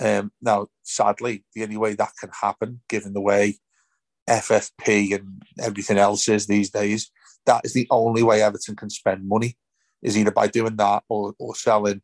um, 0.00 0.32
now, 0.42 0.68
sadly, 0.82 1.44
the 1.54 1.62
only 1.62 1.76
way 1.76 1.94
that 1.94 2.12
can 2.18 2.30
happen, 2.40 2.80
given 2.88 3.12
the 3.12 3.20
way 3.20 3.58
FFP 4.28 5.14
and 5.14 5.42
everything 5.60 5.98
else 5.98 6.28
is 6.28 6.46
these 6.46 6.70
days, 6.70 7.10
that 7.46 7.62
is 7.64 7.74
the 7.74 7.86
only 7.90 8.22
way 8.22 8.42
Everton 8.42 8.76
can 8.76 8.90
spend 8.90 9.28
money, 9.28 9.56
is 10.02 10.18
either 10.18 10.30
by 10.30 10.48
doing 10.48 10.76
that 10.76 11.04
or, 11.08 11.34
or 11.38 11.54
selling. 11.54 12.02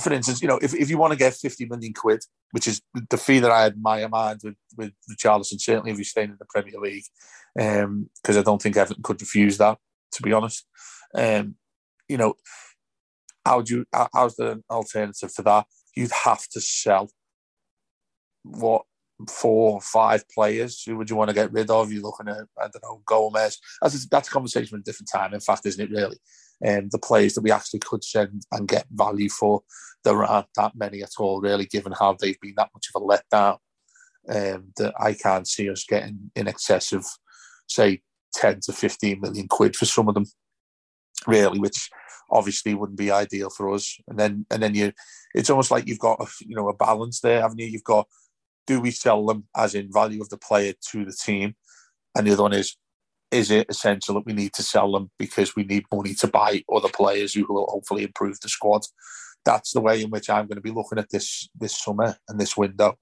For 0.00 0.12
instance, 0.12 0.40
you 0.40 0.48
know, 0.48 0.58
if, 0.62 0.74
if 0.74 0.88
you 0.88 0.98
want 0.98 1.12
to 1.12 1.18
get 1.18 1.34
50 1.34 1.66
million 1.66 1.92
quid, 1.92 2.22
which 2.52 2.66
is 2.66 2.82
the 3.10 3.18
fee 3.18 3.40
that 3.40 3.50
I 3.50 3.64
had 3.64 3.74
in 3.74 3.82
my 3.82 4.06
mind 4.06 4.40
with, 4.42 4.56
with 4.76 4.92
Richarlison, 5.10 5.60
certainly 5.60 5.92
if 5.92 5.98
he's 5.98 6.10
staying 6.10 6.30
in 6.30 6.36
the 6.38 6.46
Premier 6.46 6.80
League, 6.80 7.04
because 7.54 7.84
um, 7.84 8.08
I 8.26 8.42
don't 8.42 8.60
think 8.60 8.76
Everton 8.76 9.02
could 9.02 9.20
refuse 9.20 9.58
that, 9.58 9.78
to 10.12 10.22
be 10.22 10.32
honest. 10.32 10.66
Um, 11.14 11.56
you 12.08 12.16
know, 12.16 12.34
how 13.44 13.60
do 13.60 13.76
you, 13.76 13.84
how's 14.14 14.36
the 14.36 14.62
alternative 14.70 15.32
to 15.34 15.42
that? 15.42 15.66
You'd 15.94 16.12
have 16.12 16.46
to 16.48 16.60
sell 16.60 17.10
what 18.42 18.84
four 19.28 19.72
or 19.74 19.80
five 19.80 20.26
players 20.28 20.82
who 20.82 20.96
would 20.96 21.10
you 21.10 21.16
want 21.16 21.28
to 21.28 21.34
get 21.34 21.52
rid 21.52 21.70
of? 21.70 21.92
You're 21.92 22.02
looking 22.02 22.28
at, 22.28 22.46
I 22.58 22.68
don't 22.68 22.82
know, 22.82 23.02
Gomes. 23.06 23.58
That's 23.82 24.04
a, 24.04 24.08
that's 24.08 24.28
a 24.28 24.30
conversation 24.30 24.76
at 24.76 24.80
a 24.80 24.84
different 24.84 25.10
time, 25.12 25.34
in 25.34 25.40
fact, 25.40 25.66
isn't 25.66 25.82
it, 25.82 25.90
really? 25.90 26.18
Um, 26.66 26.88
the 26.90 26.98
players 26.98 27.34
that 27.34 27.42
we 27.42 27.50
actually 27.50 27.80
could 27.80 28.04
send 28.04 28.42
and 28.52 28.68
get 28.68 28.86
value 28.90 29.28
for, 29.28 29.62
there 30.04 30.22
aren't 30.24 30.48
that 30.56 30.72
many 30.76 31.02
at 31.02 31.12
all, 31.18 31.40
really, 31.40 31.66
given 31.66 31.92
how 31.92 32.16
they've 32.18 32.40
been 32.40 32.54
that 32.56 32.70
much 32.74 32.88
of 32.94 33.02
a 33.02 33.04
letdown. 33.04 33.58
Um, 34.28 34.72
that 34.76 34.92
I 35.00 35.14
can't 35.14 35.48
see 35.48 35.70
us 35.70 35.84
getting 35.84 36.30
in 36.36 36.46
excess 36.46 36.92
of, 36.92 37.06
say, 37.68 38.02
10 38.34 38.60
to 38.64 38.72
15 38.72 39.20
million 39.20 39.48
quid 39.48 39.74
for 39.74 39.86
some 39.86 40.08
of 40.08 40.14
them, 40.14 40.26
really, 41.26 41.58
which 41.58 41.90
obviously 42.30 42.74
wouldn't 42.74 42.98
be 42.98 43.10
ideal 43.10 43.50
for 43.50 43.74
us. 43.74 43.96
And 44.08 44.18
then, 44.18 44.46
and 44.50 44.62
then 44.62 44.74
you, 44.74 44.92
it's 45.34 45.50
almost 45.50 45.70
like 45.70 45.86
you've 45.86 45.98
got, 45.98 46.20
a, 46.20 46.26
you 46.40 46.54
know, 46.54 46.68
a 46.68 46.74
balance 46.74 47.20
there, 47.20 47.40
haven't 47.40 47.58
you? 47.58 47.66
You've 47.66 47.84
got 47.84 48.06
do 48.70 48.80
we 48.80 48.92
sell 48.92 49.26
them 49.26 49.44
as 49.56 49.74
in 49.74 49.92
value 49.92 50.22
of 50.22 50.28
the 50.28 50.36
player 50.36 50.72
to 50.92 51.04
the 51.04 51.12
team? 51.12 51.56
And 52.14 52.24
the 52.24 52.32
other 52.32 52.44
one 52.44 52.52
is, 52.52 52.76
is 53.32 53.50
it 53.50 53.66
essential 53.68 54.14
that 54.14 54.26
we 54.26 54.32
need 54.32 54.52
to 54.52 54.62
sell 54.62 54.92
them 54.92 55.10
because 55.18 55.56
we 55.56 55.64
need 55.64 55.86
money 55.92 56.14
to 56.14 56.28
buy 56.28 56.62
other 56.72 56.88
players 56.88 57.34
who 57.34 57.44
will 57.48 57.66
hopefully 57.68 58.04
improve 58.04 58.38
the 58.40 58.48
squad? 58.48 58.82
That's 59.44 59.72
the 59.72 59.80
way 59.80 60.02
in 60.02 60.10
which 60.10 60.30
I'm 60.30 60.46
going 60.46 60.54
to 60.54 60.62
be 60.62 60.70
looking 60.70 60.98
at 60.98 61.10
this 61.10 61.48
this 61.58 61.76
summer 61.76 62.16
and 62.28 62.38
this 62.38 62.56
window. 62.56 62.96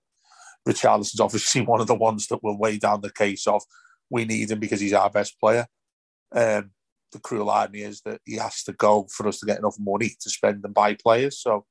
Richarlison's 0.66 1.20
obviously 1.20 1.60
one 1.66 1.82
of 1.82 1.86
the 1.86 1.94
ones 1.94 2.28
that 2.28 2.42
will 2.42 2.58
weigh 2.58 2.78
down 2.78 3.02
the 3.02 3.12
case 3.12 3.46
of 3.46 3.62
we 4.08 4.24
need 4.24 4.50
him 4.50 4.60
because 4.60 4.80
he's 4.80 4.94
our 4.94 5.10
best 5.10 5.38
player. 5.38 5.66
Um, 6.34 6.70
the 7.12 7.20
cruel 7.20 7.50
irony 7.50 7.82
is 7.82 8.00
that 8.02 8.20
he 8.24 8.36
has 8.36 8.62
to 8.64 8.72
go 8.72 9.06
for 9.14 9.28
us 9.28 9.40
to 9.40 9.46
get 9.46 9.58
enough 9.58 9.76
money 9.78 10.12
to 10.20 10.30
spend 10.30 10.64
and 10.64 10.74
buy 10.74 10.94
players. 10.94 11.40
So 11.40 11.64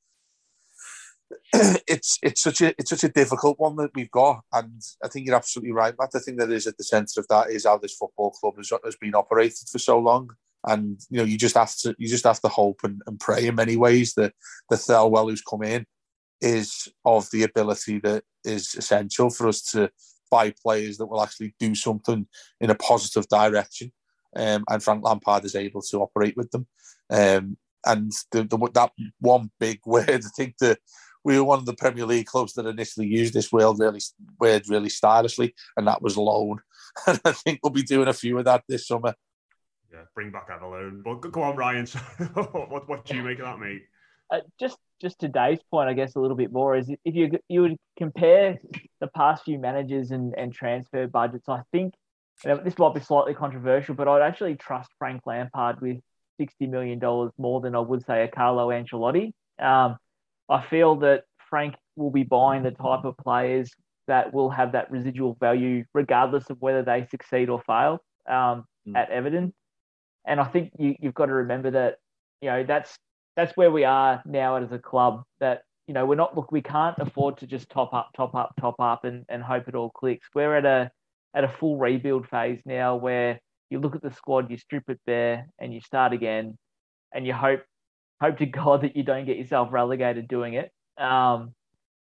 it's 1.52 2.18
it's 2.22 2.42
such 2.42 2.60
a 2.62 2.74
it's 2.78 2.90
such 2.90 3.04
a 3.04 3.08
difficult 3.08 3.58
one 3.58 3.76
that 3.76 3.90
we've 3.94 4.10
got, 4.10 4.42
and 4.52 4.80
I 5.04 5.08
think 5.08 5.26
you're 5.26 5.36
absolutely 5.36 5.72
right, 5.72 5.94
Matt. 5.98 6.10
The 6.12 6.20
thing 6.20 6.36
that 6.36 6.50
is 6.50 6.66
at 6.66 6.78
the 6.78 6.84
centre 6.84 7.20
of 7.20 7.28
that 7.28 7.50
is 7.50 7.66
how 7.66 7.78
this 7.78 7.96
football 7.96 8.30
club 8.30 8.54
has, 8.56 8.72
has 8.84 8.96
been 8.96 9.14
operated 9.14 9.68
for 9.70 9.78
so 9.78 9.98
long, 9.98 10.30
and 10.66 10.98
you 11.10 11.18
know 11.18 11.24
you 11.24 11.36
just 11.36 11.56
have 11.56 11.74
to 11.78 11.94
you 11.98 12.08
just 12.08 12.24
have 12.24 12.40
to 12.40 12.48
hope 12.48 12.80
and, 12.82 13.02
and 13.06 13.20
pray 13.20 13.46
in 13.46 13.54
many 13.54 13.76
ways 13.76 14.14
that 14.14 14.32
the 14.70 14.76
Thelwell 14.76 15.28
who's 15.28 15.42
come 15.42 15.62
in 15.62 15.84
is 16.40 16.88
of 17.04 17.28
the 17.30 17.42
ability 17.42 17.98
that 17.98 18.24
is 18.44 18.74
essential 18.74 19.28
for 19.28 19.48
us 19.48 19.62
to 19.62 19.90
buy 20.30 20.52
players 20.62 20.98
that 20.98 21.06
will 21.06 21.22
actually 21.22 21.54
do 21.58 21.74
something 21.74 22.26
in 22.60 22.70
a 22.70 22.74
positive 22.74 23.26
direction, 23.28 23.92
um, 24.36 24.64
and 24.68 24.82
Frank 24.82 25.04
Lampard 25.04 25.44
is 25.44 25.54
able 25.54 25.82
to 25.82 26.02
operate 26.02 26.36
with 26.36 26.50
them. 26.50 26.66
Um, 27.10 27.56
and 27.86 28.12
the, 28.32 28.44
the, 28.44 28.58
that 28.74 28.92
one 29.20 29.50
big 29.58 29.80
word, 29.86 30.08
I 30.08 30.28
think 30.36 30.58
the 30.58 30.76
we 31.24 31.36
were 31.36 31.44
one 31.44 31.58
of 31.58 31.66
the 31.66 31.74
Premier 31.74 32.06
League 32.06 32.26
clubs 32.26 32.54
that 32.54 32.66
initially 32.66 33.06
used 33.06 33.34
this 33.34 33.52
word 33.52 33.78
really 33.78 34.00
word 34.40 34.62
really 34.68 34.88
stylishly, 34.88 35.54
and 35.76 35.86
that 35.86 36.02
was 36.02 36.16
loan. 36.16 36.60
And 37.06 37.20
I 37.24 37.30
think 37.32 37.60
we'll 37.62 37.70
be 37.70 37.82
doing 37.82 38.08
a 38.08 38.12
few 38.12 38.38
of 38.38 38.46
that 38.46 38.64
this 38.68 38.88
summer. 38.88 39.14
Yeah, 39.92 40.00
bring 40.14 40.32
back 40.32 40.48
Avalone. 40.48 41.04
But 41.04 41.30
go 41.30 41.42
on, 41.42 41.54
Ryan. 41.54 41.86
what, 42.32 42.88
what 42.88 43.04
do 43.04 43.14
you 43.14 43.22
make 43.22 43.38
of 43.38 43.44
that, 43.44 43.60
mate? 43.60 43.82
Uh, 44.30 44.40
just 44.58 44.78
just 45.00 45.20
to 45.20 45.28
Dave's 45.28 45.62
point, 45.70 45.88
I 45.88 45.92
guess 45.92 46.16
a 46.16 46.20
little 46.20 46.36
bit 46.36 46.50
more 46.50 46.76
is 46.76 46.90
if 47.04 47.14
you 47.14 47.38
you 47.48 47.62
would 47.62 47.76
compare 47.96 48.58
the 49.00 49.06
past 49.06 49.44
few 49.44 49.58
managers 49.58 50.10
and, 50.10 50.34
and 50.36 50.52
transfer 50.52 51.06
budgets, 51.06 51.48
I 51.48 51.62
think 51.72 51.94
you 52.44 52.50
know, 52.50 52.60
this 52.62 52.78
might 52.78 52.94
be 52.94 53.00
slightly 53.00 53.34
controversial, 53.34 53.94
but 53.94 54.08
I'd 54.08 54.22
actually 54.22 54.56
trust 54.56 54.90
Frank 54.98 55.22
Lampard 55.26 55.80
with 55.80 55.98
sixty 56.38 56.66
million 56.66 56.98
dollars 56.98 57.32
more 57.38 57.60
than 57.60 57.74
I 57.74 57.80
would 57.80 58.04
say 58.04 58.22
a 58.24 58.28
Carlo 58.28 58.68
Ancelotti. 58.68 59.32
Um, 59.58 59.96
I 60.48 60.64
feel 60.68 60.96
that 60.96 61.24
Frank 61.50 61.74
will 61.96 62.10
be 62.10 62.22
buying 62.22 62.62
the 62.62 62.70
type 62.70 63.04
of 63.04 63.16
players 63.16 63.70
that 64.06 64.32
will 64.32 64.50
have 64.50 64.72
that 64.72 64.90
residual 64.90 65.36
value, 65.40 65.84
regardless 65.94 66.48
of 66.50 66.60
whether 66.60 66.82
they 66.82 67.06
succeed 67.10 67.48
or 67.48 67.60
fail 67.62 67.98
um, 68.28 68.64
mm. 68.86 68.96
at 68.96 69.10
Everton. 69.10 69.52
And 70.26 70.40
I 70.40 70.44
think 70.44 70.72
you, 70.78 70.94
you've 71.00 71.14
got 71.14 71.26
to 71.26 71.34
remember 71.34 71.70
that 71.72 71.96
you 72.40 72.50
know 72.50 72.64
that's 72.64 72.96
that's 73.36 73.56
where 73.56 73.70
we 73.70 73.84
are 73.84 74.22
now 74.24 74.56
as 74.56 74.70
a 74.72 74.78
club. 74.78 75.24
That 75.40 75.62
you 75.86 75.94
know 75.94 76.06
we're 76.06 76.14
not 76.14 76.36
look 76.36 76.52
we 76.52 76.62
can't 76.62 76.96
afford 76.98 77.38
to 77.38 77.46
just 77.46 77.68
top 77.68 77.92
up, 77.92 78.10
top 78.16 78.34
up, 78.34 78.54
top 78.60 78.76
up, 78.78 79.04
and, 79.04 79.24
and 79.28 79.42
hope 79.42 79.68
it 79.68 79.74
all 79.74 79.90
clicks. 79.90 80.28
We're 80.34 80.56
at 80.56 80.64
a 80.64 80.90
at 81.38 81.44
a 81.44 81.48
full 81.48 81.76
rebuild 81.76 82.28
phase 82.28 82.60
now 82.66 82.96
where 82.96 83.40
you 83.70 83.78
look 83.78 83.94
at 83.94 84.02
the 84.02 84.10
squad, 84.10 84.50
you 84.50 84.58
strip 84.58 84.82
it 84.88 84.98
bare, 85.06 85.46
and 85.60 85.72
you 85.72 85.80
start 85.80 86.12
again, 86.12 86.58
and 87.14 87.24
you 87.24 87.32
hope 87.32 87.60
hope 88.20 88.38
to 88.38 88.46
God 88.60 88.82
that 88.82 88.96
you 88.96 89.04
don't 89.04 89.24
get 89.24 89.38
yourself 89.38 89.68
relegated 89.70 90.26
doing 90.26 90.54
it. 90.54 90.72
Um, 90.98 91.54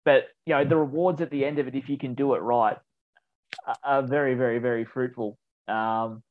but 0.04 0.24
you 0.44 0.54
know 0.54 0.64
the 0.64 0.76
rewards 0.76 1.20
at 1.20 1.30
the 1.30 1.44
end 1.44 1.60
of 1.60 1.68
it, 1.68 1.76
if 1.76 1.88
you 1.88 1.96
can 1.96 2.14
do 2.14 2.34
it 2.34 2.40
right, 2.40 2.76
are 3.84 4.02
very, 4.02 4.34
very, 4.34 4.58
very 4.58 4.84
fruitful. 4.84 5.38
Um, 5.68 6.22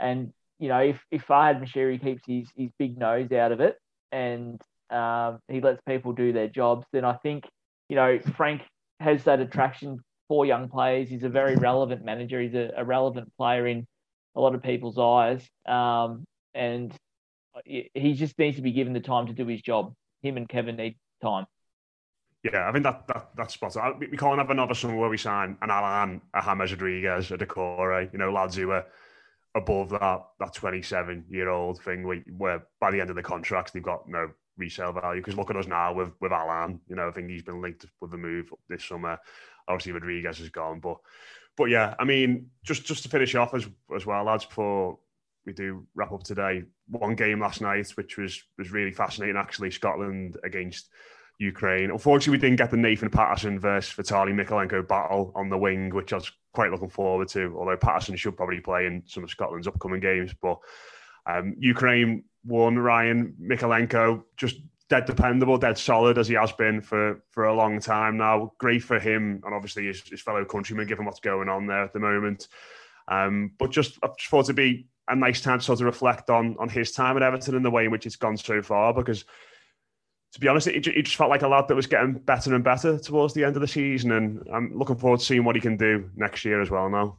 and 0.00 0.32
you 0.58 0.68
know 0.68 0.80
if 0.80 1.00
if 1.12 1.24
Farhad 1.24 1.62
Moshiri 1.62 2.02
keeps 2.02 2.22
his 2.26 2.48
his 2.56 2.70
big 2.76 2.98
nose 2.98 3.30
out 3.30 3.52
of 3.52 3.60
it 3.60 3.78
and 4.10 4.60
um, 4.90 5.38
he 5.46 5.60
lets 5.60 5.80
people 5.86 6.12
do 6.12 6.32
their 6.32 6.48
jobs, 6.48 6.86
then 6.92 7.04
I 7.04 7.12
think 7.12 7.44
you 7.88 7.94
know 7.94 8.18
Frank 8.36 8.62
has 8.98 9.22
that 9.24 9.38
attraction 9.38 10.00
for 10.32 10.46
young 10.46 10.70
players. 10.70 11.10
He's 11.10 11.24
a 11.24 11.28
very 11.28 11.56
relevant 11.56 12.06
manager. 12.06 12.40
He's 12.40 12.54
a, 12.54 12.70
a 12.74 12.86
relevant 12.86 13.30
player 13.36 13.66
in 13.66 13.86
a 14.34 14.40
lot 14.40 14.54
of 14.54 14.62
people's 14.62 14.98
eyes. 14.98 15.46
Um, 15.66 16.24
and 16.54 16.90
he 17.66 18.14
just 18.14 18.38
needs 18.38 18.56
to 18.56 18.62
be 18.62 18.72
given 18.72 18.94
the 18.94 19.00
time 19.00 19.26
to 19.26 19.34
do 19.34 19.46
his 19.46 19.60
job. 19.60 19.92
Him 20.22 20.38
and 20.38 20.48
Kevin 20.48 20.76
need 20.76 20.96
time. 21.20 21.44
Yeah, 22.42 22.66
I 22.66 22.72
think 22.72 22.84
that, 22.84 23.06
that 23.08 23.28
that's 23.36 23.52
spot 23.52 23.76
on. 23.76 23.98
We 23.98 24.16
can't 24.16 24.38
have 24.38 24.48
another 24.48 24.72
summer 24.72 24.96
where 24.96 25.10
we 25.10 25.18
sign 25.18 25.58
an 25.60 25.68
Allan, 25.68 26.22
a 26.32 26.40
James 26.42 26.72
Rodriguez, 26.72 27.30
a 27.30 27.36
Doucouré, 27.36 28.10
you 28.10 28.18
know, 28.18 28.32
lads 28.32 28.56
who 28.56 28.70
are 28.70 28.86
above 29.54 29.90
that 29.90 30.22
that 30.40 30.54
27 30.54 31.26
year 31.28 31.50
old 31.50 31.82
thing 31.82 32.08
where 32.38 32.66
by 32.80 32.90
the 32.90 33.02
end 33.02 33.10
of 33.10 33.16
the 33.16 33.22
contracts 33.22 33.70
they've 33.70 33.82
got 33.82 34.08
no 34.08 34.30
resale 34.56 34.92
value. 34.92 35.20
Because 35.20 35.36
look 35.36 35.50
at 35.50 35.56
us 35.56 35.66
now 35.66 35.92
with 35.94 36.12
with 36.20 36.32
Allan. 36.32 36.80
you 36.88 36.96
know, 36.96 37.08
I 37.08 37.10
think 37.10 37.30
he's 37.30 37.42
been 37.42 37.62
linked 37.62 37.86
with 38.00 38.10
the 38.10 38.18
move 38.18 38.52
this 38.68 38.84
summer. 38.84 39.18
Obviously, 39.68 39.92
Rodriguez 39.92 40.40
is 40.40 40.50
gone, 40.50 40.80
but 40.80 40.98
but 41.56 41.66
yeah, 41.66 41.94
I 41.98 42.04
mean, 42.04 42.50
just 42.64 42.84
just 42.84 43.02
to 43.04 43.08
finish 43.08 43.34
off 43.34 43.54
as 43.54 43.66
as 43.94 44.06
well, 44.06 44.24
lads, 44.24 44.44
before 44.44 44.98
we 45.46 45.52
do 45.52 45.86
wrap 45.94 46.12
up 46.12 46.22
today. 46.22 46.64
One 46.88 47.14
game 47.14 47.40
last 47.40 47.60
night, 47.60 47.88
which 47.90 48.16
was 48.16 48.42
was 48.58 48.70
really 48.70 48.92
fascinating. 48.92 49.36
Actually, 49.36 49.70
Scotland 49.70 50.36
against 50.44 50.88
Ukraine. 51.38 51.90
Unfortunately, 51.90 52.32
we 52.32 52.40
didn't 52.40 52.58
get 52.58 52.70
the 52.70 52.76
Nathan 52.76 53.10
Patterson 53.10 53.58
versus 53.58 53.94
Vitalii 53.94 54.34
Mykolenko 54.34 54.86
battle 54.86 55.32
on 55.34 55.48
the 55.48 55.58
wing, 55.58 55.90
which 55.94 56.12
I 56.12 56.16
was 56.16 56.30
quite 56.52 56.70
looking 56.70 56.90
forward 56.90 57.28
to. 57.28 57.54
Although 57.58 57.76
Patterson 57.76 58.16
should 58.16 58.36
probably 58.36 58.60
play 58.60 58.86
in 58.86 59.02
some 59.06 59.24
of 59.24 59.30
Scotland's 59.30 59.68
upcoming 59.68 60.00
games, 60.00 60.34
but 60.40 60.58
um, 61.26 61.54
Ukraine 61.58 62.24
won. 62.44 62.78
Ryan 62.78 63.34
Mykolenko 63.40 64.24
just 64.36 64.56
dead 64.88 65.06
dependable, 65.06 65.56
dead 65.56 65.78
solid 65.78 66.18
as 66.18 66.28
he 66.28 66.34
has 66.34 66.52
been 66.52 66.80
for 66.80 67.22
for 67.30 67.44
a 67.44 67.54
long 67.54 67.80
time 67.80 68.16
now. 68.16 68.52
Great 68.58 68.82
for 68.82 68.98
him 68.98 69.40
and 69.44 69.54
obviously 69.54 69.86
his, 69.86 70.02
his 70.02 70.20
fellow 70.20 70.44
countrymen, 70.44 70.86
given 70.86 71.06
what's 71.06 71.20
going 71.20 71.48
on 71.48 71.66
there 71.66 71.84
at 71.84 71.92
the 71.92 71.98
moment. 71.98 72.48
Um, 73.08 73.52
but 73.58 73.70
just 73.70 73.98
I 74.02 74.08
just 74.18 74.28
thought 74.28 74.46
to 74.46 74.54
be 74.54 74.86
a 75.08 75.16
nice 75.16 75.40
time 75.40 75.58
to 75.58 75.64
sort 75.64 75.80
of 75.80 75.86
reflect 75.86 76.30
on 76.30 76.56
on 76.58 76.68
his 76.68 76.92
time 76.92 77.16
at 77.16 77.22
Everton 77.22 77.56
and 77.56 77.64
the 77.64 77.70
way 77.70 77.86
in 77.86 77.90
which 77.90 78.06
it's 78.06 78.16
gone 78.16 78.36
so 78.36 78.62
far. 78.62 78.92
Because 78.92 79.24
to 80.32 80.40
be 80.40 80.48
honest, 80.48 80.66
it, 80.66 80.86
it 80.86 81.02
just 81.02 81.16
felt 81.16 81.30
like 81.30 81.42
a 81.42 81.48
lad 81.48 81.68
that 81.68 81.74
was 81.74 81.86
getting 81.86 82.14
better 82.14 82.54
and 82.54 82.64
better 82.64 82.98
towards 82.98 83.34
the 83.34 83.44
end 83.44 83.56
of 83.56 83.60
the 83.60 83.68
season, 83.68 84.12
and 84.12 84.46
I'm 84.52 84.76
looking 84.76 84.96
forward 84.96 85.20
to 85.20 85.26
seeing 85.26 85.44
what 85.44 85.56
he 85.56 85.60
can 85.60 85.76
do 85.76 86.10
next 86.16 86.44
year 86.44 86.60
as 86.60 86.70
well. 86.70 86.88
Now. 86.88 87.18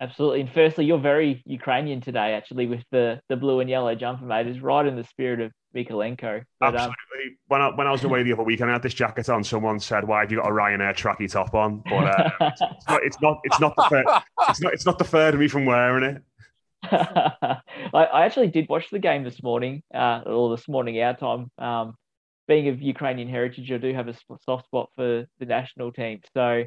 Absolutely. 0.00 0.42
And 0.42 0.50
firstly, 0.52 0.84
you're 0.84 0.98
very 0.98 1.42
Ukrainian 1.44 2.00
today, 2.00 2.34
actually, 2.34 2.66
with 2.66 2.84
the, 2.92 3.20
the 3.28 3.36
blue 3.36 3.58
and 3.60 3.68
yellow 3.68 3.94
jumper, 3.96 4.24
mate. 4.24 4.46
It's 4.46 4.60
right 4.60 4.86
in 4.86 4.94
the 4.94 5.02
spirit 5.02 5.40
of 5.40 5.52
Mykolenko. 5.74 6.44
But, 6.60 6.68
um, 6.68 6.74
Absolutely. 6.74 6.94
Um, 7.26 7.36
when, 7.48 7.60
I, 7.60 7.68
when 7.74 7.86
I 7.88 7.90
was 7.90 8.04
away 8.04 8.22
the 8.22 8.32
other 8.32 8.44
week 8.44 8.60
and 8.60 8.70
I 8.70 8.74
had 8.74 8.82
this 8.82 8.94
jacket 8.94 9.28
on, 9.28 9.42
someone 9.42 9.80
said, 9.80 10.06
"Why 10.06 10.20
have 10.20 10.30
you 10.30 10.38
got 10.38 10.48
a 10.48 10.52
Ryanair 10.52 10.94
tracky 10.94 11.30
top 11.30 11.52
on?" 11.54 11.82
But 11.84 12.20
uh, 12.20 12.30
it's, 12.50 12.60
not, 12.88 13.00
it's 13.04 13.20
not. 13.20 13.40
It's 13.44 13.60
not 13.60 13.76
the. 13.76 13.82
Fair, 13.90 14.04
it's 14.48 14.60
not. 14.60 14.72
It's 14.72 14.86
not 14.86 14.98
the 14.98 15.04
to 15.04 15.36
me 15.36 15.48
from 15.48 15.66
wearing 15.66 16.04
it. 16.04 16.22
I, 16.84 17.60
I, 17.92 18.24
actually 18.24 18.48
did 18.48 18.68
watch 18.68 18.88
the 18.90 19.00
game 19.00 19.24
this 19.24 19.42
morning, 19.42 19.82
uh, 19.92 20.20
or 20.26 20.56
this 20.56 20.68
morning 20.68 21.02
our 21.02 21.16
time. 21.16 21.50
Um, 21.58 21.96
being 22.46 22.68
of 22.68 22.80
Ukrainian 22.80 23.28
heritage, 23.28 23.70
I 23.72 23.78
do 23.78 23.92
have 23.92 24.06
a 24.06 24.14
soft 24.46 24.66
spot 24.66 24.90
for 24.94 25.26
the 25.38 25.44
national 25.44 25.92
team. 25.92 26.20
So 26.34 26.64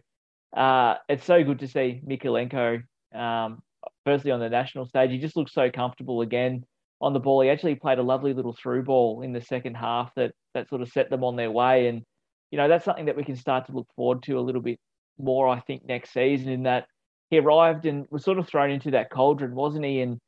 uh, 0.55 0.95
it's 1.07 1.25
so 1.25 1.43
good 1.43 1.59
to 1.59 1.67
see 1.67 2.01
Mykolenko, 2.05 2.83
um, 3.13 3.61
firstly 4.05 4.31
on 4.31 4.39
the 4.39 4.49
national 4.49 4.85
stage. 4.85 5.11
He 5.11 5.17
just 5.17 5.35
looks 5.35 5.53
so 5.53 5.69
comfortable 5.69 6.21
again 6.21 6.65
on 6.99 7.13
the 7.13 7.19
ball. 7.19 7.41
He 7.41 7.49
actually 7.49 7.75
played 7.75 7.99
a 7.99 8.03
lovely 8.03 8.33
little 8.33 8.53
through 8.53 8.83
ball 8.83 9.21
in 9.21 9.33
the 9.33 9.41
second 9.41 9.75
half 9.75 10.13
that 10.15 10.33
that 10.53 10.69
sort 10.69 10.81
of 10.81 10.89
set 10.89 11.09
them 11.09 11.23
on 11.23 11.35
their 11.35 11.51
way. 11.51 11.87
And 11.87 12.03
you 12.51 12.57
know 12.57 12.67
that's 12.67 12.85
something 12.85 13.05
that 13.05 13.17
we 13.17 13.23
can 13.23 13.35
start 13.35 13.67
to 13.67 13.73
look 13.73 13.87
forward 13.95 14.23
to 14.23 14.37
a 14.37 14.41
little 14.41 14.61
bit 14.61 14.79
more. 15.17 15.47
I 15.47 15.59
think 15.61 15.85
next 15.85 16.13
season 16.13 16.49
in 16.49 16.63
that 16.63 16.85
he 17.29 17.39
arrived 17.39 17.85
and 17.85 18.05
was 18.11 18.23
sort 18.23 18.37
of 18.37 18.47
thrown 18.47 18.71
into 18.71 18.91
that 18.91 19.09
cauldron, 19.09 19.55
wasn't 19.55 19.85
he? 19.85 20.01
And 20.01 20.19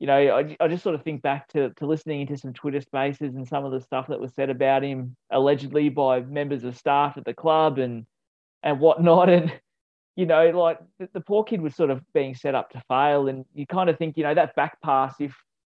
you 0.00 0.06
know, 0.06 0.16
I, 0.16 0.56
I 0.60 0.68
just 0.68 0.82
sort 0.82 0.94
of 0.94 1.02
think 1.02 1.22
back 1.22 1.48
to, 1.48 1.70
to 1.70 1.86
listening 1.86 2.22
into 2.22 2.36
some 2.36 2.52
Twitter 2.52 2.80
spaces 2.80 3.34
and 3.34 3.46
some 3.46 3.64
of 3.64 3.72
the 3.72 3.80
stuff 3.80 4.08
that 4.08 4.20
was 4.20 4.34
said 4.34 4.50
about 4.50 4.82
him 4.82 5.16
allegedly 5.30 5.88
by 5.88 6.20
members 6.20 6.64
of 6.64 6.76
staff 6.76 7.16
at 7.16 7.24
the 7.24 7.34
club 7.34 7.78
and 7.78 8.06
and 8.62 8.80
whatnot. 8.80 9.28
And 9.30 9.52
you 10.16 10.26
know, 10.26 10.50
like 10.50 10.78
the, 10.98 11.08
the 11.14 11.20
poor 11.20 11.44
kid 11.44 11.60
was 11.60 11.74
sort 11.74 11.90
of 11.90 12.00
being 12.12 12.34
set 12.34 12.54
up 12.54 12.70
to 12.70 12.82
fail. 12.88 13.28
And 13.28 13.44
you 13.54 13.66
kind 13.66 13.90
of 13.90 13.98
think, 13.98 14.16
you 14.16 14.22
know, 14.22 14.34
that 14.34 14.54
back 14.54 14.80
pass, 14.82 15.14
if 15.18 15.34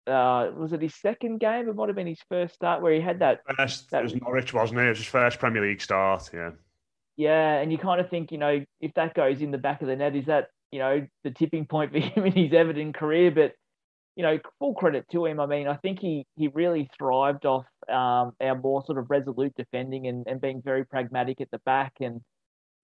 uh, 0.08 0.52
was 0.56 0.74
it 0.74 0.82
his 0.82 0.96
second 0.96 1.40
game? 1.40 1.68
It 1.68 1.76
might 1.76 1.90
have 1.90 1.96
been 1.96 2.08
his 2.08 2.22
first 2.30 2.54
start 2.54 2.82
where 2.82 2.94
he 2.94 3.02
had 3.02 3.20
that. 3.20 3.42
First, 3.58 3.90
that, 3.92 4.00
it 4.00 4.04
was 4.04 4.16
Norwich, 4.16 4.54
wasn't 4.54 4.80
it? 4.80 4.86
It 4.86 4.90
was 4.90 4.98
his 5.00 5.08
first 5.08 5.40
Premier 5.40 5.62
League 5.62 5.82
start. 5.82 6.30
Yeah. 6.34 6.52
Yeah, 7.18 7.56
and 7.56 7.72
you 7.72 7.80
kind 7.80 8.00
of 8.00 8.12
think, 8.12 8.32
you 8.32 8.38
know, 8.38 8.64
if 8.80 8.94
that 8.94 9.16
goes 9.16 9.42
in 9.42 9.50
the 9.50 9.58
back 9.58 9.82
of 9.82 9.88
the 9.88 9.96
net, 9.96 10.16
is 10.16 10.28
that 10.28 10.50
you 10.72 10.80
know 10.80 11.08
the 11.24 11.32
tipping 11.32 11.66
point 11.66 11.92
for 11.94 12.00
him 12.00 12.26
in 12.26 12.32
his 12.32 12.54
Everton 12.54 12.94
career? 12.94 13.32
But 13.32 13.54
you 14.16 14.24
know, 14.24 14.40
full 14.60 14.76
credit 14.76 15.06
to 15.12 15.26
him. 15.26 15.40
I 15.40 15.48
mean, 15.48 15.68
I 15.68 15.76
think 15.78 16.00
he 16.00 16.28
he 16.36 16.48
really 16.50 16.90
thrived 16.96 17.48
off 17.48 17.66
um, 17.90 18.34
our 18.40 18.56
more 18.56 18.84
sort 18.86 19.00
of 19.00 19.10
resolute 19.10 19.54
defending 19.56 20.08
and, 20.08 20.28
and 20.28 20.40
being 20.40 20.62
very 20.64 20.86
pragmatic 20.86 21.42
at 21.42 21.50
the 21.52 21.60
back. 21.66 21.94
And, 22.02 22.22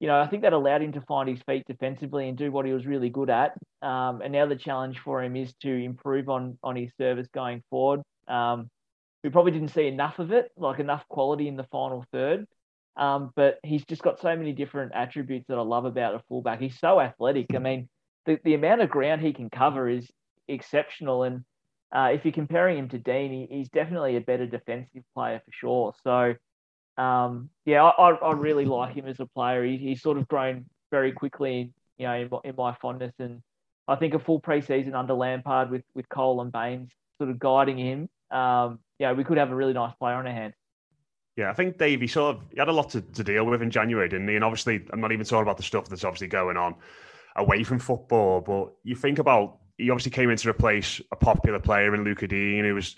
you 0.03 0.07
know, 0.07 0.19
I 0.19 0.27
think 0.27 0.41
that 0.41 0.51
allowed 0.51 0.81
him 0.81 0.91
to 0.91 1.01
find 1.03 1.29
his 1.29 1.39
feet 1.43 1.63
defensively 1.65 2.27
and 2.27 2.37
do 2.37 2.51
what 2.51 2.65
he 2.65 2.73
was 2.73 2.85
really 2.85 3.09
good 3.09 3.29
at. 3.29 3.53
Um, 3.81 4.19
and 4.21 4.33
now 4.33 4.45
the 4.45 4.57
challenge 4.57 4.99
for 4.99 5.23
him 5.23 5.37
is 5.37 5.53
to 5.61 5.69
improve 5.69 6.27
on 6.27 6.57
on 6.61 6.75
his 6.75 6.91
service 6.97 7.29
going 7.33 7.63
forward. 7.69 8.01
Um, 8.27 8.69
we 9.23 9.29
probably 9.29 9.53
didn't 9.53 9.69
see 9.69 9.87
enough 9.87 10.19
of 10.19 10.33
it, 10.33 10.51
like 10.57 10.81
enough 10.81 11.07
quality 11.07 11.47
in 11.47 11.55
the 11.55 11.63
final 11.71 12.03
third. 12.11 12.45
Um, 12.97 13.31
but 13.37 13.59
he's 13.63 13.85
just 13.85 14.01
got 14.01 14.19
so 14.19 14.35
many 14.35 14.51
different 14.51 14.91
attributes 14.93 15.45
that 15.47 15.57
I 15.57 15.61
love 15.61 15.85
about 15.85 16.15
a 16.15 16.23
fullback. 16.27 16.59
He's 16.59 16.77
so 16.77 16.99
athletic. 16.99 17.55
I 17.55 17.59
mean, 17.59 17.87
the, 18.25 18.37
the 18.43 18.55
amount 18.55 18.81
of 18.81 18.89
ground 18.89 19.21
he 19.21 19.31
can 19.31 19.49
cover 19.49 19.87
is 19.87 20.11
exceptional. 20.49 21.23
And 21.23 21.45
uh, 21.95 22.09
if 22.11 22.25
you're 22.25 22.33
comparing 22.33 22.77
him 22.77 22.89
to 22.89 22.97
Digne, 22.97 23.47
he, 23.49 23.59
he's 23.59 23.69
definitely 23.69 24.17
a 24.17 24.21
better 24.21 24.47
defensive 24.47 25.03
player 25.15 25.41
for 25.45 25.51
sure. 25.53 25.93
So, 26.03 26.35
um, 26.97 27.49
yeah, 27.65 27.83
I, 27.83 28.11
I, 28.11 28.33
really 28.33 28.65
like 28.65 28.95
him 28.95 29.07
as 29.07 29.19
a 29.19 29.25
player. 29.25 29.63
He, 29.63 29.77
he's 29.77 30.01
sort 30.01 30.17
of 30.17 30.27
grown 30.27 30.65
very 30.91 31.11
quickly, 31.11 31.73
you 31.97 32.05
know, 32.05 32.13
in, 32.13 32.29
in 32.43 32.55
my 32.55 32.75
fondness. 32.81 33.13
And 33.17 33.41
I 33.87 33.95
think 33.95 34.13
a 34.13 34.19
full 34.19 34.39
preseason 34.39 34.93
under 34.93 35.13
Lampard 35.13 35.71
with 35.71 35.83
with 35.95 36.07
Cole 36.09 36.41
and 36.41 36.51
Baines 36.51 36.91
sort 37.17 37.31
of 37.31 37.39
guiding 37.39 37.77
him, 37.77 38.09
um, 38.31 38.79
yeah, 38.99 39.13
we 39.13 39.23
could 39.23 39.37
have 39.37 39.51
a 39.51 39.55
really 39.55 39.73
nice 39.73 39.93
player 39.99 40.15
on 40.15 40.27
our 40.27 40.33
hands. 40.33 40.53
Yeah, 41.35 41.49
I 41.49 41.53
think 41.53 41.79
Dave, 41.79 41.99
he 41.99 42.07
sort 42.07 42.35
of 42.35 42.43
he 42.51 42.59
had 42.59 42.67
a 42.67 42.73
lot 42.73 42.91
to, 42.91 43.01
to 43.01 43.23
deal 43.23 43.45
with 43.45 43.61
in 43.63 43.71
January, 43.71 44.07
didn't 44.07 44.27
he? 44.27 44.35
And 44.35 44.43
obviously, 44.43 44.85
I'm 44.91 45.01
not 45.01 45.11
even 45.11 45.25
talking 45.25 45.41
about 45.41 45.57
the 45.57 45.63
stuff 45.63 45.89
that's 45.89 46.03
obviously 46.03 46.27
going 46.27 46.57
on 46.57 46.75
away 47.35 47.63
from 47.63 47.79
football, 47.79 48.41
but 48.41 48.73
you 48.83 48.95
think 48.95 49.17
about 49.17 49.57
he 49.77 49.89
obviously 49.89 50.11
came 50.11 50.29
in 50.29 50.37
to 50.37 50.49
replace 50.49 51.01
a 51.11 51.15
popular 51.15 51.59
player 51.59 51.95
in 51.95 52.03
Lucas 52.03 52.29
Digne 52.29 52.67
who 52.67 52.75
was 52.75 52.95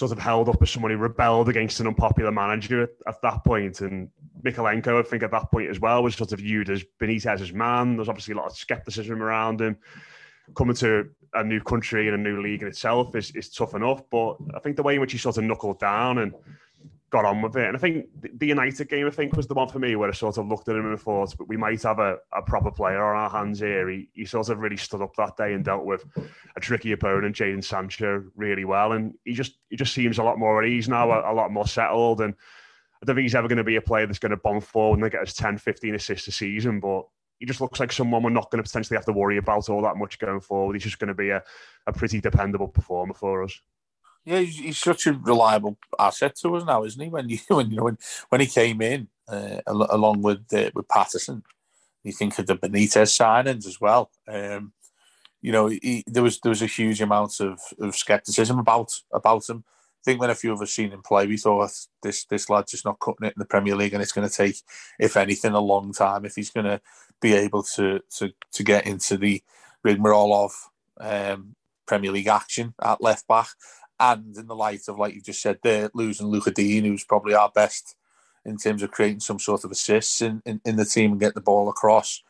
sort 0.00 0.12
of 0.12 0.18
held 0.18 0.48
up 0.48 0.62
as 0.62 0.70
someone 0.70 0.90
who 0.90 0.96
rebelled 0.96 1.50
against 1.50 1.78
an 1.78 1.86
unpopular 1.86 2.32
manager 2.32 2.84
at, 2.84 2.90
at 3.06 3.20
that 3.20 3.44
point. 3.44 3.82
And 3.82 4.08
Mykolenko, 4.42 4.98
I 4.98 5.02
think 5.02 5.22
at 5.22 5.30
that 5.30 5.50
point 5.50 5.68
as 5.68 5.78
well, 5.78 6.02
was 6.02 6.16
sort 6.16 6.32
of 6.32 6.38
viewed 6.38 6.70
as 6.70 6.82
Benitez's 6.98 7.52
man. 7.52 7.96
There's 7.96 8.08
obviously 8.08 8.32
a 8.32 8.38
lot 8.38 8.46
of 8.46 8.56
skepticism 8.56 9.22
around 9.22 9.60
him. 9.60 9.76
Coming 10.56 10.74
to 10.76 11.10
a 11.34 11.44
new 11.44 11.60
country 11.60 12.08
and 12.08 12.14
a 12.14 12.30
new 12.30 12.40
league 12.40 12.62
in 12.62 12.68
itself 12.68 13.14
is, 13.14 13.30
is 13.32 13.50
tough 13.50 13.74
enough. 13.74 14.02
But 14.10 14.38
I 14.54 14.60
think 14.60 14.76
the 14.76 14.82
way 14.82 14.94
in 14.94 15.02
which 15.02 15.12
he 15.12 15.18
sort 15.18 15.36
of 15.36 15.44
knuckled 15.44 15.78
down 15.78 16.16
and 16.16 16.32
got 17.10 17.24
on 17.24 17.42
with 17.42 17.56
it. 17.56 17.66
And 17.66 17.76
I 17.76 17.80
think 17.80 18.06
the 18.38 18.46
United 18.46 18.88
game, 18.88 19.06
I 19.06 19.10
think, 19.10 19.36
was 19.36 19.46
the 19.46 19.54
one 19.54 19.68
for 19.68 19.80
me 19.80 19.96
where 19.96 20.08
I 20.08 20.12
sort 20.12 20.38
of 20.38 20.46
looked 20.46 20.68
at 20.68 20.76
him 20.76 20.86
and 20.86 20.98
thought, 20.98 21.36
but 21.36 21.48
we 21.48 21.56
might 21.56 21.82
have 21.82 21.98
a, 21.98 22.18
a 22.32 22.40
proper 22.42 22.70
player 22.70 23.02
on 23.02 23.16
our 23.16 23.30
hands 23.30 23.58
here. 23.58 23.88
He, 23.88 24.08
he 24.12 24.24
sort 24.24 24.48
of 24.48 24.58
really 24.60 24.76
stood 24.76 25.02
up 25.02 25.14
that 25.16 25.36
day 25.36 25.54
and 25.54 25.64
dealt 25.64 25.84
with 25.84 26.04
a 26.56 26.60
tricky 26.60 26.92
opponent, 26.92 27.36
Jadon 27.36 27.64
Sancho, 27.64 28.24
really 28.36 28.64
well. 28.64 28.92
And 28.92 29.14
he 29.24 29.34
just 29.34 29.58
he 29.68 29.76
just 29.76 29.92
seems 29.92 30.18
a 30.18 30.22
lot 30.22 30.38
more 30.38 30.62
at 30.62 30.68
ease 30.68 30.88
now, 30.88 31.10
a, 31.10 31.32
a 31.32 31.34
lot 31.34 31.50
more 31.50 31.66
settled. 31.66 32.20
And 32.20 32.34
I 33.02 33.06
don't 33.06 33.16
think 33.16 33.24
he's 33.24 33.34
ever 33.34 33.48
going 33.48 33.58
to 33.58 33.64
be 33.64 33.76
a 33.76 33.82
player 33.82 34.06
that's 34.06 34.18
going 34.20 34.30
to 34.30 34.36
bomb 34.36 34.60
forward 34.60 35.00
and 35.00 35.10
get 35.10 35.22
us 35.22 35.34
10, 35.34 35.58
15 35.58 35.96
assists 35.96 36.28
a 36.28 36.32
season. 36.32 36.78
But 36.78 37.06
he 37.40 37.46
just 37.46 37.60
looks 37.60 37.80
like 37.80 37.90
someone 37.90 38.22
we're 38.22 38.30
not 38.30 38.50
going 38.50 38.62
to 38.62 38.68
potentially 38.68 38.96
have 38.96 39.06
to 39.06 39.12
worry 39.12 39.38
about 39.38 39.68
all 39.68 39.82
that 39.82 39.96
much 39.96 40.18
going 40.18 40.40
forward. 40.40 40.74
He's 40.74 40.84
just 40.84 40.98
going 40.98 41.08
to 41.08 41.14
be 41.14 41.30
a, 41.30 41.42
a 41.86 41.92
pretty 41.92 42.20
dependable 42.20 42.68
performer 42.68 43.14
for 43.14 43.42
us. 43.42 43.58
Yeah, 44.24 44.40
he's, 44.40 44.58
he's, 44.58 44.78
such 44.78 45.06
a 45.06 45.14
reliable 45.14 45.78
asset 45.98 46.36
to 46.36 46.54
us 46.56 46.64
now, 46.64 46.84
isn't 46.84 47.02
he? 47.02 47.08
When 47.08 47.28
you 47.28 47.38
when 47.48 47.70
you 47.70 47.76
know 47.76 47.84
when, 47.84 47.98
when 48.28 48.40
he 48.40 48.46
came 48.46 48.82
in 48.82 49.08
uh, 49.28 49.60
along 49.66 50.22
with 50.22 50.52
uh, 50.52 50.70
with 50.74 50.88
Patterson, 50.88 51.42
you 52.02 52.12
think 52.12 52.38
of 52.38 52.46
the 52.46 52.56
Benitez 52.56 53.10
signings 53.10 53.66
as 53.66 53.80
well. 53.80 54.10
Um, 54.28 54.72
you 55.42 55.52
know, 55.52 55.68
he, 55.68 56.04
there 56.06 56.22
was 56.22 56.40
there 56.40 56.50
was 56.50 56.62
a 56.62 56.66
huge 56.66 57.00
amount 57.00 57.40
of, 57.40 57.60
of 57.80 57.96
skepticism 57.96 58.58
about 58.58 58.92
about 59.12 59.48
him. 59.48 59.64
I 59.66 60.02
think 60.04 60.20
when 60.20 60.30
a 60.30 60.34
few 60.34 60.52
of 60.52 60.62
us 60.62 60.72
seen 60.72 60.92
him 60.92 61.02
play, 61.02 61.26
we 61.26 61.36
thought 61.36 61.72
this 62.02 62.24
this 62.24 62.48
lad's 62.50 62.72
just 62.72 62.84
not 62.84 63.00
cutting 63.00 63.26
it 63.26 63.34
in 63.36 63.38
the 63.38 63.44
Premier 63.44 63.74
League, 63.74 63.94
and 63.94 64.02
it's 64.02 64.12
going 64.12 64.28
to 64.28 64.34
take, 64.34 64.56
if 64.98 65.16
anything, 65.16 65.52
a 65.52 65.60
long 65.60 65.92
time 65.92 66.24
if 66.24 66.34
he's 66.34 66.50
going 66.50 66.66
to 66.66 66.80
be 67.20 67.34
able 67.34 67.62
to 67.62 68.00
to 68.18 68.30
to 68.52 68.62
get 68.62 68.86
into 68.86 69.16
the 69.16 69.42
rigmarole 69.82 70.34
of 70.34 70.52
um, 71.00 71.54
Premier 71.86 72.12
League 72.12 72.28
action 72.28 72.74
at 72.82 73.02
left 73.02 73.26
back 73.26 73.48
and 74.00 74.36
in 74.36 74.46
the 74.46 74.56
light 74.56 74.88
of 74.88 74.98
like 74.98 75.14
you 75.14 75.20
just 75.20 75.42
said 75.42 75.58
there, 75.62 75.90
losing 75.94 76.26
Lucas 76.26 76.54
Digne, 76.54 76.88
who's 76.88 77.04
probably 77.04 77.34
our 77.34 77.50
best 77.54 77.94
in 78.44 78.56
terms 78.56 78.82
of 78.82 78.90
creating 78.90 79.20
some 79.20 79.38
sort 79.38 79.64
of 79.64 79.70
assists 79.70 80.22
in, 80.22 80.40
in, 80.46 80.60
in 80.64 80.76
the 80.76 80.84
team 80.86 81.12
and 81.12 81.20
getting 81.20 81.34
the 81.34 81.42
ball 81.42 81.68
across. 81.68 82.22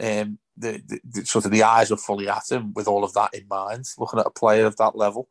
Um, 0.00 0.38
the, 0.56 0.82
the, 0.86 1.00
the, 1.04 1.26
sort 1.26 1.44
of 1.44 1.50
the 1.50 1.62
eyes 1.62 1.92
are 1.92 1.96
fully 1.96 2.28
at 2.28 2.50
him 2.50 2.72
with 2.74 2.88
all 2.88 3.04
of 3.04 3.12
that 3.12 3.34
in 3.34 3.46
mind, 3.48 3.84
looking 3.98 4.18
at 4.18 4.26
a 4.26 4.30
player 4.30 4.64
of 4.64 4.76
that 4.78 4.96
level. 4.96 5.28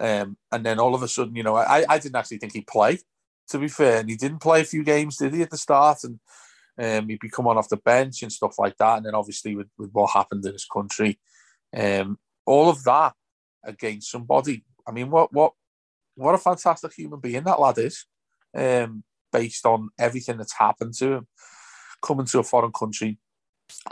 Um, 0.00 0.36
and 0.52 0.64
then 0.64 0.78
all 0.78 0.94
of 0.94 1.02
a 1.02 1.08
sudden, 1.08 1.34
you 1.34 1.42
know, 1.42 1.56
I, 1.56 1.84
I 1.88 1.98
didn't 1.98 2.16
actually 2.16 2.38
think 2.38 2.52
he'd 2.52 2.66
play, 2.66 3.00
to 3.48 3.58
be 3.58 3.68
fair. 3.68 3.98
And 3.98 4.08
he 4.08 4.16
didn't 4.16 4.38
play 4.38 4.60
a 4.60 4.64
few 4.64 4.84
games, 4.84 5.16
did 5.16 5.34
he, 5.34 5.42
at 5.42 5.50
the 5.50 5.58
start? 5.58 6.04
And 6.04 6.20
um, 6.78 7.08
he'd 7.08 7.18
be 7.18 7.28
coming 7.28 7.56
off 7.56 7.68
the 7.68 7.76
bench 7.76 8.22
and 8.22 8.32
stuff 8.32 8.58
like 8.58 8.76
that. 8.78 8.98
And 8.98 9.06
then 9.06 9.14
obviously 9.14 9.56
with, 9.56 9.68
with 9.76 9.90
what 9.92 10.10
happened 10.10 10.46
in 10.46 10.52
his 10.52 10.66
country, 10.66 11.18
um, 11.76 12.18
all 12.46 12.68
of 12.68 12.84
that 12.84 13.14
against 13.64 14.10
somebody 14.10 14.64
I 14.90 14.92
mean, 14.92 15.08
what 15.08 15.32
what 15.32 15.52
what 16.16 16.34
a 16.34 16.38
fantastic 16.38 16.92
human 16.92 17.20
being 17.20 17.44
that 17.44 17.60
lad 17.60 17.78
is, 17.78 18.06
um, 18.56 19.04
based 19.32 19.64
on 19.64 19.90
everything 19.98 20.36
that's 20.36 20.58
happened 20.58 20.94
to 20.94 21.12
him. 21.12 21.28
Coming 22.02 22.26
to 22.26 22.40
a 22.40 22.42
foreign 22.42 22.72
country, 22.72 23.18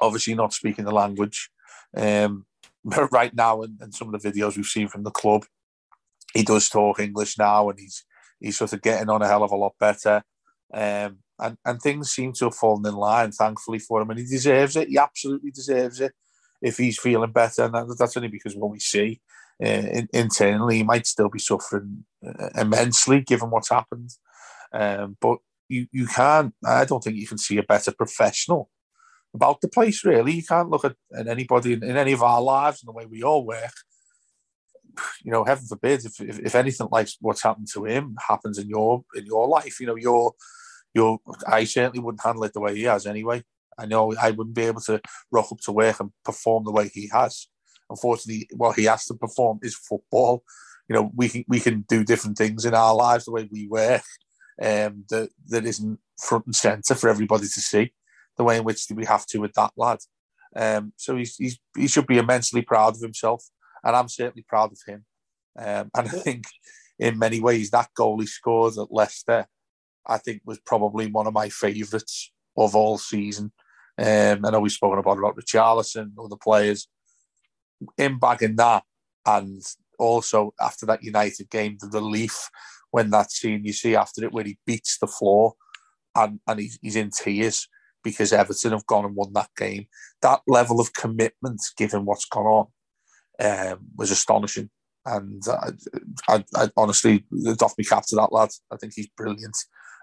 obviously 0.01 0.35
not 0.35 0.53
speaking 0.53 0.85
the 0.85 0.91
language. 0.91 1.51
Um, 1.97 2.47
right 3.13 3.35
now, 3.35 3.63
and, 3.63 3.95
some 3.95 4.13
of 4.13 4.21
the 4.21 4.33
videos 4.33 4.57
we've 4.57 4.67
seen 4.67 4.89
from 4.89 5.05
the 5.05 5.11
club, 5.11 5.45
he 6.35 6.43
does 6.43 6.69
talk 6.69 6.99
English 6.99 7.39
now, 7.39 7.71
and 7.71 7.79
he's 7.79 8.05
he's 8.41 8.59
sort 8.59 8.73
of 8.73 8.83
getting 8.83 9.09
on 9.09 9.23
a 9.23 9.29
hell 9.29 9.45
of 9.45 9.53
a 9.53 9.57
lot 9.57 9.75
better. 9.79 10.23
Um, 10.75 11.19
and, 11.41 11.57
and 11.65 11.81
things 11.81 12.11
seem 12.11 12.33
to 12.33 12.47
have 12.47 12.57
fallen 12.57 12.85
in 12.85 12.95
line, 12.95 13.31
thankfully 13.31 13.79
for 13.79 14.03
him, 14.03 14.11
and 14.11 14.19
he 14.19 14.27
deserves 14.27 14.75
it. 14.75 14.89
He 14.89 14.99
absolutely 14.99 15.53
deserves 15.53 16.01
it 16.01 16.13
if 16.61 16.77
he's 16.77 16.99
feeling 16.99 17.31
better, 17.31 17.65
and 17.65 17.75
that, 17.75 17.97
that's 17.97 18.17
only 18.17 18.29
because 18.29 18.57
what 18.57 18.73
we 18.73 18.81
see 18.81 19.21
uh, 19.65 20.03
internally, 20.13 20.79
he 20.79 20.83
might 20.83 21.07
still 21.07 21.29
be 21.29 21.39
suffering 21.39 22.05
uh, 22.27 22.49
immensely 22.55 23.21
given 23.21 23.51
what's 23.51 23.71
happened. 23.71 24.11
Um, 24.73 25.17
but 25.21 25.39
you, 25.69 25.87
you 25.93 26.07
can't, 26.07 26.55
I 26.65 26.85
don't 26.85 27.03
think 27.03 27.17
you 27.17 27.27
can 27.27 27.39
see 27.39 27.59
a 27.59 27.63
better 27.63 27.93
professional 27.93 28.71
about 29.35 29.61
the 29.61 29.69
place, 29.69 30.05
really. 30.05 30.33
You 30.33 30.45
can't 30.45 30.71
look 30.71 30.85
at, 30.85 30.97
at 31.17 31.29
anybody 31.29 31.73
in, 31.75 31.83
in 31.83 31.97
any 31.97 32.13
of 32.13 32.23
our 32.23 32.41
lives 32.41 32.83
and 32.83 32.89
the 32.89 32.93
way 32.93 33.07
we 33.07 33.23
all 33.23 33.45
work. 33.45 33.73
You 35.23 35.31
know, 35.31 35.45
heaven 35.45 35.65
forbid 35.67 36.05
if, 36.05 36.21
if, 36.21 36.39
if 36.41 36.55
anything 36.55 36.89
like 36.91 37.09
what's 37.21 37.43
happened 37.43 37.69
to 37.75 37.85
him 37.85 38.17
happens 38.27 38.59
in 38.59 38.69
your 38.69 39.05
in 39.15 39.27
your 39.27 39.47
life. 39.47 39.79
You 39.79 39.87
know, 39.87 39.95
you're 39.95 40.33
you're 40.93 41.19
I 41.47 41.65
certainly 41.65 42.01
wouldn't 42.01 42.25
handle 42.25 42.43
it 42.45 42.53
the 42.53 42.61
way 42.61 42.75
he 42.75 42.83
has 42.85 43.07
anyway. 43.07 43.45
I 43.79 43.87
know 43.87 44.13
I 44.21 44.33
wouldn't 44.33 44.57
be 44.57 44.65
able 44.65 44.81
to 44.83 45.01
rock 45.31 45.53
up 45.53 45.61
to 45.61 45.73
work 45.73 46.01
and 46.01 46.11
perform 46.25 46.65
the 46.65 46.73
way 46.73 46.91
he 46.93 47.09
has 47.13 47.47
unfortunately, 47.91 48.49
what 48.57 48.77
he 48.77 48.85
has 48.85 49.07
to 49.07 49.15
perform 49.15 49.61
is 49.63 49.75
football. 49.75 50.43
You 50.89 50.97
know, 50.97 51.11
we 51.15 51.29
can, 51.29 51.45
we 51.49 51.61
can 51.61 51.85
do 51.89 52.05
different 52.05 52.39
things 52.39 52.65
in 52.65 52.75
our 52.75 52.95
lives 52.95 53.25
the 53.25 53.33
way 53.33 53.49
we 53.51 53.69
work 53.69 54.03
um, 54.63 55.05
that 55.11 55.31
that 55.49 55.67
isn't 55.67 55.99
front 56.21 56.47
and 56.47 56.57
centre 56.57 56.95
for 56.95 57.09
everybody 57.11 57.45
to 57.45 57.61
see. 57.61 57.93
The 58.37 58.45
way 58.45 58.57
in 58.57 58.65
which 58.65 58.87
we 58.95 59.05
have 59.05 59.27
to 59.27 59.39
with 59.39 59.53
that 59.55 59.73
lad. 59.77 59.99
Um, 60.55 60.93
so 60.97 61.17
he's, 61.17 61.37
he's 61.37 61.59
he 61.77 61.89
should 61.89 62.07
be 62.07 62.19
immensely 62.19 62.63
proud 62.63 62.95
of 62.95 63.03
himself, 63.03 63.45
and 63.85 63.95
I'm 63.97 64.09
certainly 64.09 64.45
proud 64.49 64.73
of 64.73 64.79
him. 64.87 65.05
Um, 65.59 65.91
and 65.95 66.09
I 66.09 66.11
think 66.11 66.45
in 66.99 67.19
many 67.19 67.41
ways 67.41 67.71
that 67.71 67.91
goal 67.95 68.21
he 68.21 68.27
scored 68.27 68.79
at 68.79 68.93
Leicester, 68.93 69.47
I 70.07 70.19
think 70.19 70.43
was 70.45 70.61
probably 70.61 71.11
one 71.11 71.27
of 71.27 71.35
my 71.35 71.49
favourites 71.49 72.33
of 72.57 72.75
all 72.75 72.99
season. 72.99 73.53
Um, 73.99 74.45
I 74.45 74.51
know 74.51 74.61
we've 74.61 74.73
spoken 74.73 74.99
about 74.99 75.19
about 75.19 75.37
Richarlison, 75.37 76.13
other 76.23 76.37
players. 76.37 76.89
In 77.97 78.19
bagging 78.19 78.57
that, 78.57 78.83
and 79.27 79.63
also 79.99 80.53
after 80.61 80.87
that 80.87 81.03
United 81.03 81.51
game, 81.51 81.77
the 81.81 81.89
relief 81.89 82.49
when 82.91 83.11
that 83.11 83.31
scene 83.31 83.65
you 83.65 83.73
see 83.73 83.95
after 83.95 84.25
it 84.25 84.33
where 84.33 84.45
he 84.45 84.59
beats 84.67 84.99
the 84.99 85.07
floor 85.07 85.55
and, 86.15 86.41
and 86.47 86.61
he's, 86.61 86.79
he's 86.81 86.97
in 86.97 87.11
tears 87.11 87.69
because 88.03 88.33
Everton 88.33 88.73
have 88.73 88.87
gone 88.87 89.05
and 89.05 89.15
won 89.15 89.33
that 89.35 89.51
game. 89.57 89.87
That 90.23 90.41
level 90.47 90.81
of 90.81 90.95
commitment, 90.95 91.61
given 91.77 92.05
what's 92.05 92.25
gone 92.25 92.47
on, 92.47 92.67
um, 93.41 93.81
was 93.97 94.11
astonishing. 94.11 94.71
And 95.05 95.43
I, 95.49 95.71
I, 96.29 96.45
I 96.55 96.71
honestly, 96.77 97.25
doff 97.57 97.75
me 97.77 97.85
cap 97.85 98.05
to 98.09 98.17
that 98.17 98.33
lad. 98.33 98.51
I 98.73 98.77
think 98.77 98.95
he's 98.95 99.09
brilliant. 99.17 99.57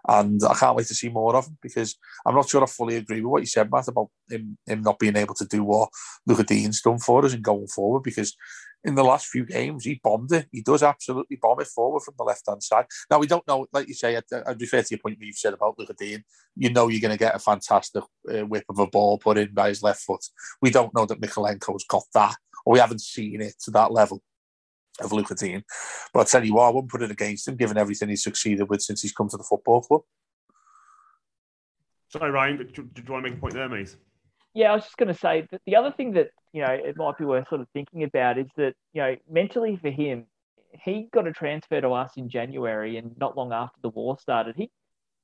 And 0.07 0.41
I 0.47 0.53
can't 0.53 0.75
wait 0.75 0.87
to 0.87 0.95
see 0.95 1.09
more 1.09 1.35
of 1.35 1.47
him 1.47 1.57
because 1.61 1.95
I'm 2.25 2.35
not 2.35 2.47
sure 2.47 2.63
I 2.63 2.67
fully 2.67 2.97
agree 2.97 3.21
with 3.21 3.31
what 3.31 3.41
you 3.41 3.47
said, 3.47 3.71
Matt, 3.71 3.87
about 3.87 4.09
him, 4.29 4.57
him 4.65 4.81
not 4.81 4.99
being 4.99 5.15
able 5.15 5.35
to 5.35 5.45
do 5.45 5.63
what 5.63 5.89
Luca 6.27 6.43
Digne's 6.43 6.81
done 6.81 6.99
for 6.99 7.25
us 7.25 7.33
and 7.33 7.43
going 7.43 7.67
forward 7.67 8.03
because 8.03 8.35
in 8.83 8.93
the 8.93 9.03
last 9.03 9.27
few 9.27 9.45
games, 9.45 9.83
he 9.83 9.99
bombed 10.03 10.31
it. 10.31 10.47
He 10.51 10.61
does 10.61 10.83
absolutely 10.83 11.37
bomb 11.41 11.59
it 11.59 11.67
forward 11.67 12.03
from 12.03 12.13
the 12.17 12.23
left 12.23 12.43
hand 12.47 12.61
side. 12.61 12.85
Now, 13.09 13.17
we 13.17 13.25
don't 13.25 13.45
know, 13.47 13.65
like 13.73 13.87
you 13.87 13.95
say, 13.95 14.15
I'd, 14.15 14.23
I'd 14.45 14.61
refer 14.61 14.83
to 14.83 14.87
your 14.91 14.99
point 14.99 15.17
you've 15.19 15.35
said 15.35 15.55
about 15.55 15.77
Luca 15.79 15.95
Digne. 15.97 16.23
You 16.55 16.69
know, 16.69 16.87
you're 16.87 17.01
going 17.01 17.11
to 17.11 17.17
get 17.17 17.35
a 17.35 17.39
fantastic 17.39 18.03
uh, 18.31 18.45
whip 18.45 18.65
of 18.69 18.77
a 18.77 18.85
ball 18.85 19.17
put 19.17 19.39
in 19.39 19.53
by 19.53 19.69
his 19.69 19.81
left 19.81 20.01
foot. 20.01 20.23
We 20.61 20.69
don't 20.69 20.93
know 20.93 21.07
that 21.07 21.19
Mykolenko's 21.19 21.85
got 21.85 22.03
that, 22.13 22.35
or 22.63 22.73
we 22.73 22.79
haven't 22.79 23.01
seen 23.01 23.41
it 23.41 23.55
to 23.63 23.71
that 23.71 23.91
level 23.91 24.21
of 25.01 25.11
Luca 25.11 25.35
Digne. 25.35 25.63
But 26.13 26.21
I 26.21 26.23
tell 26.23 26.43
you 26.45 26.53
what, 26.55 26.67
I 26.67 26.69
wouldn't 26.69 26.91
put 26.91 27.01
it 27.01 27.11
against 27.11 27.47
him, 27.47 27.55
given 27.55 27.77
everything 27.77 28.09
he's 28.09 28.23
succeeded 28.23 28.69
with 28.69 28.81
since 28.81 29.01
he's 29.01 29.13
come 29.13 29.29
to 29.29 29.37
the 29.37 29.43
football 29.43 29.81
club. 29.81 30.01
Sorry, 32.09 32.31
Ryan, 32.31 32.57
do, 32.57 32.65
do 32.65 32.81
you 33.05 33.13
want 33.13 33.25
to 33.25 33.29
make 33.31 33.37
a 33.37 33.41
point 33.41 33.53
there, 33.53 33.67
mate? 33.67 33.95
Yeah, 34.53 34.71
I 34.71 34.75
was 34.75 34.83
just 34.83 34.97
going 34.97 35.13
to 35.13 35.19
say 35.19 35.47
that 35.51 35.61
the 35.65 35.75
other 35.75 35.91
thing 35.91 36.13
that 36.13 36.29
you 36.53 36.61
know 36.61 36.71
it 36.71 36.95
might 36.95 37.17
be 37.17 37.25
worth 37.25 37.49
sort 37.49 37.61
of 37.61 37.67
thinking 37.73 38.03
about 38.03 38.37
is 38.37 38.47
that 38.55 38.73
you 38.93 39.01
know 39.01 39.15
mentally 39.29 39.77
for 39.81 39.89
him, 39.89 40.25
he 40.71 41.09
got 41.13 41.27
a 41.27 41.33
transfer 41.33 41.81
to 41.81 41.89
us 41.89 42.13
in 42.15 42.29
January, 42.29 42.97
and 42.97 43.17
not 43.17 43.35
long 43.35 43.51
after 43.51 43.77
the 43.81 43.89
war 43.89 44.17
started, 44.17 44.55
he 44.55 44.69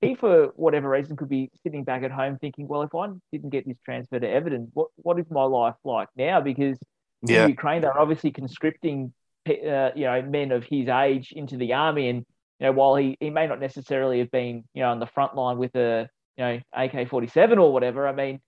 he 0.01 0.15
for 0.15 0.47
whatever 0.55 0.89
reason 0.89 1.15
could 1.15 1.29
be 1.29 1.49
sitting 1.63 1.83
back 1.85 2.03
at 2.03 2.11
home 2.11 2.37
thinking, 2.41 2.67
well, 2.67 2.81
if 2.81 2.93
I 2.93 3.07
didn't 3.31 3.51
get 3.51 3.65
this 3.65 3.77
transfer 3.85 4.19
to 4.19 4.27
Everton, 4.29 4.69
what 4.73 4.89
what 4.97 5.17
is 5.17 5.25
my 5.29 5.43
life 5.43 5.75
like 5.85 6.09
now? 6.17 6.41
Because 6.41 6.77
Yeah. 7.25 7.43
in 7.43 7.49
Ukraine, 7.51 7.83
they're 7.83 7.97
obviously 7.97 8.31
conscripting 8.31 9.13
uh, 9.47 9.91
you 9.95 10.05
know 10.05 10.21
men 10.21 10.51
of 10.51 10.63
his 10.63 10.87
age 10.87 11.31
into 11.31 11.57
the 11.57 11.73
army, 11.73 12.09
and 12.09 12.25
you 12.59 12.67
know 12.67 12.71
while 12.71 12.95
he 12.95 13.17
he 13.19 13.29
may 13.29 13.47
not 13.47 13.59
necessarily 13.59 14.19
have 14.19 14.31
been 14.31 14.63
you 14.73 14.83
know 14.83 14.89
on 14.89 14.99
the 14.99 15.07
front 15.07 15.35
line 15.35 15.57
with 15.57 15.75
a 15.75 16.09
you 16.37 16.43
know 16.43 16.59
AK 16.73 17.09
forty 17.09 17.27
seven 17.27 17.59
or 17.59 17.73
whatever, 17.73 18.07
I 18.07 18.13
mean 18.13 18.39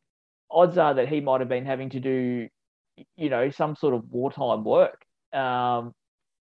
odds 0.54 0.78
are 0.78 0.94
that 0.94 1.10
he 1.10 1.20
might 1.20 1.42
have 1.42 1.50
been 1.50 1.66
having 1.66 1.90
to 1.90 2.00
do, 2.00 2.48
you 3.18 3.30
know, 3.30 3.50
some 3.50 3.76
sort 3.76 3.94
of 3.94 4.10
wartime 4.10 4.64
work. 4.64 5.04
Um, 5.34 5.94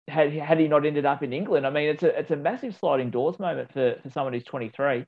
had 0.07 0.31
had 0.33 0.59
he 0.59 0.69
not 0.69 0.85
ended 0.85 1.05
up 1.05 1.21
in 1.21 1.33
England, 1.33 1.67
I 1.67 1.69
mean, 1.69 1.89
it's 1.89 2.03
a 2.03 2.17
it's 2.17 2.31
a 2.31 2.37
massive 2.37 2.75
sliding 2.75 3.09
doors 3.09 3.37
moment 3.39 3.73
for 3.73 3.95
for 4.01 4.09
someone 4.09 4.33
who's 4.33 4.45
23. 4.45 5.05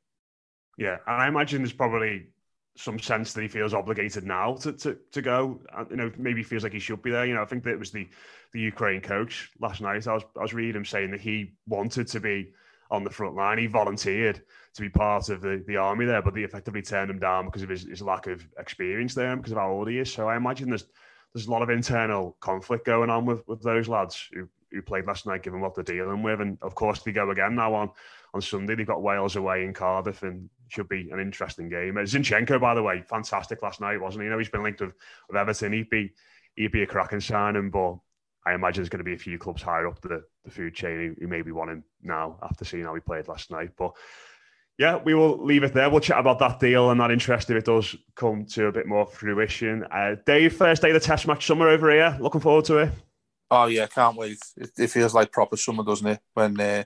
Yeah, 0.77 0.97
and 1.07 1.21
I 1.21 1.27
imagine 1.27 1.61
there's 1.61 1.73
probably 1.73 2.27
some 2.80 2.99
sense 2.99 3.34
that 3.34 3.41
he 3.41 3.47
feels 3.47 3.73
obligated 3.73 4.23
now 4.23 4.55
to, 4.55 4.71
to, 4.71 4.97
to 5.11 5.21
go. 5.21 5.59
Uh, 5.77 5.86
You 5.89 5.97
know, 5.97 6.11
maybe 6.17 6.43
feels 6.43 6.63
like 6.63 6.73
he 6.73 6.80
should 6.80 7.01
be 7.01 7.11
there. 7.11 7.25
You 7.25 7.36
know, 7.36 7.41
I 7.41 7.45
think 7.45 7.63
that 7.63 7.71
it 7.71 7.80
was 7.80 7.91
the 7.91 8.07
the 8.51 8.61
Ukraine 8.61 9.01
coach 9.01 9.51
last 9.59 9.82
night. 9.82 10.07
I 10.07 10.13
was 10.13 10.23
I 10.38 10.41
was 10.41 10.53
reading 10.53 10.77
him 10.77 10.86
saying 10.86 11.11
that 11.11 11.21
he 11.21 11.36
wanted 11.67 12.07
to 12.07 12.19
be 12.19 12.53
on 12.89 13.03
the 13.03 13.09
front 13.09 13.36
line. 13.36 13.57
He 13.59 13.67
volunteered 13.67 14.41
to 14.73 14.82
be 14.82 14.89
part 14.89 15.30
of 15.30 15.41
the, 15.41 15.63
the 15.67 15.77
army 15.77 16.05
there, 16.05 16.21
but 16.21 16.34
they 16.34 16.41
effectively 16.41 16.82
turned 16.82 17.11
him 17.11 17.19
down 17.19 17.45
because 17.45 17.61
of 17.61 17.69
his, 17.69 17.84
his 17.84 18.01
lack 18.01 18.25
of 18.27 18.47
experience 18.57 19.13
there, 19.13 19.36
because 19.36 19.51
of 19.51 19.59
how 19.59 19.71
old 19.71 19.89
he 19.89 19.99
is. 19.99 20.11
So 20.11 20.27
I 20.27 20.38
imagine 20.38 20.69
there's 20.69 20.88
there's 21.34 21.47
a 21.47 21.51
lot 21.51 21.61
of 21.61 21.69
internal 21.69 22.36
conflict 22.39 22.86
going 22.86 23.11
on 23.11 23.25
with, 23.25 23.47
with 23.47 23.61
those 23.61 23.88
lads 23.88 24.30
who, 24.34 24.49
who 24.71 24.82
played 24.82 25.05
last 25.05 25.27
night, 25.27 25.43
given 25.43 25.61
what 25.61 25.75
they're 25.75 25.84
dealing 25.84 26.23
with. 26.23 26.41
And 26.41 26.57
of 26.61 26.73
course, 26.73 27.03
they 27.03 27.11
go 27.11 27.30
again 27.30 27.55
now 27.55 27.75
on, 27.75 27.91
on 28.34 28.41
Sunday. 28.41 28.73
They've 28.73 28.88
got 28.88 29.03
Wales 29.03 29.36
away 29.36 29.63
in 29.63 29.73
Cardiff 29.73 30.23
and 30.23 30.49
should 30.70 30.89
be 30.89 31.09
an 31.11 31.20
interesting 31.20 31.70
game. 31.70 31.97
Uh, 31.97 32.01
Zinchenko, 32.01 32.59
by 32.59 32.74
the 32.74 32.84
way, 32.84 33.01
fantastic 33.01 33.61
last 33.61 33.82
night, 33.82 33.99
wasn't 33.99 34.22
he? 34.22 34.26
You 34.26 34.32
know, 34.32 34.38
he's 34.38 34.49
been 34.49 34.63
linked 34.63 34.82
with, 34.82 34.93
with 35.28 35.38
Everton. 35.38 35.74
He'd 35.74 35.89
be, 35.89 36.13
he'd 36.55 36.72
be 36.72 36.84
a 36.84 36.88
cracking 36.88 37.20
signing, 37.20 37.70
but 37.70 37.97
I 38.45 38.53
imagine 38.53 38.82
there's 38.82 38.89
going 38.89 38.99
to 38.99 39.03
be 39.03 39.13
a 39.13 39.17
few 39.17 39.38
clubs 39.38 39.61
higher 39.61 39.88
up 39.88 40.01
the, 40.01 40.24
the 40.43 40.51
food 40.51 40.74
chain 40.74 41.15
who, 41.20 41.28
maybe 41.28 41.51
want 41.51 41.72
him 41.72 41.84
now 42.01 42.39
after 42.41 42.65
seeing 42.65 42.84
how 42.84 42.95
he 42.95 43.01
played 43.01 43.28
last 43.28 43.51
night. 43.51 43.72
But 43.78 43.93
yeah, 44.78 44.95
we 44.95 45.13
will 45.13 45.43
leave 45.43 45.63
it 45.63 45.74
there. 45.74 45.89
We'll 45.89 45.99
chat 45.99 46.20
about 46.20 46.39
that 46.39 46.59
deal 46.59 46.89
and 46.89 46.99
that 47.01 47.11
interest 47.11 47.49
if 47.49 47.57
it 47.57 47.65
does 47.65 47.95
come 48.15 48.45
to 48.51 48.67
a 48.67 48.72
bit 48.72 48.88
more 48.88 49.05
fruition. 49.05 49.84
Uh, 49.91 50.15
Dave, 50.26 50.53
first 50.53 50.82
day 50.82 50.89
of 50.89 50.93
the 50.93 50.99
test 51.01 51.28
match 51.28 51.45
summer 51.45 51.67
over 51.67 51.91
here. 51.91 52.17
Looking 52.20 52.41
forward 52.41 52.65
to 52.65 52.78
it. 52.78 52.91
Oh 53.51 53.65
yeah, 53.65 53.88
can't 53.88 54.15
wait. 54.15 54.38
It, 54.55 54.70
it 54.78 54.88
feels 54.88 55.13
like 55.13 55.32
proper 55.32 55.57
summer, 55.57 55.84
doesn't 55.84 56.07
it? 56.07 56.20
When 56.34 56.59
uh, 56.59 56.84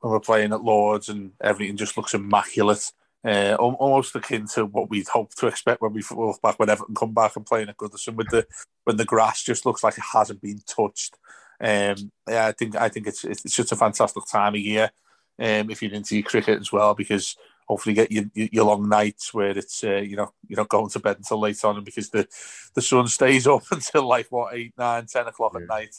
when 0.00 0.12
we're 0.12 0.20
playing 0.20 0.52
at 0.52 0.62
Lords 0.62 1.08
and 1.08 1.32
everything 1.40 1.76
just 1.76 1.96
looks 1.96 2.12
immaculate. 2.12 2.92
Uh, 3.24 3.54
almost 3.54 4.16
akin 4.16 4.48
to 4.48 4.66
what 4.66 4.90
we'd 4.90 5.06
hope 5.06 5.32
to 5.32 5.46
expect 5.46 5.80
when 5.80 5.92
we 5.92 6.02
were 6.10 6.34
back 6.42 6.58
when 6.58 6.68
Everton 6.68 6.94
come 6.94 7.14
back 7.14 7.36
and 7.36 7.46
playing 7.46 7.68
at 7.68 7.76
Goodison 7.76 8.16
with 8.16 8.28
the 8.30 8.44
when 8.82 8.96
the 8.96 9.04
grass 9.04 9.44
just 9.44 9.64
looks 9.64 9.84
like 9.84 9.96
it 9.96 10.04
hasn't 10.12 10.42
been 10.42 10.60
touched. 10.66 11.16
Um, 11.60 12.10
yeah, 12.28 12.46
I 12.46 12.52
think 12.52 12.74
I 12.74 12.88
think 12.88 13.06
it's 13.06 13.24
it's 13.24 13.42
just 13.42 13.70
a 13.70 13.76
fantastic 13.76 14.24
time 14.26 14.54
of 14.54 14.60
year. 14.60 14.90
Um, 15.38 15.70
if 15.70 15.82
you're 15.82 15.92
into 15.92 16.16
your 16.16 16.24
cricket 16.24 16.60
as 16.60 16.72
well, 16.72 16.94
because 16.94 17.36
hopefully 17.68 17.94
you 17.94 18.02
get 18.02 18.12
your, 18.12 18.48
your, 18.52 18.64
long 18.64 18.88
nights 18.88 19.32
where 19.32 19.56
it's 19.56 19.84
uh, 19.84 19.96
you 19.96 20.16
know 20.16 20.32
you're 20.48 20.58
not 20.58 20.68
going 20.68 20.90
to 20.90 20.98
bed 20.98 21.18
until 21.18 21.40
late 21.40 21.64
on, 21.64 21.76
and 21.76 21.84
because 21.84 22.10
the 22.10 22.26
the 22.74 22.82
sun 22.82 23.06
stays 23.06 23.46
up 23.46 23.62
until 23.70 24.06
like 24.06 24.26
what 24.30 24.54
eight, 24.54 24.74
nine, 24.76 25.06
ten 25.06 25.28
o'clock 25.28 25.54
at 25.54 25.68
night. 25.68 25.94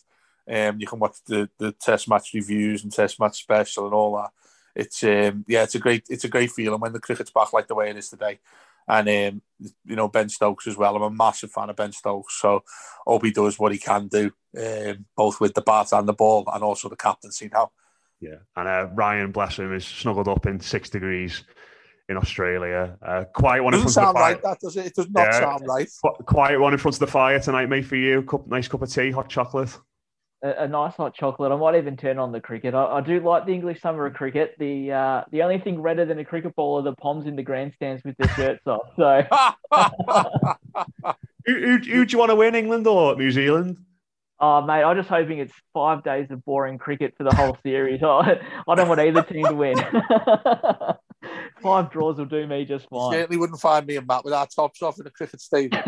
Um, 0.45 0.78
you 0.82 0.88
can 0.88 0.99
watch 0.99 1.15
the, 1.26 1.49
the 1.57 1.71
test 1.71 2.09
match 2.09 2.32
reviews 2.34 2.84
and 2.84 2.91
test 2.91 3.17
match 3.17 3.41
special 3.41 3.86
and 3.86 3.93
all 3.93 4.17
that. 4.17 4.32
It's 4.76 5.03
um, 5.03 5.45
yeah, 5.47 5.63
it's 5.63 5.76
a 5.76 5.80
great 5.80 6.05
it's 6.09 6.24
a 6.24 6.30
great 6.30 6.51
feeling 6.51 6.80
when 6.80 6.93
the 6.93 6.99
cricket's 6.99 7.32
back 7.32 7.53
like 7.53 7.67
the 7.67 7.76
way 7.76 7.89
it 7.89 7.97
is 7.97 8.09
today. 8.09 8.39
And 8.88 9.07
um, 9.07 9.41
you 9.86 9.95
know 9.95 10.07
Ben 10.09 10.30
Stokes 10.30 10.67
as 10.67 10.76
well. 10.76 10.95
I'm 10.95 11.03
a 11.03 11.09
massive 11.09 11.51
fan 11.51 11.69
of 11.69 11.76
Ben 11.76 11.91
Stokes, 11.91 12.39
so 12.39 12.63
hope 13.07 13.24
he 13.24 13.32
does 13.32 13.57
what 13.57 13.71
he 13.71 13.78
can 13.78 14.07
do, 14.07 14.32
um, 14.57 15.05
both 15.15 15.39
with 15.39 15.53
the 15.53 15.61
bat 15.61 15.93
and 15.93 16.07
the 16.07 16.13
ball, 16.13 16.43
and 16.53 16.63
also 16.63 16.89
the 16.89 16.95
captaincy 16.95 17.49
now. 17.53 17.71
Yeah, 18.19 18.38
and 18.55 18.67
uh, 18.67 18.88
Ryan, 18.93 19.32
bless 19.32 19.57
him, 19.59 19.74
is 19.74 19.86
snuggled 19.86 20.28
up 20.28 20.45
in 20.45 20.59
six 20.59 20.89
degrees 20.89 21.43
in 22.09 22.17
Australia. 22.17 22.97
Uh, 23.01 23.24
quiet 23.34 23.63
one 23.63 23.74
in 23.74 23.80
front 23.82 23.97
of 23.97 24.07
the 24.07 24.13
fire. 24.13 24.34
right, 24.34 24.43
that 24.43 24.59
does 24.59 24.76
it? 24.76 24.88
It 24.88 24.95
does 24.95 25.09
not 25.09 25.28
Yeah. 25.28 25.39
sound 25.39 25.67
right. 25.67 25.89
Quiet 26.26 26.59
one 26.59 26.74
in 26.74 26.80
front 26.80 26.95
of 26.95 26.99
the 26.99 27.07
fire 27.07 27.39
tonight, 27.39 27.69
mate, 27.69 27.86
for 27.86 27.95
you. 27.95 28.21
Cup, 28.24 28.47
nice 28.47 28.67
cup 28.67 28.82
of 28.82 28.91
tea, 28.91 29.11
hot 29.11 29.30
chocolate. 29.30 29.78
A, 30.43 30.63
a 30.63 30.67
nice 30.67 30.95
hot 30.95 31.15
chocolate. 31.15 31.51
I 31.51 31.55
might 31.55 31.75
even 31.75 31.97
turn 31.97 32.19
on 32.19 32.31
the 32.31 32.41
cricket. 32.41 32.73
I, 32.73 32.85
I 32.85 33.01
do 33.01 33.19
like 33.19 33.45
the 33.45 33.53
English 33.53 33.81
summer 33.81 34.05
of 34.05 34.13
cricket. 34.13 34.55
The 34.59 34.91
uh, 34.91 35.23
the 35.31 35.41
only 35.41 35.59
thing 35.59 35.81
redder 35.81 36.05
than 36.05 36.19
a 36.19 36.25
cricket 36.25 36.55
ball 36.55 36.79
are 36.79 36.83
the 36.83 36.95
poms 36.95 37.25
in 37.25 37.35
the 37.35 37.43
grandstands 37.43 38.03
with 38.03 38.15
their 38.17 38.29
shirts 38.35 38.67
off. 38.67 38.89
So 38.95 39.23
Who, 41.45 41.53
who, 41.53 41.77
who 41.77 42.05
do 42.05 42.11
you 42.11 42.17
want 42.17 42.31
to 42.31 42.35
win, 42.35 42.55
England 42.55 42.87
or 42.87 43.15
New 43.15 43.31
Zealand? 43.31 43.77
Oh, 44.39 44.61
mate, 44.61 44.83
I'm 44.83 44.95
just 44.95 45.09
hoping 45.09 45.39
it's 45.39 45.53
five 45.73 46.03
days 46.03 46.27
of 46.29 46.43
boring 46.45 46.77
cricket 46.77 47.13
for 47.17 47.23
the 47.23 47.35
whole 47.35 47.57
series. 47.63 48.01
I, 48.03 48.39
I 48.67 48.75
don't 48.75 48.87
want 48.87 48.99
either 48.99 49.23
team 49.23 49.45
to 49.45 49.53
win. 49.53 49.77
five 51.61 51.91
draws 51.91 52.17
will 52.17 52.25
do 52.25 52.47
me 52.47 52.65
just 52.65 52.87
fine. 52.89 53.13
Certainly 53.13 53.37
wouldn't 53.37 53.59
find 53.59 53.85
me 53.85 53.97
and 53.97 54.07
Matt 54.07 54.25
with 54.25 54.33
our 54.33 54.47
tops 54.47 54.81
off 54.81 54.99
in 54.99 55.07
a 55.07 55.09
cricket 55.09 55.41
stadium. 55.41 55.83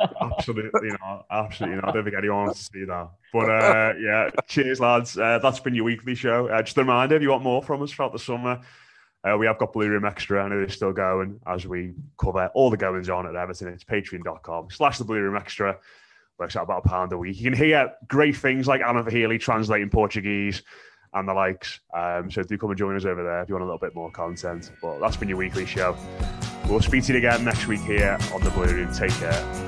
Absolutely 0.00 0.90
not. 1.00 1.26
Absolutely 1.30 1.76
not. 1.76 1.88
I 1.88 1.92
don't 1.92 2.04
think 2.04 2.16
anyone 2.16 2.46
wants 2.46 2.68
to 2.68 2.78
see 2.78 2.84
that. 2.84 3.10
But 3.32 3.50
uh, 3.50 3.92
yeah, 4.00 4.30
cheers, 4.46 4.80
lads. 4.80 5.18
Uh, 5.18 5.38
that's 5.42 5.60
been 5.60 5.74
your 5.74 5.84
weekly 5.84 6.14
show. 6.14 6.48
Uh, 6.48 6.62
just 6.62 6.76
a 6.76 6.80
reminder 6.80 7.16
if 7.16 7.22
you 7.22 7.30
want 7.30 7.42
more 7.42 7.62
from 7.62 7.82
us 7.82 7.90
throughout 7.90 8.12
the 8.12 8.18
summer, 8.18 8.60
uh, 9.24 9.36
we 9.36 9.46
have 9.46 9.58
got 9.58 9.72
Blue 9.72 9.88
Room 9.88 10.04
Extra 10.04 10.44
and 10.44 10.54
it 10.54 10.68
is 10.68 10.74
still 10.74 10.92
going 10.92 11.40
as 11.46 11.66
we 11.66 11.94
cover 12.20 12.50
all 12.54 12.70
the 12.70 12.76
goings 12.76 13.08
on 13.08 13.26
at 13.26 13.34
Everton. 13.34 13.68
It's 13.68 13.84
patreon.com 13.84 14.68
slash 14.70 14.98
the 14.98 15.04
Blue 15.04 15.20
Room 15.20 15.36
Extra. 15.36 15.76
Works 16.38 16.54
out 16.54 16.64
about 16.64 16.86
a 16.86 16.88
pound 16.88 17.12
a 17.12 17.18
week. 17.18 17.36
You 17.36 17.50
can 17.50 17.58
hear 17.58 17.92
great 18.06 18.36
things 18.36 18.68
like 18.68 18.80
Anna 18.80 19.08
Healy 19.10 19.38
translating 19.38 19.90
Portuguese 19.90 20.62
and 21.14 21.28
the 21.28 21.34
likes. 21.34 21.80
Um, 21.92 22.30
so 22.30 22.44
do 22.44 22.56
come 22.56 22.70
and 22.70 22.78
join 22.78 22.94
us 22.94 23.04
over 23.04 23.24
there 23.24 23.42
if 23.42 23.48
you 23.48 23.56
want 23.56 23.62
a 23.62 23.66
little 23.66 23.78
bit 23.80 23.94
more 23.94 24.10
content. 24.12 24.70
But 24.80 25.00
that's 25.00 25.16
been 25.16 25.28
your 25.28 25.38
weekly 25.38 25.66
show. 25.66 25.96
We'll 26.68 26.80
speak 26.80 27.04
to 27.04 27.12
you 27.12 27.18
again 27.18 27.44
next 27.44 27.66
week 27.66 27.80
here 27.80 28.16
on 28.32 28.42
the 28.42 28.50
Blue 28.50 28.66
Room. 28.66 28.92
Take 28.92 29.12
care. 29.12 29.67